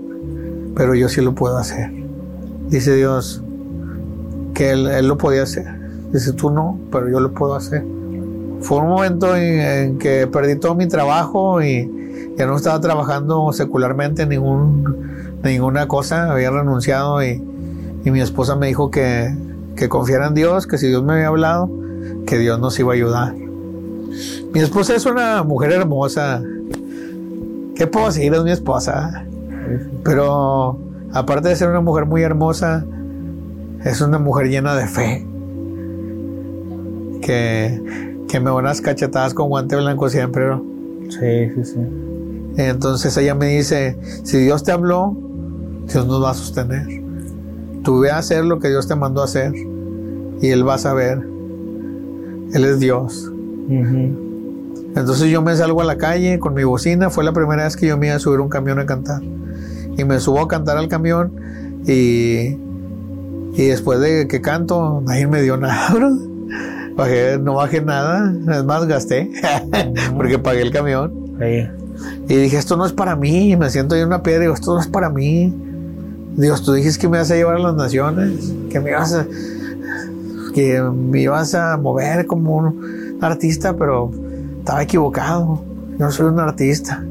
pero 0.75 0.93
yo 0.95 1.09
sí 1.09 1.21
lo 1.21 1.33
puedo 1.33 1.57
hacer. 1.57 1.91
Dice 2.69 2.95
Dios, 2.95 3.41
que 4.53 4.71
él, 4.71 5.07
lo 5.07 5.17
podía 5.17 5.43
hacer. 5.43 5.65
Dice, 6.11 6.33
tú 6.33 6.51
no, 6.51 6.77
pero 6.91 7.09
yo 7.09 7.19
lo 7.19 7.31
puedo 7.31 7.55
hacer. 7.55 7.83
Fue 8.61 8.79
un 8.79 8.87
momento 8.89 9.35
en, 9.35 9.97
que 9.97 10.27
perdí 10.27 10.57
todo 10.57 10.75
mi 10.75 10.87
trabajo 10.87 11.63
y 11.63 12.33
ya 12.37 12.45
no 12.45 12.57
estaba 12.57 12.79
trabajando 12.81 13.51
secularmente 13.53 14.23
en 14.23 14.29
ningún, 14.29 15.39
ninguna 15.43 15.87
cosa, 15.87 16.31
había 16.31 16.51
renunciado 16.51 17.23
y, 17.23 17.41
y 18.03 18.11
mi 18.11 18.21
esposa 18.21 18.55
me 18.55 18.67
dijo 18.67 18.91
que, 18.91 19.33
que 19.79 19.87
confiara 19.87 20.27
en 20.27 20.33
Dios, 20.33 20.67
que 20.67 20.77
si 20.77 20.87
Dios 20.87 21.03
me 21.03 21.13
había 21.13 21.27
hablado, 21.27 21.71
que 22.27 22.37
Dios 22.37 22.59
nos 22.59 22.77
iba 22.79 22.91
a 22.91 22.95
ayudar. 22.95 23.33
Mi 23.33 24.59
esposa 24.59 24.93
es 24.93 25.05
una 25.05 25.41
mujer 25.43 25.71
hermosa. 25.71 26.43
¿Qué 27.75 27.87
puedo 27.87 28.07
decir? 28.07 28.33
Es 28.33 28.43
mi 28.43 28.51
esposa. 28.51 29.23
Pero 30.03 30.77
aparte 31.13 31.47
de 31.47 31.55
ser 31.55 31.69
una 31.69 31.79
mujer 31.79 32.05
muy 32.05 32.21
hermosa, 32.23 32.85
es 33.85 34.01
una 34.01 34.19
mujer 34.19 34.49
llena 34.49 34.75
de 34.75 34.85
fe. 34.85 35.25
Que, 37.21 38.17
que 38.27 38.39
me 38.41 38.51
unas 38.51 38.81
cachetadas 38.81 39.33
con 39.33 39.47
guante 39.47 39.77
blanco 39.77 40.09
siempre, 40.09 40.45
¿no? 40.45 40.61
Sí, 41.09 41.51
sí, 41.55 41.63
sí. 41.63 41.79
Entonces 42.57 43.15
ella 43.15 43.33
me 43.33 43.47
dice, 43.47 43.97
si 44.23 44.39
Dios 44.39 44.61
te 44.63 44.73
habló, 44.73 45.15
Dios 45.85 46.05
nos 46.05 46.21
va 46.21 46.31
a 46.31 46.33
sostener. 46.33 46.98
Tú 47.83 47.99
ve 47.99 48.11
a 48.11 48.17
hacer 48.17 48.45
lo 48.45 48.59
que 48.59 48.69
Dios 48.69 48.87
te 48.87 48.95
mandó 48.95 49.21
a 49.21 49.25
hacer 49.25 49.53
y 50.41 50.49
Él 50.49 50.67
va 50.67 50.75
a 50.75 50.77
saber. 50.77 51.19
Él 52.53 52.65
es 52.65 52.79
Dios. 52.79 53.31
Entonces 53.69 55.29
yo 55.29 55.41
me 55.41 55.55
salgo 55.55 55.81
a 55.81 55.85
la 55.85 55.97
calle 55.97 56.39
con 56.39 56.53
mi 56.53 56.63
bocina. 56.63 57.09
Fue 57.09 57.23
la 57.23 57.33
primera 57.33 57.63
vez 57.63 57.77
que 57.77 57.87
yo 57.87 57.97
me 57.97 58.07
iba 58.07 58.15
a 58.15 58.19
subir 58.19 58.39
un 58.39 58.49
camión 58.49 58.79
a 58.79 58.85
cantar. 58.85 59.21
Y 59.97 60.03
me 60.03 60.19
subo 60.19 60.41
a 60.41 60.47
cantar 60.47 60.77
al 60.77 60.87
camión 60.87 61.31
y 61.85 62.57
y 63.55 63.65
después 63.65 63.99
de 63.99 64.27
que 64.27 64.41
canto, 64.41 65.01
nadie 65.05 65.27
me 65.27 65.41
dio 65.41 65.57
nada, 65.57 65.89
bro. 65.93 66.09
no 67.41 67.53
bajé 67.55 67.81
nada, 67.81 68.33
es 68.57 68.63
más, 68.63 68.85
gasté, 68.85 69.31
porque 70.15 70.39
pagué 70.39 70.61
el 70.61 70.71
camión. 70.71 71.13
Y 72.29 72.35
dije, 72.35 72.57
esto 72.57 72.77
no 72.77 72.85
es 72.85 72.93
para 72.93 73.15
mí, 73.15 73.55
me 73.57 73.69
siento 73.69 73.95
ahí 73.95 74.01
en 74.01 74.07
una 74.07 74.23
piedra 74.23 74.39
y 74.39 74.41
digo, 74.43 74.53
esto 74.53 74.73
no 74.73 74.79
es 74.79 74.87
para 74.87 75.09
mí. 75.09 75.53
Dios, 76.35 76.63
tú 76.63 76.73
dijiste 76.73 77.01
que 77.01 77.09
me 77.09 77.17
ibas 77.17 77.31
a 77.31 77.35
llevar 77.35 77.55
a 77.55 77.59
las 77.59 77.75
naciones, 77.75 78.53
que 78.69 78.79
me 78.79 78.91
ibas 78.91 79.13
a, 79.13 79.25
que 80.53 80.81
me 80.81 81.21
ibas 81.21 81.53
a 81.53 81.77
mover 81.77 82.25
como 82.27 82.57
un 82.57 83.17
artista, 83.21 83.75
pero 83.75 84.11
estaba 84.59 84.83
equivocado. 84.83 85.61
Yo 85.97 86.05
no 86.05 86.11
soy 86.11 86.27
un 86.27 86.39
artista. 86.39 87.03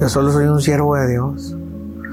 Yo 0.00 0.08
solo 0.08 0.32
soy 0.32 0.46
un 0.46 0.60
siervo 0.60 0.94
de 0.96 1.08
Dios. 1.08 1.56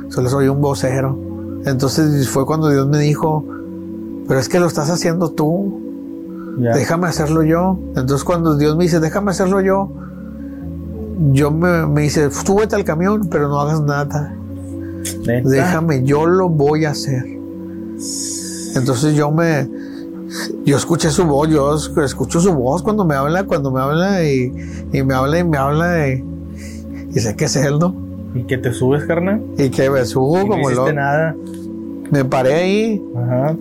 Solo 0.10 0.30
soy 0.30 0.48
un 0.48 0.62
vocero. 0.62 1.18
Entonces 1.66 2.30
fue 2.30 2.46
cuando 2.46 2.70
Dios 2.70 2.88
me 2.88 3.00
dijo, 3.00 3.46
pero 4.28 4.40
es 4.40 4.50
que 4.50 4.60
lo 4.60 4.68
estás 4.68 4.90
haciendo 4.90 5.32
tú. 5.32 5.82
Déjame 6.58 7.08
hacerlo 7.08 7.44
yo. 7.44 7.78
Entonces 7.96 8.24
cuando 8.24 8.56
Dios 8.56 8.78
me 8.78 8.86
dice, 8.86 9.00
déjame 9.00 9.32
hacerlo 9.32 9.62
yo, 9.62 9.92
yo 11.32 11.52
me, 11.52 11.86
me 11.88 12.02
dice, 12.02 12.30
súbete 12.32 12.76
al 12.76 12.84
camión, 12.84 13.28
pero 13.30 13.48
no 13.48 13.60
hagas 13.60 13.82
nada. 13.82 14.36
Déjame, 15.44 16.04
yo 16.04 16.26
lo 16.26 16.50
voy 16.50 16.86
a 16.86 16.92
hacer. 16.92 17.24
Entonces 18.76 19.16
yo 19.16 19.32
me, 19.32 19.68
yo 20.66 20.76
escuché 20.76 21.10
su 21.10 21.26
voz, 21.26 21.50
yo 21.50 21.76
escucho 22.04 22.40
su 22.40 22.54
voz 22.54 22.82
cuando 22.84 23.06
me 23.06 23.16
habla, 23.16 23.44
cuando 23.44 23.72
me 23.72 23.82
habla 23.82 24.24
y, 24.24 24.52
me 24.92 25.14
habla 25.14 25.40
y 25.40 25.44
me 25.44 25.58
habla 25.58 26.08
y, 26.10 26.24
sé 27.14 27.36
que 27.36 27.46
es 27.46 27.56
él, 27.56 27.80
¿no? 27.80 27.96
¿Y 28.34 28.44
que 28.44 28.58
te 28.58 28.74
subes, 28.74 29.06
carnal? 29.06 29.42
Y 29.58 29.70
que 29.70 29.90
me 29.90 30.04
subo 30.06 30.46
como 30.48 30.70
no 30.70 30.92
nada. 30.92 31.36
Me 32.12 32.26
paré 32.26 32.54
ahí. 32.54 33.04
Ajá. 33.16 33.56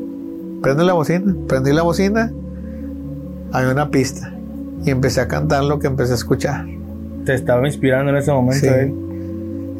Prende 0.62 0.84
la 0.84 0.94
bocina, 0.94 1.34
prendí 1.46 1.72
la 1.72 1.82
bocina. 1.82 2.32
Hay 3.52 3.66
una 3.66 3.90
pista. 3.90 4.32
Y 4.84 4.90
empecé 4.90 5.20
a 5.20 5.28
cantar 5.28 5.62
lo 5.64 5.78
que 5.78 5.86
empecé 5.86 6.12
a 6.12 6.16
escuchar. 6.16 6.66
Te 7.24 7.34
estaba 7.34 7.64
inspirando 7.66 8.10
en 8.10 8.16
ese 8.16 8.32
momento, 8.32 8.66
¿eh? 8.66 8.92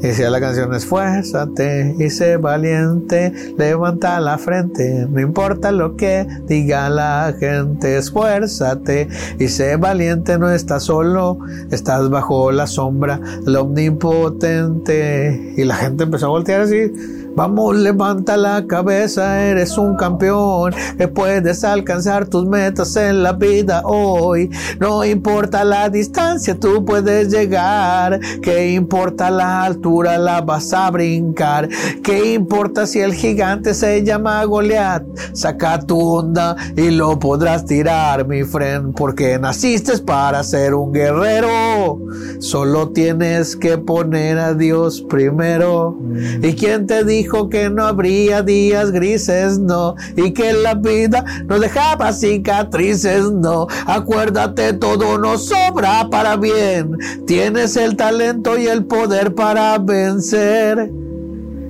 Y 0.05 0.09
decía 0.09 0.29
la 0.29 0.39
canción, 0.39 0.75
esfuérzate 0.75 1.97
y 1.99 2.11
sé 2.11 2.37
valiente, 2.37 3.33
levanta 3.57 4.21
la 4.21 4.37
frente, 4.37 5.07
no 5.09 5.19
importa 5.19 5.73
lo 5.73 5.97
que 5.97 6.27
diga 6.47 6.91
la 6.91 7.35
gente, 7.41 7.97
esfuérzate 7.97 9.09
y 9.39 9.49
sé 9.49 9.77
valiente, 9.77 10.39
no 10.39 10.51
estás 10.51 10.83
solo, 10.83 11.39
estás 11.71 12.11
bajo 12.11 12.53
la 12.53 12.67
sombra 12.67 13.19
del 13.47 13.57
omnipotente. 13.57 15.55
Y 15.57 15.65
la 15.65 15.77
gente 15.77 16.05
empezó 16.05 16.27
a 16.27 16.29
voltear 16.29 16.61
así 16.61 16.93
Vamos, 17.37 17.77
levanta 17.77 18.37
la 18.37 18.65
cabeza, 18.65 19.43
eres 19.43 19.77
un 19.77 19.97
campeón, 19.97 20.73
que 20.97 21.09
puedes 21.09 21.65
alcanzar 21.65 22.29
tus 22.29 22.47
metas 22.47 22.95
en 22.95 23.25
la 23.25 23.33
vida 23.33 23.83
hoy. 23.85 24.51
No 24.79 25.05
importa 25.05 25.65
la 25.65 25.89
distancia, 25.89 26.55
tú 26.55 26.85
puedes 26.85 27.33
llegar. 27.33 28.21
¿Qué 28.41 28.71
importa 28.75 29.33
la 29.33 29.65
altura, 29.65 30.17
la 30.17 30.43
vas 30.43 30.73
a 30.73 30.89
brincar? 30.93 31.69
¿Qué 32.05 32.35
importa 32.35 32.87
si 32.87 33.01
el 33.01 33.15
gigante 33.15 33.75
se 33.75 34.05
llama 34.05 34.45
Goliat? 34.45 35.03
Saca 35.33 35.81
tu 35.81 36.01
onda 36.01 36.55
y 36.77 36.91
lo 36.91 37.19
podrás 37.19 37.65
tirar, 37.65 38.29
mi 38.29 38.45
friend, 38.45 38.95
porque 38.95 39.41
naciste 39.41 39.99
para 39.99 40.45
ser 40.45 40.75
un 40.75 40.93
guerrero. 40.93 41.99
Solo 42.39 42.91
tienes 42.91 43.57
que 43.57 43.77
poner 43.77 44.39
a 44.39 44.55
Dios 44.55 45.03
primero. 45.03 45.99
¿Y 46.41 46.53
quién 46.55 46.87
te 46.87 47.03
dijo? 47.03 47.24
Dijo 47.25 47.49
que 47.49 47.71
no 47.71 47.87
habría 47.87 48.43
días 48.43 48.91
grises, 48.91 49.59
no, 49.59 49.95
y 50.15 50.33
que 50.33 50.53
la 50.53 50.75
vida 50.75 51.25
nos 51.47 51.59
dejaba 51.59 52.13
cicatrices, 52.13 53.33
no. 53.33 53.67
Acuérdate, 53.87 54.75
todo 54.75 55.17
nos 55.17 55.47
sobra 55.47 56.07
para 56.11 56.37
bien. 56.37 56.99
Tienes 57.27 57.79
el 57.79 57.97
talento 57.97 58.59
y 58.59 58.67
el 58.67 58.85
poder 58.85 59.35
para 59.35 59.79
vencer. 59.79 60.93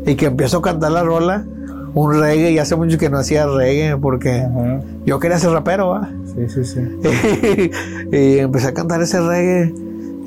Y 0.05 0.17
que 0.17 0.27
empiezo 0.27 0.59
a 0.59 0.63
cantar 0.63 0.91
la 0.91 1.05
rola, 1.05 1.45
un 1.95 2.19
reggae, 2.19 2.51
y 2.51 2.59
hace 2.59 2.75
mucho 2.75 2.99
que 2.99 3.09
no 3.09 3.19
hacía 3.19 3.47
reggae 3.47 3.97
porque 3.97 4.45
yo 5.07 5.21
quería 5.21 5.39
ser 5.39 5.51
rapero, 5.51 5.91
¿va? 5.91 6.11
Sí, 6.35 6.49
sí, 6.49 6.65
sí. 6.65 7.71
y 8.13 8.39
empecé 8.39 8.67
a 8.67 8.75
cantar 8.75 9.01
ese 9.01 9.21
reggae 9.21 9.73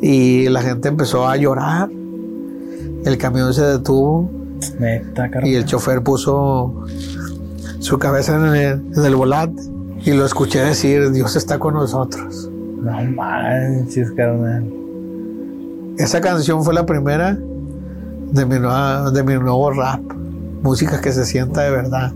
y 0.01 0.47
la 0.47 0.61
gente 0.61 0.88
empezó 0.88 1.28
a 1.28 1.36
llorar. 1.36 1.89
El 3.03 3.17
camión 3.17 3.53
se 3.53 3.63
detuvo 3.63 4.36
y 5.43 5.55
el 5.55 5.66
chofer 5.66 6.01
puso 6.01 6.86
su 7.80 7.99
cabeza 7.99 8.36
en 8.36 8.84
el, 8.95 9.16
volante 9.16 9.62
y 10.03 10.12
lo 10.12 10.26
escuché 10.26 10.60
decir, 10.60 11.12
Dios 11.12 11.36
está 11.36 11.60
con 11.60 11.74
nosotros. 11.74 12.49
No 12.82 13.03
manches, 13.03 14.12
carnal. 14.12 14.66
Esa 15.97 16.22
canción 16.22 16.64
fue 16.64 16.74
la 16.74 16.86
primera 16.86 17.34
de 17.34 18.45
mi, 18.45 18.55
de 19.14 19.24
mi 19.24 19.34
nuevo 19.34 19.72
rap. 19.72 20.01
Música 20.62 21.01
que 21.01 21.12
se 21.12 21.26
sienta 21.26 21.62
de 21.62 21.72
verdad. 21.72 22.14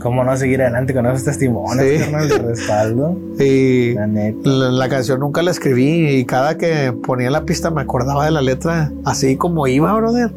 ¿Cómo 0.00 0.22
no 0.22 0.36
seguir 0.36 0.62
adelante 0.62 0.94
con 0.94 1.06
esos 1.06 1.24
testimonios, 1.24 1.84
sí. 1.84 2.28
de 2.28 2.38
respaldo? 2.38 3.18
Y 3.40 3.94
la, 3.94 4.70
la, 4.70 4.88
canción 4.88 5.20
nunca 5.20 5.42
la 5.42 5.50
escribí 5.50 6.08
y 6.08 6.24
cada 6.24 6.56
que 6.56 6.92
ponía 6.92 7.30
la 7.30 7.44
pista 7.44 7.70
me 7.70 7.82
acordaba 7.82 8.24
de 8.24 8.30
la 8.30 8.42
letra 8.42 8.92
así 9.04 9.36
como 9.36 9.66
iba, 9.66 9.92
brother. 9.94 10.32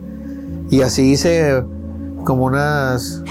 Y 0.72 0.82
así 0.82 1.12
hice 1.12 1.64
como 2.24 2.46
unas 2.46 3.24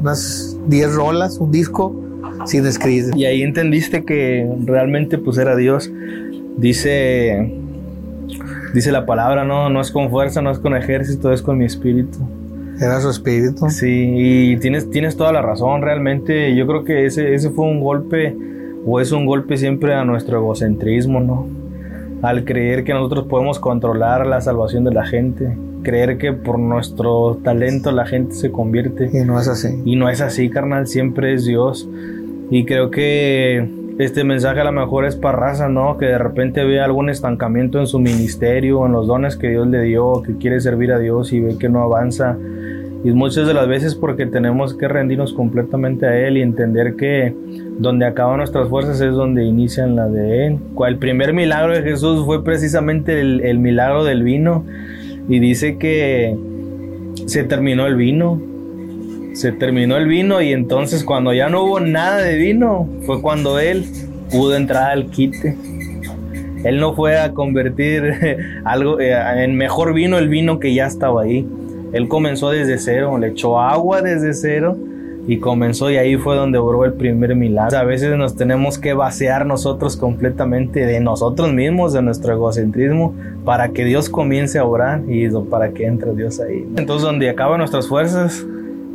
unas 0.00 0.56
10 0.68 0.94
rolas, 0.94 1.38
un 1.38 1.50
disco 1.50 1.96
sin 2.44 2.66
escribir. 2.66 3.16
Y 3.16 3.24
ahí 3.24 3.42
entendiste 3.42 4.04
que 4.04 4.48
realmente 4.66 5.16
pues 5.16 5.38
era 5.38 5.56
Dios. 5.56 5.90
Dice 6.58 7.52
dice 8.74 8.92
la 8.92 9.06
palabra, 9.06 9.44
no, 9.44 9.70
no 9.70 9.80
es 9.80 9.90
con 9.90 10.10
fuerza, 10.10 10.42
no 10.42 10.50
es 10.50 10.58
con 10.58 10.76
ejército, 10.76 11.32
es 11.32 11.40
con 11.40 11.56
mi 11.56 11.64
espíritu. 11.64 12.18
Era 12.78 13.00
su 13.00 13.08
espíritu. 13.08 13.70
Sí, 13.70 14.12
y 14.14 14.56
tienes, 14.58 14.90
tienes 14.90 15.16
toda 15.16 15.32
la 15.32 15.40
razón, 15.40 15.80
realmente 15.80 16.54
yo 16.54 16.66
creo 16.66 16.84
que 16.84 17.06
ese, 17.06 17.34
ese 17.34 17.50
fue 17.50 17.64
un 17.64 17.80
golpe, 17.80 18.36
o 18.84 19.00
es 19.00 19.12
un 19.12 19.24
golpe 19.24 19.56
siempre 19.56 19.94
a 19.94 20.04
nuestro 20.04 20.38
egocentrismo, 20.38 21.20
¿no? 21.20 21.46
Al 22.22 22.44
creer 22.44 22.84
que 22.84 22.92
nosotros 22.92 23.26
podemos 23.26 23.58
controlar 23.58 24.26
la 24.26 24.40
salvación 24.40 24.84
de 24.84 24.92
la 24.92 25.04
gente 25.06 25.56
creer 25.82 26.18
que 26.18 26.32
por 26.32 26.58
nuestro 26.58 27.38
talento 27.42 27.92
la 27.92 28.06
gente 28.06 28.34
se 28.34 28.50
convierte. 28.50 29.10
Y 29.12 29.24
no 29.24 29.40
es 29.40 29.48
así. 29.48 29.80
Y 29.84 29.96
no 29.96 30.08
es 30.08 30.20
así, 30.20 30.48
carnal, 30.50 30.86
siempre 30.86 31.34
es 31.34 31.44
Dios. 31.44 31.88
Y 32.50 32.64
creo 32.64 32.90
que 32.90 33.68
este 33.98 34.24
mensaje 34.24 34.60
a 34.60 34.64
lo 34.64 34.72
mejor 34.72 35.04
es 35.04 35.16
para 35.16 35.38
raza, 35.38 35.68
¿no? 35.68 35.98
Que 35.98 36.06
de 36.06 36.18
repente 36.18 36.64
ve 36.64 36.80
algún 36.80 37.10
estancamiento 37.10 37.78
en 37.78 37.86
su 37.86 37.98
ministerio, 37.98 38.86
en 38.86 38.92
los 38.92 39.06
dones 39.06 39.36
que 39.36 39.50
Dios 39.50 39.66
le 39.66 39.82
dio, 39.82 40.22
que 40.22 40.36
quiere 40.36 40.60
servir 40.60 40.92
a 40.92 40.98
Dios 40.98 41.32
y 41.32 41.40
ve 41.40 41.56
que 41.58 41.68
no 41.68 41.82
avanza. 41.82 42.36
Y 43.04 43.10
muchas 43.10 43.46
de 43.46 43.54
las 43.54 43.66
veces 43.66 43.94
porque 43.94 44.26
tenemos 44.26 44.74
que 44.74 44.86
rendirnos 44.86 45.32
completamente 45.32 46.06
a 46.06 46.16
Él 46.16 46.36
y 46.36 46.42
entender 46.42 46.94
que 46.94 47.34
donde 47.78 48.06
acaban 48.06 48.36
nuestras 48.36 48.68
fuerzas 48.68 49.00
es 49.00 49.12
donde 49.12 49.44
inician 49.44 49.96
la 49.96 50.08
de 50.08 50.46
Él. 50.46 50.58
El 50.86 50.98
primer 50.98 51.32
milagro 51.32 51.72
de 51.72 51.82
Jesús 51.82 52.24
fue 52.24 52.44
precisamente 52.44 53.20
el, 53.20 53.40
el 53.40 53.58
milagro 53.58 54.04
del 54.04 54.22
vino 54.22 54.64
y 55.28 55.38
dice 55.38 55.78
que 55.78 56.36
se 57.26 57.44
terminó 57.44 57.86
el 57.86 57.96
vino. 57.96 58.40
Se 59.34 59.52
terminó 59.52 59.96
el 59.96 60.06
vino 60.06 60.42
y 60.42 60.52
entonces 60.52 61.04
cuando 61.04 61.32
ya 61.32 61.48
no 61.48 61.64
hubo 61.64 61.80
nada 61.80 62.18
de 62.18 62.36
vino 62.36 62.88
fue 63.06 63.22
cuando 63.22 63.58
él 63.58 63.86
pudo 64.30 64.56
entrar 64.56 64.90
al 64.90 65.06
quite. 65.06 65.56
Él 66.64 66.78
no 66.78 66.94
fue 66.94 67.18
a 67.18 67.32
convertir 67.32 68.02
algo 68.64 69.00
eh, 69.00 69.14
en 69.42 69.56
mejor 69.56 69.94
vino 69.94 70.18
el 70.18 70.28
vino 70.28 70.58
que 70.58 70.74
ya 70.74 70.86
estaba 70.86 71.22
ahí. 71.22 71.46
Él 71.92 72.08
comenzó 72.08 72.50
desde 72.50 72.78
cero, 72.78 73.18
le 73.18 73.28
echó 73.28 73.58
agua 73.60 74.02
desde 74.02 74.34
cero 74.34 74.76
y 75.26 75.38
comenzó 75.38 75.90
y 75.90 75.96
ahí 75.96 76.16
fue 76.16 76.34
donde 76.36 76.58
obró 76.58 76.84
el 76.84 76.94
primer 76.94 77.36
milagro. 77.36 77.78
A 77.78 77.84
veces 77.84 78.16
nos 78.16 78.34
tenemos 78.34 78.78
que 78.78 78.92
vaciar 78.92 79.46
nosotros 79.46 79.96
completamente 79.96 80.84
de 80.84 81.00
nosotros 81.00 81.52
mismos, 81.52 81.92
de 81.92 82.02
nuestro 82.02 82.32
egocentrismo, 82.32 83.14
para 83.44 83.68
que 83.68 83.84
Dios 83.84 84.08
comience 84.08 84.58
a 84.58 84.64
orar 84.64 85.02
y 85.08 85.28
para 85.48 85.70
que 85.70 85.86
entre 85.86 86.14
Dios 86.14 86.40
ahí. 86.40 86.66
Entonces 86.76 87.02
donde 87.02 87.30
acaban 87.30 87.58
nuestras 87.58 87.86
fuerzas, 87.86 88.44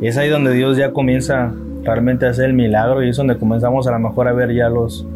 es 0.02 0.16
ahí 0.18 0.28
donde 0.28 0.52
Dios 0.52 0.76
ya 0.76 0.92
comienza 0.92 1.52
realmente 1.82 2.26
a 2.26 2.30
hacer 2.30 2.46
el 2.46 2.54
milagro 2.54 3.02
y 3.02 3.08
es 3.08 3.16
donde 3.16 3.38
comenzamos 3.38 3.86
a 3.86 3.92
lo 3.92 3.98
mejor 3.98 4.28
a 4.28 4.32
ver 4.32 4.52
ya 4.54 4.68
los, 4.68 5.06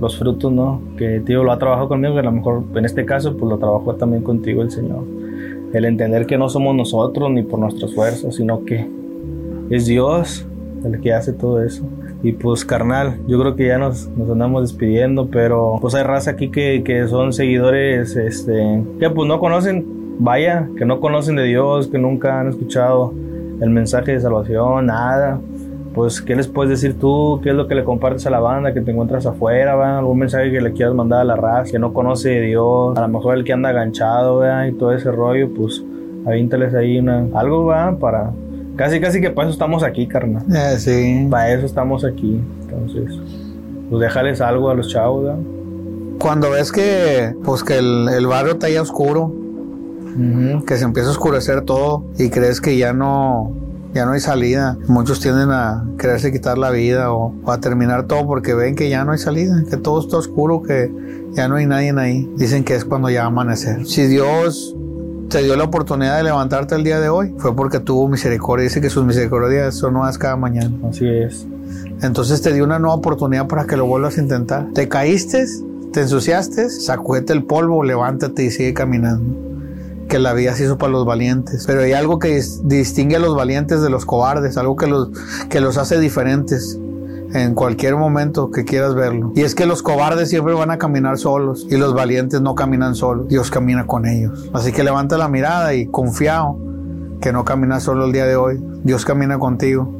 los 0.00 0.18
frutos, 0.18 0.52
¿no? 0.52 0.82
Que 0.98 1.20
tío 1.20 1.42
lo 1.42 1.52
ha 1.52 1.58
trabajado 1.58 1.88
conmigo, 1.88 2.14
que 2.14 2.20
a 2.20 2.24
lo 2.24 2.32
mejor 2.32 2.64
en 2.74 2.84
este 2.84 3.06
caso 3.06 3.36
pues 3.36 3.48
lo 3.48 3.58
trabajó 3.58 3.94
también 3.94 4.22
contigo 4.22 4.60
el 4.62 4.70
Señor. 4.70 5.04
El 5.72 5.84
entender 5.86 6.26
que 6.26 6.36
no 6.36 6.48
somos 6.50 6.74
nosotros 6.74 7.30
ni 7.30 7.42
por 7.42 7.60
nuestras 7.60 7.94
fuerzas, 7.94 8.34
sino 8.34 8.64
que 8.64 8.86
es 9.70 9.86
Dios 9.86 10.46
el 10.84 11.00
que 11.00 11.12
hace 11.12 11.32
todo 11.32 11.62
eso. 11.62 11.84
Y 12.22 12.32
pues 12.32 12.64
carnal, 12.64 13.18
yo 13.26 13.40
creo 13.40 13.56
que 13.56 13.66
ya 13.66 13.78
nos, 13.78 14.08
nos 14.08 14.30
andamos 14.30 14.62
despidiendo, 14.62 15.28
pero 15.30 15.78
pues 15.80 15.94
hay 15.94 16.02
raza 16.02 16.32
aquí 16.32 16.50
que, 16.50 16.82
que 16.84 17.08
son 17.08 17.32
seguidores, 17.32 18.16
este, 18.16 18.82
que 18.98 19.10
pues 19.10 19.28
no 19.28 19.40
conocen, 19.40 19.86
vaya, 20.18 20.68
que 20.76 20.84
no 20.84 21.00
conocen 21.00 21.36
de 21.36 21.44
Dios, 21.44 21.88
que 21.88 21.98
nunca 21.98 22.40
han 22.40 22.48
escuchado 22.48 23.14
el 23.60 23.70
mensaje 23.70 24.12
de 24.12 24.20
salvación, 24.20 24.86
nada. 24.86 25.40
Pues, 25.94 26.22
¿qué 26.22 26.36
les 26.36 26.46
puedes 26.46 26.70
decir 26.70 26.98
tú? 26.98 27.40
¿Qué 27.42 27.50
es 27.50 27.54
lo 27.54 27.66
que 27.66 27.74
le 27.74 27.82
compartes 27.82 28.24
a 28.26 28.30
la 28.30 28.38
banda 28.38 28.72
que 28.72 28.80
te 28.80 28.92
encuentras 28.92 29.26
afuera? 29.26 29.74
¿va? 29.74 29.98
¿Algún 29.98 30.20
mensaje 30.20 30.50
que 30.52 30.60
le 30.60 30.72
quieras 30.72 30.94
mandar 30.94 31.22
a 31.22 31.24
la 31.24 31.36
raza 31.36 31.72
que 31.72 31.80
no 31.80 31.92
conoce 31.92 32.28
de 32.28 32.40
Dios? 32.42 32.96
A 32.96 33.00
lo 33.00 33.08
mejor 33.08 33.36
el 33.36 33.44
que 33.44 33.52
anda 33.52 33.70
aganchado, 33.70 34.38
¿va? 34.38 34.68
Y 34.68 34.72
todo 34.72 34.92
ese 34.92 35.10
rollo, 35.10 35.52
pues, 35.52 35.82
avíntales 36.26 36.74
ahí 36.74 36.98
una, 36.98 37.26
algo, 37.34 37.64
¿va? 37.64 37.96
Para, 37.98 38.30
Casi, 38.80 38.98
casi 38.98 39.20
que 39.20 39.28
para 39.28 39.46
eso 39.46 39.52
estamos 39.52 39.82
aquí, 39.82 40.06
carnal. 40.06 40.42
Eh, 40.50 40.78
sí. 40.78 41.28
Para 41.30 41.52
eso 41.52 41.66
estamos 41.66 42.02
aquí. 42.02 42.40
Entonces, 42.62 43.12
pues 43.90 44.00
déjales 44.00 44.40
algo 44.40 44.70
a 44.70 44.74
los 44.74 44.88
chavos, 44.88 45.24
¿verdad? 45.24 45.38
Cuando 46.18 46.48
ves 46.48 46.72
que, 46.72 47.34
pues 47.44 47.62
que 47.62 47.76
el, 47.76 48.26
barrio 48.26 48.52
está 48.52 48.70
ya 48.70 48.80
oscuro, 48.80 49.34
que 50.66 50.78
se 50.78 50.84
empieza 50.84 51.10
a 51.10 51.12
oscurecer 51.12 51.60
todo 51.60 52.06
y 52.18 52.30
crees 52.30 52.62
que 52.62 52.78
ya 52.78 52.94
no, 52.94 53.52
ya 53.92 54.06
no 54.06 54.12
hay 54.12 54.20
salida. 54.20 54.78
Muchos 54.88 55.20
tienden 55.20 55.50
a 55.50 55.84
quererse 55.98 56.32
quitar 56.32 56.56
la 56.56 56.70
vida 56.70 57.12
o, 57.12 57.34
a 57.48 57.58
terminar 57.60 58.06
todo 58.06 58.26
porque 58.26 58.54
ven 58.54 58.76
que 58.76 58.88
ya 58.88 59.04
no 59.04 59.12
hay 59.12 59.18
salida, 59.18 59.62
que 59.68 59.76
todo 59.76 60.00
está 60.00 60.16
oscuro, 60.16 60.62
que 60.62 60.90
ya 61.32 61.48
no 61.48 61.56
hay 61.56 61.66
nadie 61.66 61.92
ahí. 61.98 62.32
Dicen 62.38 62.64
que 62.64 62.76
es 62.76 62.86
cuando 62.86 63.10
ya 63.10 63.20
va 63.20 63.26
a 63.26 63.28
amanecer. 63.28 63.84
Si 63.84 64.06
Dios 64.06 64.74
te 65.30 65.42
dio 65.44 65.56
la 65.56 65.64
oportunidad 65.64 66.16
de 66.16 66.24
levantarte 66.24 66.74
el 66.74 66.82
día 66.82 67.00
de 67.00 67.08
hoy, 67.08 67.32
fue 67.38 67.54
porque 67.54 67.78
tuvo 67.78 68.08
misericordia. 68.08 68.64
Dice 68.64 68.80
que 68.80 68.90
sus 68.90 69.04
misericordias 69.04 69.76
son 69.76 69.94
nuevas 69.94 70.18
cada 70.18 70.36
mañana. 70.36 70.76
Así 70.88 71.08
es. 71.08 71.46
Entonces 72.02 72.42
te 72.42 72.52
dio 72.52 72.64
una 72.64 72.78
nueva 72.78 72.96
oportunidad 72.96 73.46
para 73.46 73.64
que 73.64 73.76
lo 73.76 73.86
vuelvas 73.86 74.18
a 74.18 74.22
intentar. 74.22 74.66
Te 74.74 74.88
caíste, 74.88 75.46
te 75.92 76.00
ensuciaste, 76.00 76.68
sacúdete 76.68 77.32
el 77.32 77.44
polvo, 77.44 77.84
levántate 77.84 78.44
y 78.44 78.50
sigue 78.50 78.74
caminando 78.74 79.48
que 80.08 80.18
la 80.18 80.32
vida 80.32 80.56
se 80.56 80.64
hizo 80.64 80.76
para 80.76 80.90
los 80.90 81.06
valientes. 81.06 81.64
Pero 81.64 81.82
hay 81.82 81.92
algo 81.92 82.18
que 82.18 82.42
distingue 82.64 83.14
a 83.14 83.20
los 83.20 83.36
valientes 83.36 83.80
de 83.80 83.88
los 83.88 84.04
cobardes, 84.04 84.56
algo 84.56 84.74
que 84.74 84.88
los, 84.88 85.10
que 85.48 85.60
los 85.60 85.78
hace 85.78 86.00
diferentes 86.00 86.80
en 87.32 87.54
cualquier 87.54 87.96
momento 87.96 88.50
que 88.50 88.64
quieras 88.64 88.94
verlo. 88.94 89.32
Y 89.34 89.42
es 89.42 89.54
que 89.54 89.66
los 89.66 89.82
cobardes 89.82 90.28
siempre 90.28 90.54
van 90.54 90.70
a 90.70 90.78
caminar 90.78 91.18
solos 91.18 91.66
y 91.70 91.76
los 91.76 91.94
valientes 91.94 92.40
no 92.40 92.54
caminan 92.54 92.94
solos. 92.94 93.28
Dios 93.28 93.50
camina 93.50 93.86
con 93.86 94.06
ellos. 94.06 94.50
Así 94.52 94.72
que 94.72 94.82
levanta 94.82 95.16
la 95.16 95.28
mirada 95.28 95.74
y 95.74 95.86
confiado 95.86 96.58
que 97.20 97.32
no 97.32 97.44
caminas 97.44 97.82
solo 97.82 98.06
el 98.06 98.12
día 98.12 98.26
de 98.26 98.36
hoy. 98.36 98.62
Dios 98.82 99.04
camina 99.04 99.38
contigo. 99.38 99.94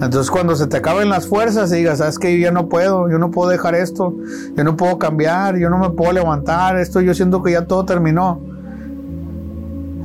Entonces 0.00 0.30
cuando 0.30 0.56
se 0.56 0.66
te 0.66 0.78
acaben 0.78 1.08
las 1.08 1.28
fuerzas 1.28 1.72
y 1.72 1.76
digas, 1.76 1.98
sabes 1.98 2.18
que 2.18 2.36
yo 2.36 2.42
ya 2.42 2.50
no 2.50 2.68
puedo, 2.68 3.08
yo 3.08 3.18
no 3.18 3.30
puedo 3.30 3.50
dejar 3.50 3.76
esto, 3.76 4.14
yo 4.56 4.64
no 4.64 4.76
puedo 4.76 4.98
cambiar, 4.98 5.56
yo 5.58 5.70
no 5.70 5.78
me 5.78 5.90
puedo 5.90 6.12
levantar, 6.12 6.76
esto 6.76 7.00
yo 7.00 7.14
siento 7.14 7.42
que 7.42 7.52
ya 7.52 7.66
todo 7.66 7.84
terminó. 7.84 8.40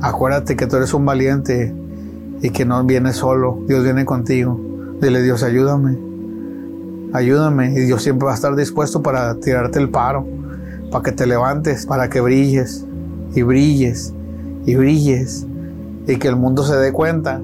Acuérdate 0.00 0.54
que 0.54 0.68
tú 0.68 0.76
eres 0.76 0.94
un 0.94 1.04
valiente 1.04 1.74
y 2.40 2.50
que 2.50 2.64
no 2.64 2.84
vienes 2.84 3.16
solo, 3.16 3.58
Dios 3.66 3.82
viene 3.82 4.04
contigo. 4.04 4.60
Dile, 5.00 5.20
Dios, 5.20 5.42
ayúdame, 5.42 5.98
ayúdame. 7.12 7.72
Y 7.72 7.84
Dios 7.84 8.02
siempre 8.02 8.26
va 8.26 8.32
a 8.32 8.34
estar 8.34 8.54
dispuesto 8.56 9.02
para 9.02 9.34
tirarte 9.36 9.78
el 9.78 9.90
paro, 9.90 10.26
para 10.90 11.02
que 11.02 11.12
te 11.12 11.26
levantes, 11.26 11.86
para 11.86 12.08
que 12.08 12.20
brilles 12.20 12.86
y 13.34 13.42
brilles 13.42 14.14
y 14.66 14.74
brilles. 14.76 15.46
Y 16.06 16.16
que 16.16 16.28
el 16.28 16.36
mundo 16.36 16.64
se 16.64 16.76
dé 16.76 16.92
cuenta 16.92 17.40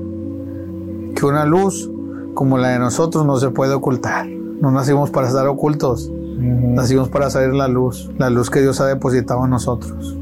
que 1.15 1.27
una 1.27 1.45
luz 1.45 1.91
como 2.35 2.59
la 2.59 2.69
de 2.69 2.79
nosotros 2.79 3.25
no 3.25 3.37
se 3.37 3.51
puede 3.51 3.75
ocultar. 3.75 4.27
No 4.27 4.71
nacimos 4.71 5.11
para 5.11 5.29
estar 5.29 5.47
ocultos, 5.47 6.11
nacimos 6.39 7.09
para 7.09 7.29
salir 7.29 7.55
la 7.55 7.69
luz, 7.69 8.11
la 8.19 8.31
luz 8.31 8.51
que 8.51 8.61
Dios 8.61 8.81
ha 8.81 8.87
depositado 8.87 9.45
en 9.45 9.51
nosotros. 9.51 10.17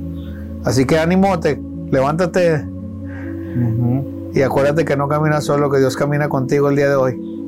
Así 0.64 0.84
que 0.84 0.99
ánimo, 0.99 1.38
te 1.38 1.61
levántate 1.90 2.66
y 4.34 4.43
acuérdate 4.43 4.84
que 4.84 4.97
no 4.97 5.09
caminas 5.09 5.45
solo, 5.45 5.70
que 5.70 5.78
Dios 5.78 5.97
camina 5.97 6.28
contigo 6.28 6.70
el 6.70 6.76
día 6.76 6.88
de 6.88 6.97
hoy. 6.97 7.41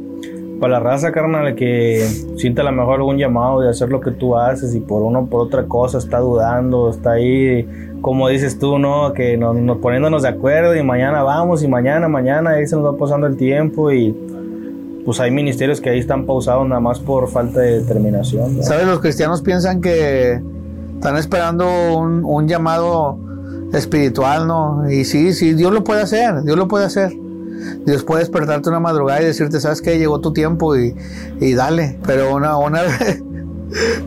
Para 0.61 0.74
la 0.74 0.80
raza, 0.80 1.12
carnal, 1.12 1.55
que 1.55 2.07
siente 2.36 2.61
a 2.61 2.64
lo 2.64 2.72
mejor 2.72 2.96
algún 2.96 3.18
llamado 3.18 3.61
de 3.61 3.68
hacer 3.68 3.90
lo 3.90 4.00
que 4.00 4.11
tú 4.11 4.36
haces 4.36 4.74
y 4.74 4.80
por 4.80 5.02
uno 5.02 5.20
o 5.20 5.26
por 5.26 5.40
otra 5.42 5.64
cosa 5.64 5.98
está 5.98 6.20
dudando, 6.20 6.90
está 6.90 7.12
ahí, 7.12 7.68
como 8.00 8.28
dices 8.28 8.59
tú, 8.59 8.78
¿no? 8.78 9.12
Que 9.12 9.36
nos, 9.36 9.78
poniéndonos 9.78 10.22
de 10.22 10.28
acuerdo 10.28 10.74
y 10.76 10.82
mañana 10.82 11.22
vamos 11.22 11.62
y 11.62 11.68
mañana, 11.68 12.09
mañana, 12.09 12.50
ahí 12.50 12.66
se 12.66 12.76
nos 12.76 12.84
va 12.84 12.96
pasando 12.96 13.26
el 13.26 13.36
tiempo 13.36 13.92
y 13.92 14.14
pues 15.05 15.20
hay 15.20 15.30
ministerios 15.30 15.80
que 15.80 15.90
ahí 15.90 15.98
están 15.98 16.24
pausados 16.24 16.66
nada 16.66 16.80
más 16.80 16.98
por 16.98 17.28
falta 17.28 17.61
de 17.61 17.80
determinación. 17.80 18.62
¿Sabes? 18.62 18.86
Los 18.86 19.00
cristianos 19.00 19.42
piensan 19.42 19.80
que 19.80 20.40
están 20.94 21.16
esperando 21.16 21.66
un 21.98 22.48
llamado 22.48 23.18
espiritual, 23.76 24.46
¿no? 24.46 24.90
Y 24.90 25.05
sí, 25.05 25.32
sí, 25.32 25.55
Dios 25.55 25.72
lo 25.72 25.84
puede 25.84 26.02
hacer, 26.02 26.42
Dios 26.42 26.57
lo 26.57 26.68
puede 26.68 26.86
hacer. 26.86 27.12
Dios 27.84 28.04
puede 28.04 28.20
despertarte 28.20 28.68
una 28.68 28.80
madrugada 28.80 29.22
y 29.22 29.26
decirte, 29.26 29.60
¿sabes 29.60 29.82
qué? 29.82 29.98
Llegó 29.98 30.20
tu 30.20 30.32
tiempo 30.32 30.76
y, 30.76 30.94
y 31.40 31.54
dale. 31.54 31.98
Pero 32.06 32.34
una, 32.34 32.56
una, 32.56 32.82
vez, 32.82 33.22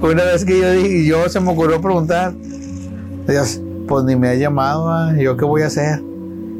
una 0.01 0.23
vez 0.23 0.45
que 0.45 1.05
yo, 1.05 1.21
yo 1.23 1.29
se 1.29 1.39
me 1.39 1.51
ocurrió 1.51 1.81
preguntar, 1.81 2.33
Dios, 3.27 3.61
pues 3.87 4.03
ni 4.05 4.15
me 4.15 4.29
ha 4.29 4.35
llamado, 4.35 4.89
¿ah? 4.89 5.13
¿yo 5.17 5.37
qué 5.37 5.45
voy 5.45 5.61
a 5.61 5.67
hacer? 5.67 6.01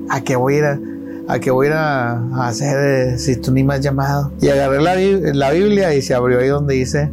¿A 0.10 0.22
qué 0.22 0.36
voy 0.36 0.56
a 0.56 0.58
ir 0.58 0.64
a, 0.64 0.80
a, 1.28 1.40
qué 1.40 1.52
voy 1.52 1.68
a, 1.68 1.70
ir 1.70 1.76
a, 1.76 2.48
hacer 2.48 2.78
eh, 2.78 3.20
si 3.20 3.36
tú 3.36 3.52
ni 3.52 3.64
me 3.64 3.76
has 3.76 3.82
llamado? 3.82 4.32
Y 4.42 4.50
agarré 4.50 4.82
la, 4.82 4.96
la 5.34 5.52
Biblia 5.52 5.94
y 5.94 6.02
se 6.02 6.14
abrió 6.14 6.40
ahí 6.40 6.48
donde 6.48 6.76
dice, 6.76 7.12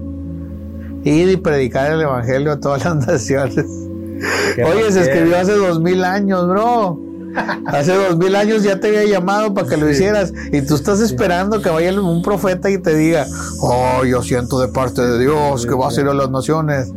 ir 1.04 1.28
y 1.28 1.36
predicar 1.36 1.92
el 1.92 2.02
Evangelio 2.02 2.52
a 2.52 2.60
todas 2.60 2.84
las 2.84 2.96
naciones. 3.06 3.66
Oye, 4.64 4.92
se 4.92 5.00
escribió 5.00 5.36
hace 5.36 5.52
dos 5.52 5.80
mil 5.80 6.04
años, 6.04 6.48
bro. 6.48 7.03
Hace 7.66 7.94
dos 7.94 8.16
mil 8.16 8.34
años 8.36 8.62
ya 8.62 8.78
te 8.80 8.88
había 8.88 9.04
llamado 9.04 9.54
para 9.54 9.68
que 9.68 9.76
lo 9.76 9.88
hicieras 9.90 10.32
y 10.52 10.62
tú 10.62 10.74
estás 10.74 11.00
esperando 11.00 11.60
que 11.60 11.68
vaya 11.68 11.98
un 12.00 12.22
profeta 12.22 12.70
y 12.70 12.78
te 12.78 12.94
diga, 12.94 13.26
oh, 13.60 14.04
yo 14.04 14.22
siento 14.22 14.60
de 14.60 14.68
parte 14.68 15.02
de 15.02 15.18
Dios 15.18 15.66
que 15.66 15.74
vas 15.74 15.96
a 15.96 16.00
ir 16.00 16.08
a 16.08 16.14
las 16.14 16.30
naciones. 16.30 16.92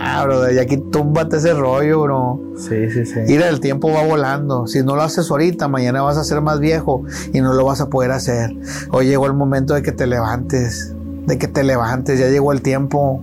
Ah, 0.00 0.22
bro, 0.24 0.52
y 0.52 0.58
aquí 0.58 0.76
túmbate 0.76 1.36
ese 1.36 1.54
rollo, 1.54 2.02
bro. 2.02 2.40
Sí, 2.56 2.90
sí, 2.90 3.04
sí. 3.04 3.20
Mira, 3.26 3.48
el 3.48 3.60
tiempo 3.60 3.90
va 3.90 4.04
volando. 4.04 4.66
Si 4.66 4.82
no 4.82 4.96
lo 4.96 5.02
haces 5.02 5.30
ahorita, 5.30 5.68
mañana 5.68 6.02
vas 6.02 6.16
a 6.16 6.24
ser 6.24 6.40
más 6.40 6.60
viejo 6.60 7.02
y 7.32 7.40
no 7.40 7.52
lo 7.52 7.64
vas 7.64 7.80
a 7.80 7.88
poder 7.88 8.12
hacer. 8.12 8.54
Hoy 8.90 9.06
llegó 9.06 9.26
el 9.26 9.34
momento 9.34 9.74
de 9.74 9.82
que 9.82 9.92
te 9.92 10.06
levantes, 10.06 10.94
de 11.26 11.38
que 11.38 11.48
te 11.48 11.64
levantes, 11.64 12.18
ya 12.18 12.28
llegó 12.28 12.52
el 12.52 12.62
tiempo. 12.62 13.22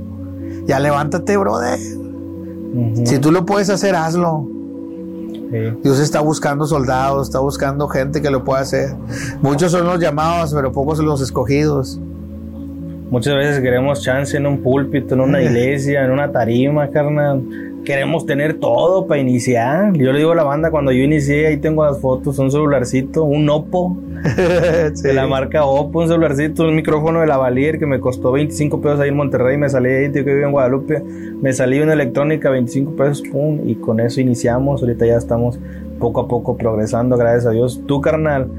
Ya 0.65 0.79
levántate, 0.79 1.37
brother. 1.37 1.79
Si 3.05 3.19
tú 3.19 3.31
lo 3.31 3.45
puedes 3.45 3.69
hacer, 3.69 3.95
hazlo. 3.95 4.47
Dios 5.83 5.99
está 5.99 6.21
buscando 6.21 6.65
soldados, 6.65 7.27
está 7.27 7.39
buscando 7.39 7.87
gente 7.87 8.21
que 8.21 8.29
lo 8.29 8.43
pueda 8.43 8.61
hacer. 8.61 8.95
Muchos 9.41 9.71
son 9.71 9.85
los 9.85 9.99
llamados, 9.99 10.53
pero 10.53 10.71
pocos 10.71 10.97
son 10.97 11.07
los 11.07 11.21
escogidos. 11.21 11.99
Muchas 13.09 13.35
veces 13.35 13.61
queremos 13.61 14.01
chance 14.01 14.37
en 14.37 14.45
un 14.45 14.61
púlpito, 14.63 15.15
en 15.15 15.21
una 15.21 15.41
iglesia, 15.43 16.05
en 16.05 16.11
una 16.11 16.31
tarima, 16.31 16.89
carnal 16.89 17.70
queremos 17.83 18.25
tener 18.25 18.59
todo 18.59 19.07
para 19.07 19.21
iniciar. 19.21 19.93
Yo 19.93 20.11
le 20.11 20.19
digo 20.19 20.31
a 20.31 20.35
la 20.35 20.43
banda, 20.43 20.71
cuando 20.71 20.91
yo 20.91 21.03
inicié, 21.03 21.47
ahí 21.47 21.57
tengo 21.57 21.85
las 21.85 21.99
fotos, 21.99 22.37
un 22.39 22.51
celularcito, 22.51 23.23
un 23.23 23.49
Oppo, 23.49 23.97
de 25.03 25.13
la 25.13 25.27
marca 25.27 25.65
Oppo, 25.65 25.99
un 25.99 26.07
celularcito, 26.07 26.63
un 26.63 26.75
micrófono 26.75 27.21
de 27.21 27.27
la 27.27 27.37
Valier 27.37 27.79
que 27.79 27.85
me 27.85 27.99
costó 27.99 28.31
25 28.31 28.81
pesos 28.81 28.99
ahí 28.99 29.09
en 29.09 29.17
Monterrey, 29.17 29.57
me 29.57 29.69
salí 29.69 29.89
ahí, 29.89 30.09
tío, 30.09 30.23
que 30.23 30.33
vivo 30.33 30.47
en 30.47 30.51
Guadalupe, 30.51 31.03
me 31.41 31.53
salí 31.53 31.79
una 31.79 31.93
electrónica, 31.93 32.49
25 32.49 32.95
pesos, 32.95 33.23
pum, 33.31 33.59
y 33.65 33.75
con 33.75 33.99
eso 33.99 34.21
iniciamos, 34.21 34.81
ahorita 34.81 35.05
ya 35.05 35.17
estamos 35.17 35.59
poco 35.99 36.21
a 36.21 36.27
poco 36.27 36.57
progresando, 36.57 37.17
gracias 37.17 37.45
a 37.47 37.51
Dios. 37.51 37.81
Tú, 37.85 38.01
carnal, 38.01 38.49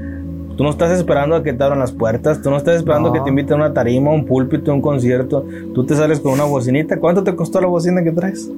Tú 0.55 0.63
no 0.63 0.69
estás 0.69 0.91
esperando 0.91 1.35
a 1.35 1.41
que 1.41 1.51
te 1.51 1.63
abran 1.63 1.79
las 1.79 1.91
puertas, 1.91 2.39
tú 2.39 2.51
no 2.51 2.57
estás 2.57 2.75
esperando 2.75 3.09
a 3.09 3.13
que 3.13 3.21
te 3.21 3.29
inviten 3.29 3.53
a 3.53 3.65
una 3.65 3.73
tarima, 3.73 4.11
un 4.11 4.23
púlpito, 4.23 4.71
un 4.71 4.81
concierto. 4.81 5.47
Tú 5.73 5.83
te 5.83 5.95
sales 5.95 6.19
con 6.19 6.33
una 6.33 6.43
bocinita. 6.43 6.99
¿Cuánto 6.99 7.23
te 7.23 7.35
costó 7.35 7.59
la 7.59 7.65
bocina 7.65 8.03
que 8.03 8.11
traes? 8.11 8.51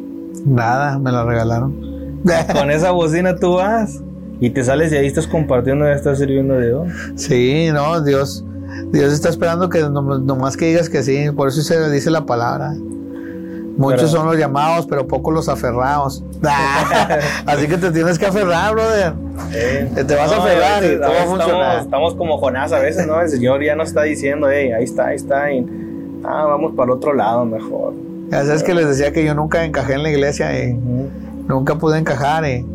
Nada, 0.43 0.99
me 0.99 1.11
la 1.11 1.23
regalaron. 1.23 2.21
Con 2.53 2.71
esa 2.71 2.91
bocina 2.91 3.35
tú 3.35 3.55
vas 3.55 4.01
y 4.39 4.49
te 4.49 4.63
sales 4.63 4.91
y 4.91 4.97
ahí 4.97 5.07
estás 5.07 5.27
compartiendo 5.27 5.87
y 5.87 5.93
estás 5.93 6.19
sirviendo 6.19 6.55
a 6.55 6.59
Dios. 6.59 6.87
Sí, 7.15 7.69
no, 7.71 8.01
Dios, 8.01 8.43
Dios 8.91 9.13
está 9.13 9.29
esperando 9.29 9.69
que 9.69 9.81
nomás 9.81 10.57
que 10.57 10.65
digas 10.65 10.89
que 10.89 11.03
sí, 11.03 11.31
por 11.35 11.47
eso 11.47 11.61
se 11.61 11.89
dice 11.91 12.09
la 12.09 12.25
palabra. 12.25 12.73
Muchos 13.77 14.11
son 14.11 14.25
los 14.25 14.37
llamados, 14.37 14.87
pero 14.87 15.05
pocos 15.05 15.33
los 15.33 15.49
aferrados. 15.49 16.23
Así 17.45 17.67
que 17.67 17.77
te 17.77 17.91
tienes 17.91 18.17
que 18.17 18.25
aferrar, 18.25 18.73
brother. 18.73 19.13
Te 19.95 20.15
vas 20.15 20.31
a 20.31 20.37
aferrar 20.37 20.83
y 20.83 20.97
todo 20.97 21.11
funcionar. 21.27 21.79
Estamos, 21.79 22.15
como 22.15 22.37
Jonás 22.37 22.71
a 22.71 22.79
veces, 22.79 23.05
¿no? 23.05 23.19
El 23.19 23.29
Señor 23.29 23.61
ya 23.61 23.75
nos 23.75 23.89
está 23.89 24.03
diciendo, 24.03 24.47
hey, 24.49 24.71
ahí 24.71 24.85
está, 24.85 25.07
ahí 25.07 25.17
está. 25.17 25.51
Y, 25.51 25.65
ah, 26.23 26.45
vamos 26.47 26.73
para 26.73 26.85
el 26.85 26.91
otro 26.91 27.13
lado 27.13 27.43
mejor. 27.43 28.04
Ya 28.29 28.43
sabes 28.45 28.63
que 28.63 28.73
les 28.73 28.87
decía 28.87 29.11
que 29.11 29.23
yo 29.23 29.35
nunca 29.35 29.63
encajé 29.63 29.93
en 29.93 30.03
la 30.03 30.09
iglesia 30.09 30.63
y 30.63 30.73
nunca 31.47 31.75
pude 31.75 31.97
encajar. 31.97 32.45
Y 32.45 32.65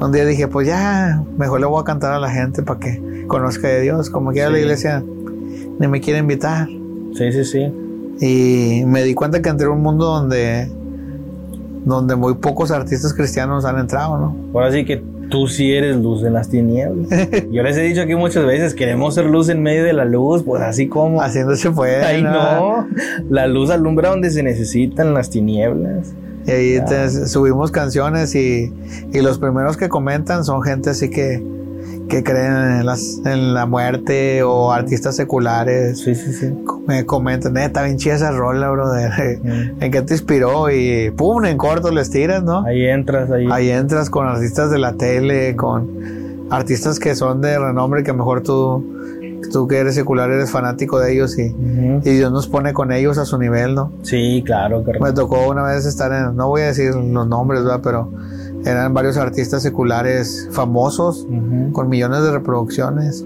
un 0.00 0.12
día 0.12 0.24
dije, 0.24 0.48
pues 0.48 0.66
ya, 0.66 1.22
mejor 1.38 1.60
le 1.60 1.66
voy 1.66 1.80
a 1.80 1.84
cantar 1.84 2.12
a 2.12 2.18
la 2.18 2.30
gente 2.30 2.62
para 2.62 2.80
que 2.80 3.24
conozca 3.26 3.68
de 3.68 3.82
Dios. 3.82 4.10
Como 4.10 4.32
quiera 4.32 4.50
la 4.50 4.58
iglesia 4.58 5.02
ni 5.78 5.88
me 5.88 6.00
quiere 6.00 6.18
invitar. 6.18 6.68
Sí, 7.14 7.32
sí, 7.32 7.44
sí. 7.44 7.72
Y 8.20 8.84
me 8.86 9.02
di 9.02 9.14
cuenta 9.14 9.40
que 9.42 9.48
entré 9.48 9.66
en 9.66 9.72
un 9.72 9.82
mundo 9.82 10.06
donde, 10.06 10.68
donde 11.84 12.16
muy 12.16 12.34
pocos 12.34 12.70
artistas 12.70 13.14
cristianos 13.14 13.64
han 13.64 13.78
entrado, 13.78 14.18
¿no? 14.18 14.36
Ahora 14.54 14.72
sí 14.72 14.84
que 14.84 15.02
tú 15.34 15.48
sí 15.48 15.72
eres 15.72 15.96
luz 15.96 16.22
en 16.22 16.32
las 16.32 16.48
tinieblas. 16.48 17.08
Yo 17.50 17.64
les 17.64 17.76
he 17.76 17.82
dicho 17.82 18.02
aquí 18.02 18.14
muchas 18.14 18.46
veces, 18.46 18.72
queremos 18.72 19.16
ser 19.16 19.26
luz 19.26 19.48
en 19.48 19.64
medio 19.64 19.82
de 19.82 19.92
la 19.92 20.04
luz, 20.04 20.44
pues 20.44 20.62
así 20.62 20.86
como... 20.86 21.20
Haciéndose 21.20 21.72
puede. 21.72 22.04
Ay, 22.04 22.22
no. 22.22 22.86
La 23.28 23.48
luz 23.48 23.70
alumbra 23.70 24.10
donde 24.10 24.30
se 24.30 24.44
necesitan 24.44 25.12
las 25.12 25.30
tinieblas. 25.30 26.14
Y 26.46 26.50
ahí 26.52 26.80
subimos 27.26 27.72
canciones 27.72 28.36
y, 28.36 28.72
y 29.12 29.20
los 29.22 29.40
primeros 29.40 29.76
que 29.76 29.88
comentan 29.88 30.44
son 30.44 30.62
gente 30.62 30.90
así 30.90 31.10
que 31.10 31.42
que 32.08 32.22
creen 32.22 32.52
en, 32.52 32.86
las, 32.86 33.20
en 33.24 33.54
la 33.54 33.66
muerte 33.66 34.42
o 34.42 34.72
artistas 34.72 35.16
seculares. 35.16 36.00
Sí, 36.00 36.14
sí, 36.14 36.32
sí. 36.32 36.54
Me 36.86 37.06
comentan, 37.06 37.54
neta, 37.54 37.82
bien 37.82 37.96
chida 37.96 38.14
esa 38.14 38.30
rola, 38.30 38.70
brother. 38.70 39.40
¿En 39.80 39.90
qué 39.90 40.02
te 40.02 40.14
inspiró? 40.14 40.70
Y 40.70 41.10
pum, 41.10 41.44
en 41.44 41.56
corto 41.56 41.90
les 41.90 42.10
tiras, 42.10 42.42
¿no? 42.42 42.64
Ahí 42.64 42.86
entras, 42.86 43.30
ahí. 43.30 43.46
Ahí 43.50 43.70
entras 43.70 44.10
con 44.10 44.26
artistas 44.26 44.70
de 44.70 44.78
la 44.78 44.94
tele, 44.94 45.56
con 45.56 46.44
artistas 46.50 46.98
que 46.98 47.14
son 47.14 47.40
de 47.40 47.58
renombre 47.58 48.02
que 48.02 48.12
mejor 48.12 48.42
tú, 48.42 48.84
tú 49.50 49.66
que 49.66 49.78
eres 49.78 49.94
secular 49.94 50.30
eres 50.30 50.50
fanático 50.50 51.00
de 51.00 51.14
ellos 51.14 51.38
y, 51.38 51.54
y 52.04 52.10
Dios 52.10 52.30
nos 52.32 52.48
pone 52.48 52.72
con 52.72 52.92
ellos 52.92 53.18
a 53.18 53.24
su 53.24 53.38
nivel, 53.38 53.74
¿no? 53.74 53.92
Sí, 54.02 54.42
claro. 54.44 54.84
Me 55.00 55.12
tocó 55.12 55.48
una 55.48 55.62
vez 55.62 55.86
estar 55.86 56.12
en, 56.12 56.36
no 56.36 56.48
voy 56.48 56.62
a 56.62 56.66
decir 56.66 56.94
los 56.94 57.26
nombres, 57.26 57.64
¿verdad? 57.64 57.80
Pero 57.82 58.10
eran 58.64 58.94
varios 58.94 59.16
artistas 59.16 59.62
seculares 59.62 60.48
famosos 60.52 61.26
con 61.72 61.88
millones 61.88 62.22
de 62.22 62.32
reproducciones. 62.32 63.24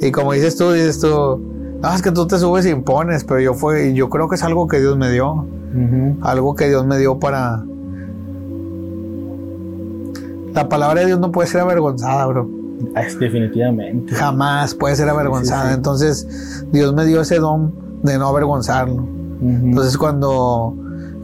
Y 0.00 0.10
como 0.10 0.32
dices 0.32 0.56
tú, 0.56 0.72
dices 0.72 1.00
tú, 1.00 1.40
no, 1.82 1.94
es 1.94 2.02
que 2.02 2.12
tú 2.12 2.26
te 2.26 2.38
subes 2.38 2.64
y 2.66 2.70
impones, 2.70 3.24
pero 3.24 3.40
yo 3.40 3.54
fue, 3.54 3.92
yo 3.92 4.08
creo 4.08 4.28
que 4.28 4.36
es 4.36 4.42
algo 4.42 4.68
que 4.68 4.80
Dios 4.80 4.96
me 4.96 5.10
dio. 5.10 5.46
Algo 6.20 6.54
que 6.54 6.68
Dios 6.68 6.86
me 6.86 6.98
dio 6.98 7.18
para. 7.18 7.64
La 10.54 10.68
palabra 10.68 11.00
de 11.00 11.06
Dios 11.06 11.18
no 11.18 11.32
puede 11.32 11.48
ser 11.48 11.62
avergonzada, 11.62 12.26
bro. 12.26 12.48
Es 12.96 13.18
definitivamente. 13.18 14.14
Jamás 14.14 14.74
puede 14.74 14.96
ser 14.96 15.08
avergonzada. 15.08 15.72
Entonces, 15.72 16.66
Dios 16.72 16.92
me 16.94 17.06
dio 17.06 17.22
ese 17.22 17.38
don 17.38 17.72
de 18.02 18.18
no 18.18 18.28
avergonzarlo. 18.28 19.06
Entonces, 19.40 19.96
cuando, 19.96 20.76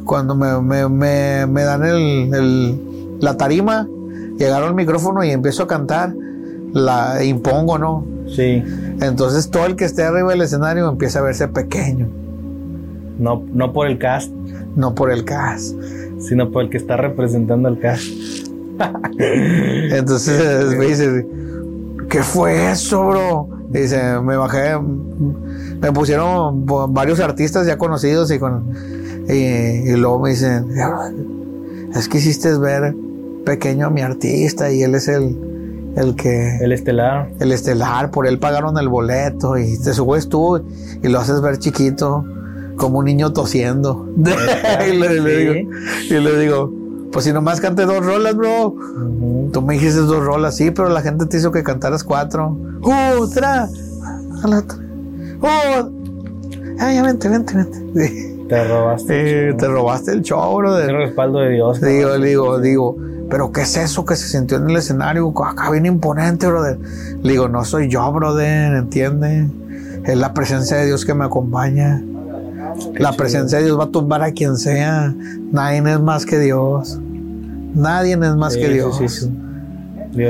cuando 0.05 0.34
me, 0.34 0.88
me, 0.88 1.46
me, 1.46 1.62
dan 1.62 1.84
el, 1.84 2.80
la 3.20 3.36
tarima 3.36 3.88
y 4.38 4.44
agarro 4.44 4.68
el 4.68 4.74
micrófono 4.74 5.24
y 5.24 5.30
empiezo 5.30 5.64
a 5.64 5.66
cantar, 5.66 6.14
la 6.72 7.24
impongo, 7.24 7.78
¿no? 7.78 8.04
Sí. 8.28 8.62
Entonces, 9.00 9.50
todo 9.50 9.66
el 9.66 9.76
que 9.76 9.84
esté 9.84 10.04
arriba 10.04 10.30
del 10.30 10.42
escenario 10.42 10.88
empieza 10.88 11.18
a 11.18 11.22
verse 11.22 11.48
pequeño. 11.48 12.08
No, 13.18 13.42
no 13.52 13.72
por 13.72 13.86
el 13.88 13.98
cast. 13.98 14.30
No 14.76 14.94
por 14.94 15.10
el 15.10 15.24
cast. 15.24 15.74
Sino 16.20 16.50
por 16.50 16.64
el 16.64 16.70
que 16.70 16.76
está 16.76 16.96
representando 16.96 17.68
al 17.68 17.78
cast. 17.78 18.04
Entonces 19.18 20.76
me 20.76 20.86
dice, 20.86 21.26
¿qué 22.08 22.22
fue 22.22 22.70
eso, 22.70 23.08
bro? 23.08 23.48
Dice, 23.70 24.20
me 24.20 24.36
bajé, 24.36 24.78
me 24.78 25.92
pusieron 25.92 26.64
varios 26.90 27.20
artistas 27.20 27.66
ya 27.66 27.76
conocidos 27.76 28.30
y 28.30 28.38
con 28.38 28.72
y, 29.28 29.92
luego 29.92 30.20
me 30.20 30.30
dicen, 30.30 30.68
es 31.94 32.08
que 32.08 32.18
hiciste 32.18 32.56
ver 32.56 32.94
pequeño 33.49 33.86
a 33.86 33.90
mi 33.90 34.03
artista 34.03 34.70
y 34.70 34.82
él 34.82 34.94
es 34.94 35.09
el, 35.09 35.94
el 35.96 36.14
que... 36.16 36.59
El 36.61 36.70
estelar. 36.70 37.30
El 37.40 37.51
estelar, 37.51 38.11
por 38.11 38.26
él 38.26 38.38
pagaron 38.38 38.76
el 38.76 38.90
boleto 38.90 39.57
y 39.57 39.78
te 39.78 39.94
subes 39.94 40.28
tú 40.28 40.62
y 41.03 41.09
lo 41.09 41.18
haces 41.18 41.40
ver 41.40 41.59
chiquito 41.59 42.26
como 42.76 42.99
un 42.99 43.07
niño 43.07 43.32
tosiendo. 43.32 44.07
y, 44.18 44.96
le, 44.96 45.09
digo, 45.14 45.70
y, 46.11 46.12
le, 46.12 46.38
digo, 46.38 46.70
pues 47.11 47.24
si 47.24 47.32
nomás 47.32 47.62
cante 47.62 47.86
dos 47.86 48.05
rolas, 48.05 48.36
bro. 48.36 48.74
Tú 49.51 49.62
me 49.62 49.74
dijiste 49.74 50.01
dos 50.01 50.22
rolas, 50.22 50.55
sí, 50.55 50.70
pero 50.70 50.90
la 50.90 51.01
gente 51.01 51.24
te 51.24 51.38
hizo 51.38 51.51
que 51.51 51.62
cantaras 51.62 52.05
cuatro. 52.05 52.55
¡Otra! 52.82 53.66
¡Oh! 55.40 55.90
Ay, 56.78 57.01
vente, 57.01 57.30
vente, 57.30 57.55
vente. 57.57 58.34
Te 58.49 58.68
robaste. 58.68 59.55
Te 59.55 59.68
robaste 59.68 60.12
el 60.12 60.22
show, 60.22 60.57
bro. 60.57 60.78
El 60.78 60.96
respaldo 60.96 61.38
de 61.40 61.51
Dios. 61.51 61.80
Digo, 61.80 62.18
digo, 62.18 62.59
digo, 62.61 62.96
pero 63.31 63.53
¿qué 63.53 63.62
es 63.62 63.76
eso 63.76 64.05
que 64.05 64.16
se 64.16 64.29
sintió 64.29 64.59
en 64.59 64.70
el 64.70 64.76
escenario? 64.76 65.33
Acá 65.45 65.70
bien 65.70 65.87
imponente, 65.87 66.47
brother. 66.47 66.79
Le 67.22 67.33
digo, 67.33 67.49
no 67.49 67.64
soy 67.64 67.89
yo, 67.89 68.11
brother, 68.12 68.74
¿entiende? 68.74 69.49
Es 70.05 70.16
la 70.16 70.33
presencia 70.35 70.76
de 70.76 70.87
Dios 70.87 71.05
que 71.05 71.14
me 71.14 71.24
acompaña 71.24 72.03
la 72.97 73.12
presencia 73.12 73.59
de 73.59 73.64
Dios 73.64 73.79
va 73.79 73.85
a 73.85 73.91
tumbar 73.91 74.22
a 74.22 74.33
quien 74.33 74.57
sea. 74.57 75.14
Nadie 75.53 75.79
es 75.79 76.01
más 76.01 76.26
que 76.26 76.39
Dios. 76.39 76.99
Nadie 77.74 78.12
es 78.12 78.37
más 78.37 78.57
que 78.57 78.68
Dios. 78.68 79.31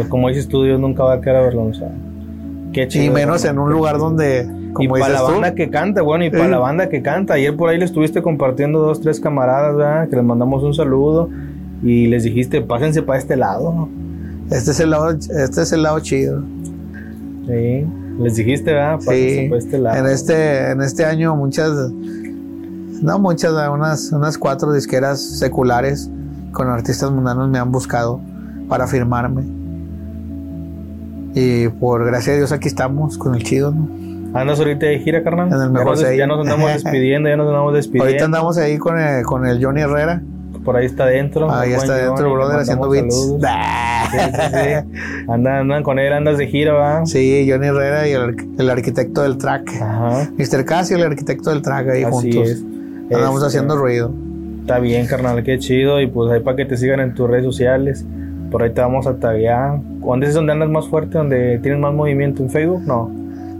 como 0.08 0.28
dices 0.28 0.48
tú, 0.48 0.64
Dios 0.64 0.80
nunca 0.80 1.04
va 1.04 1.14
a 1.14 1.20
quedar 1.20 1.36
avergonzado. 1.36 1.92
Qué 2.72 2.86
chido, 2.86 3.04
y 3.04 3.10
menos 3.10 3.44
en 3.44 3.58
un 3.58 3.72
lugar 3.72 3.98
donde. 3.98 4.46
y 4.78 4.88
para 4.88 5.08
la 5.08 5.22
banda 5.22 5.54
que 5.54 5.70
canta, 5.70 6.02
bueno, 6.02 6.24
y 6.24 6.30
para 6.30 6.48
la 6.48 6.58
banda 6.58 6.88
que 6.88 7.02
canta. 7.02 7.34
Ayer 7.34 7.56
por 7.56 7.70
ahí 7.70 7.78
le 7.78 7.84
estuviste 7.84 8.22
compartiendo 8.22 8.80
dos, 8.80 9.00
tres 9.00 9.20
camaradas, 9.20 9.76
¿verdad? 9.76 10.08
Que 10.08 10.16
les 10.16 10.24
mandamos 10.24 10.62
un 10.62 10.74
saludo 10.74 11.30
y 11.82 12.06
les 12.06 12.24
dijiste, 12.24 12.60
pásense 12.60 13.02
para 13.02 13.18
este 13.18 13.36
lado. 13.36 13.88
Este 14.50 14.70
es 14.70 14.80
el 14.80 14.90
lado, 14.90 15.10
este 15.10 15.62
es 15.62 15.72
el 15.72 15.82
lado 15.82 16.00
chido. 16.00 16.42
Sí, 17.46 17.86
les 18.20 18.36
dijiste, 18.36 18.72
¿verdad? 18.72 18.98
Pásense 19.04 19.46
para 19.48 19.58
este 19.58 19.78
lado. 19.78 19.96
En 19.98 20.06
este, 20.06 20.70
en 20.70 20.80
este 20.82 21.04
año 21.04 21.36
muchas 21.36 21.90
no 23.02 23.18
muchas, 23.18 23.52
unas, 23.70 24.12
unas 24.12 24.38
cuatro 24.38 24.72
disqueras 24.72 25.20
seculares 25.20 26.10
con 26.52 26.68
artistas 26.68 27.10
mundanos 27.10 27.48
me 27.48 27.58
han 27.58 27.70
buscado 27.70 28.20
para 28.68 28.86
firmarme. 28.86 29.44
Y 31.34 31.68
por 31.68 32.04
gracia 32.04 32.32
de 32.32 32.40
Dios 32.40 32.52
aquí 32.52 32.68
estamos 32.68 33.18
con 33.18 33.34
el 33.34 33.44
chido, 33.44 33.70
¿no? 33.70 33.88
¿Andas 34.34 34.58
ahorita 34.58 34.86
de 34.86 34.98
gira, 34.98 35.22
carnal? 35.22 35.48
En 35.48 35.60
el 35.60 35.70
mejor 35.70 35.96
ya, 35.96 36.26
nos, 36.26 36.40
andamos 36.40 36.72
despidiendo, 36.82 37.28
ya 37.28 37.36
nos 37.36 37.46
andamos 37.46 37.74
despidiendo. 37.74 38.04
Ahorita 38.04 38.24
andamos 38.24 38.58
ahí 38.58 38.78
con 38.78 38.98
el, 38.98 39.24
con 39.24 39.46
el 39.46 39.64
Johnny 39.64 39.80
Herrera. 39.80 40.22
Por 40.64 40.76
ahí 40.76 40.86
está 40.86 41.04
adentro. 41.04 41.50
Ahí 41.50 41.72
está 41.72 41.94
adentro, 41.94 42.32
brother, 42.32 42.60
haciendo 42.60 42.88
beats. 42.88 43.14
Sí, 43.14 43.36
Andan, 45.28 45.82
con 45.82 45.98
él, 45.98 46.12
andas 46.12 46.38
de 46.38 46.46
gira, 46.46 46.72
¿va? 46.72 47.06
Sí, 47.06 47.46
Johnny 47.48 47.66
Herrera 47.66 48.08
y 48.08 48.12
el, 48.12 48.70
arquitecto 48.70 49.22
del 49.22 49.38
track. 49.38 49.70
Ajá. 49.80 50.30
Mr. 50.36 50.64
Casi, 50.64 50.94
el 50.94 51.02
arquitecto 51.02 51.50
del 51.50 51.62
track 51.62 51.88
ahí 51.88 52.02
Así 52.04 52.32
juntos. 52.32 52.48
Es. 52.48 52.62
Andamos 53.14 53.36
este, 53.36 53.46
haciendo 53.46 53.76
ruido. 53.76 54.12
Está 54.60 54.78
bien, 54.80 55.06
carnal, 55.06 55.42
qué 55.42 55.58
chido. 55.58 56.00
Y 56.00 56.06
pues 56.06 56.30
ahí 56.30 56.40
para 56.40 56.56
que 56.56 56.64
te 56.64 56.76
sigan 56.76 57.00
en 57.00 57.14
tus 57.14 57.28
redes 57.28 57.44
sociales. 57.44 58.04
Por 58.50 58.62
ahí 58.62 58.70
te 58.70 58.80
vamos 58.80 59.06
a 59.06 59.16
taguear. 59.16 59.80
¿Dónde 60.00 60.26
es 60.26 60.34
donde 60.34 60.52
andas 60.52 60.68
más 60.68 60.88
fuerte? 60.88 61.18
¿Donde 61.18 61.58
tienes 61.58 61.80
más 61.80 61.92
movimiento? 61.94 62.42
¿En 62.42 62.50
Facebook? 62.50 62.82
No. 62.86 63.10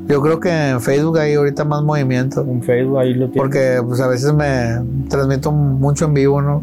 Yo 0.08 0.22
creo 0.22 0.40
que 0.40 0.70
en 0.70 0.80
Facebook 0.80 1.18
hay 1.18 1.34
ahorita 1.34 1.64
más 1.64 1.82
movimiento. 1.82 2.40
En 2.42 2.62
Facebook 2.62 2.98
ahí 2.98 3.14
lo 3.14 3.26
tienes. 3.26 3.36
Porque 3.36 3.80
pues 3.86 4.00
a 4.00 4.08
veces 4.08 4.32
me 4.32 4.78
transmito 5.08 5.52
mucho 5.52 6.06
en 6.06 6.14
vivo, 6.14 6.40
¿no? 6.40 6.62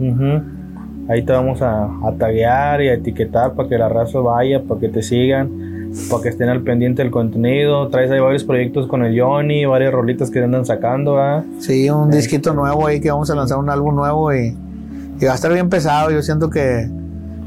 Ahí 1.08 1.24
te 1.24 1.32
vamos 1.32 1.62
a, 1.62 1.84
a 1.86 2.12
taguear 2.18 2.82
y 2.82 2.90
a 2.90 2.96
etiquetar 2.96 3.54
para 3.54 3.70
que 3.70 3.78
la 3.78 3.88
raza 3.88 4.20
vaya, 4.20 4.64
para 4.64 4.80
que 4.80 4.90
te 4.90 5.04
sigan 5.04 5.76
para 6.10 6.24
que 6.24 6.30
estén 6.30 6.50
al 6.50 6.62
pendiente 6.62 7.02
del 7.02 7.12
contenido. 7.12 7.88
Traes 7.90 8.12
ahí 8.12 8.20
varios 8.20 8.44
proyectos 8.44 8.88
con 8.88 9.04
el 9.04 9.20
Johnny, 9.20 9.66
varias 9.66 9.94
rolitas 9.94 10.30
que 10.30 10.44
andan 10.44 10.66
sacando, 10.66 11.18
¿ah? 11.18 11.44
Sí, 11.60 11.90
un 11.90 12.12
disquito 12.12 12.54
nuevo 12.54 12.88
ahí 12.88 13.00
que 13.00 13.12
vamos 13.12 13.30
a 13.30 13.36
lanzar 13.36 13.58
un 13.58 13.70
álbum 13.70 13.96
nuevo 13.96 14.34
y, 14.34 14.56
va 15.26 15.32
a 15.32 15.36
estar 15.36 15.52
bien 15.54 15.70
pesado. 15.70 16.12
Yo 16.12 16.22
siento 16.22 16.50
que 16.50 16.90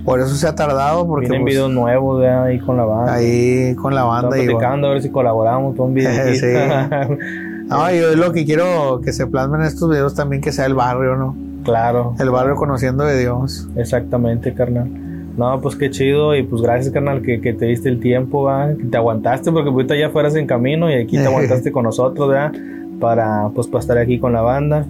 por 0.08 0.20
eso 0.20 0.34
se 0.34 0.46
ha 0.46 0.54
tardado. 0.54 1.06
Porque 1.06 1.26
Tienen 1.26 1.42
pues, 1.42 1.54
videos 1.54 1.70
nuevos 1.70 2.24
ahí 2.24 2.58
con 2.58 2.76
la 2.76 2.84
banda. 2.84 3.14
Ahí 3.14 3.74
con 3.74 3.94
la 3.94 4.04
banda. 4.04 4.36
Estamos 4.36 4.84
a 4.84 4.92
ver 4.92 5.02
si 5.02 5.10
colaboramos 5.10 5.76
con 5.76 5.88
un 5.88 5.94
video. 5.94 6.34
sí. 6.34 6.46
no, 7.68 7.92
yo 7.92 8.16
lo 8.16 8.32
que 8.32 8.44
quiero 8.44 9.00
que 9.04 9.12
se 9.12 9.26
plasmen 9.26 9.62
estos 9.62 9.90
videos 9.90 10.14
también 10.14 10.40
que 10.40 10.52
sea 10.52 10.66
el 10.66 10.74
barrio, 10.74 11.16
¿no? 11.16 11.36
Claro. 11.64 12.14
El 12.18 12.30
barrio 12.30 12.54
conociendo 12.54 13.04
de 13.04 13.18
Dios. 13.18 13.68
Exactamente, 13.76 14.54
carnal. 14.54 14.88
No, 15.36 15.60
pues 15.60 15.76
qué 15.76 15.90
chido 15.90 16.34
y 16.34 16.42
pues 16.42 16.62
gracias 16.62 16.92
carnal 16.92 17.22
que, 17.22 17.38
te 17.38 17.66
diste 17.66 17.88
el 17.88 18.00
tiempo, 18.00 18.42
¿va? 18.42 18.74
que 18.74 18.84
te 18.84 18.96
aguantaste 18.96 19.52
porque 19.52 19.70
ahorita 19.70 19.94
ya 19.96 20.10
fueras 20.10 20.34
en 20.34 20.46
camino 20.46 20.90
y 20.90 20.94
aquí 20.94 21.16
te 21.16 21.24
aguantaste 21.26 21.70
con 21.70 21.84
nosotros, 21.84 22.28
¿verdad? 22.28 22.52
Para 22.98 23.48
pues 23.54 23.68
para 23.68 23.80
estar 23.80 23.98
aquí 23.98 24.18
con 24.18 24.32
la 24.32 24.40
banda. 24.40 24.84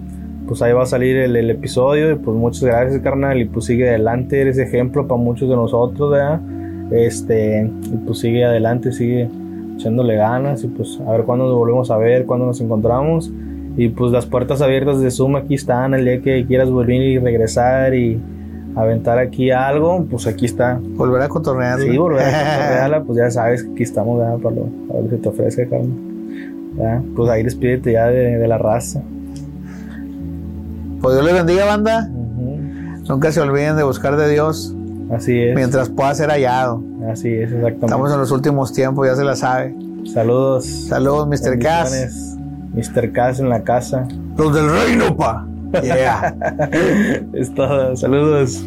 Pues 0.49 0.63
ahí 0.63 0.73
va 0.73 0.81
a 0.81 0.87
salir 0.87 1.15
el, 1.15 1.49
episodio 1.51 2.11
y 2.11 2.15
pues 2.15 2.35
muchas 2.35 2.63
gracias 2.63 2.99
carnal 3.03 3.39
y 3.39 3.45
pues 3.45 3.65
sigue 3.65 3.87
adelante, 3.87 4.41
eres 4.41 4.57
ejemplo 4.57 5.07
para 5.07 5.21
muchos 5.21 5.47
de 5.47 5.55
nosotros, 5.55 6.09
¿verdad? 6.09 6.41
Este, 6.91 7.69
y 7.83 7.97
pues 7.97 8.17
sigue 8.17 8.45
adelante, 8.45 8.91
sigue 8.91 9.29
echándole 9.75 10.15
ganas 10.15 10.63
y 10.63 10.67
pues 10.67 10.99
a 11.05 11.11
ver 11.11 11.25
cuándo 11.25 11.45
nos 11.45 11.53
volvemos 11.53 11.91
a 11.91 11.97
ver, 11.97 12.25
cuándo 12.25 12.47
nos 12.47 12.59
encontramos. 12.61 13.31
Y 13.77 13.89
pues 13.89 14.11
las 14.11 14.25
puertas 14.25 14.63
abiertas 14.63 14.99
de 14.99 15.11
Zoom 15.11 15.35
aquí 15.35 15.53
están 15.53 15.93
el 15.93 16.05
día 16.05 16.19
que 16.19 16.43
quieras 16.47 16.71
volver 16.71 16.99
y 16.99 17.19
regresar 17.19 17.93
y 17.93 18.19
aventar 18.75 19.19
aquí 19.19 19.51
algo, 19.51 20.03
pues 20.09 20.25
aquí 20.25 20.45
está. 20.45 20.79
Volver 20.81 21.21
a 21.21 21.29
cotorrearla. 21.29 21.85
Sí, 21.85 21.95
volver 21.95 22.23
a 22.23 22.55
cotorrearla, 22.57 23.03
pues 23.03 23.19
ya 23.19 23.29
sabes 23.29 23.63
que 23.63 23.71
aquí 23.71 23.83
estamos, 23.83 24.17
¿verdad? 24.17 24.39
Para 24.39 24.55
lo, 24.55 25.09
que 25.11 25.17
te 25.17 25.29
ofrezca, 25.29 25.67
carne. 25.67 25.93
Pues 27.15 27.29
ahí 27.29 27.43
despídete 27.43 27.93
ya 27.93 28.07
de, 28.07 28.47
la 28.47 28.57
raza. 28.57 29.03
Pues 31.01 31.15
Dios 31.15 31.25
les 31.25 31.33
bendiga, 31.33 31.65
banda. 31.65 32.09
Nunca 33.07 33.31
se 33.31 33.41
olviden 33.41 33.75
de 33.75 33.83
buscar 33.83 34.17
de 34.17 34.29
Dios. 34.29 34.75
Así 35.11 35.39
es. 35.39 35.55
Mientras 35.55 35.89
pueda 35.89 36.13
ser 36.13 36.29
hallado. 36.29 36.83
Así 37.11 37.33
es, 37.33 37.51
exactamente. 37.51 37.85
Estamos 37.85 38.13
en 38.13 38.19
los 38.19 38.31
últimos 38.31 38.73
tiempos, 38.73 39.07
ya 39.07 39.15
se 39.15 39.23
la 39.23 39.35
sabe. 39.35 39.75
Saludos. 40.13 40.65
Saludos, 40.65 41.27
Mr. 41.27 41.59
Cass. 41.59 42.37
Mr. 42.73 43.11
Cass 43.11 43.39
en 43.39 43.49
la 43.49 43.63
casa. 43.63 44.07
Los 44.37 44.53
del 44.53 44.69
reino, 44.69 45.15
pa. 45.15 45.45
Yeah. 45.83 46.35
es 47.33 47.53
todo. 47.53 47.95
Saludos. 47.95 48.65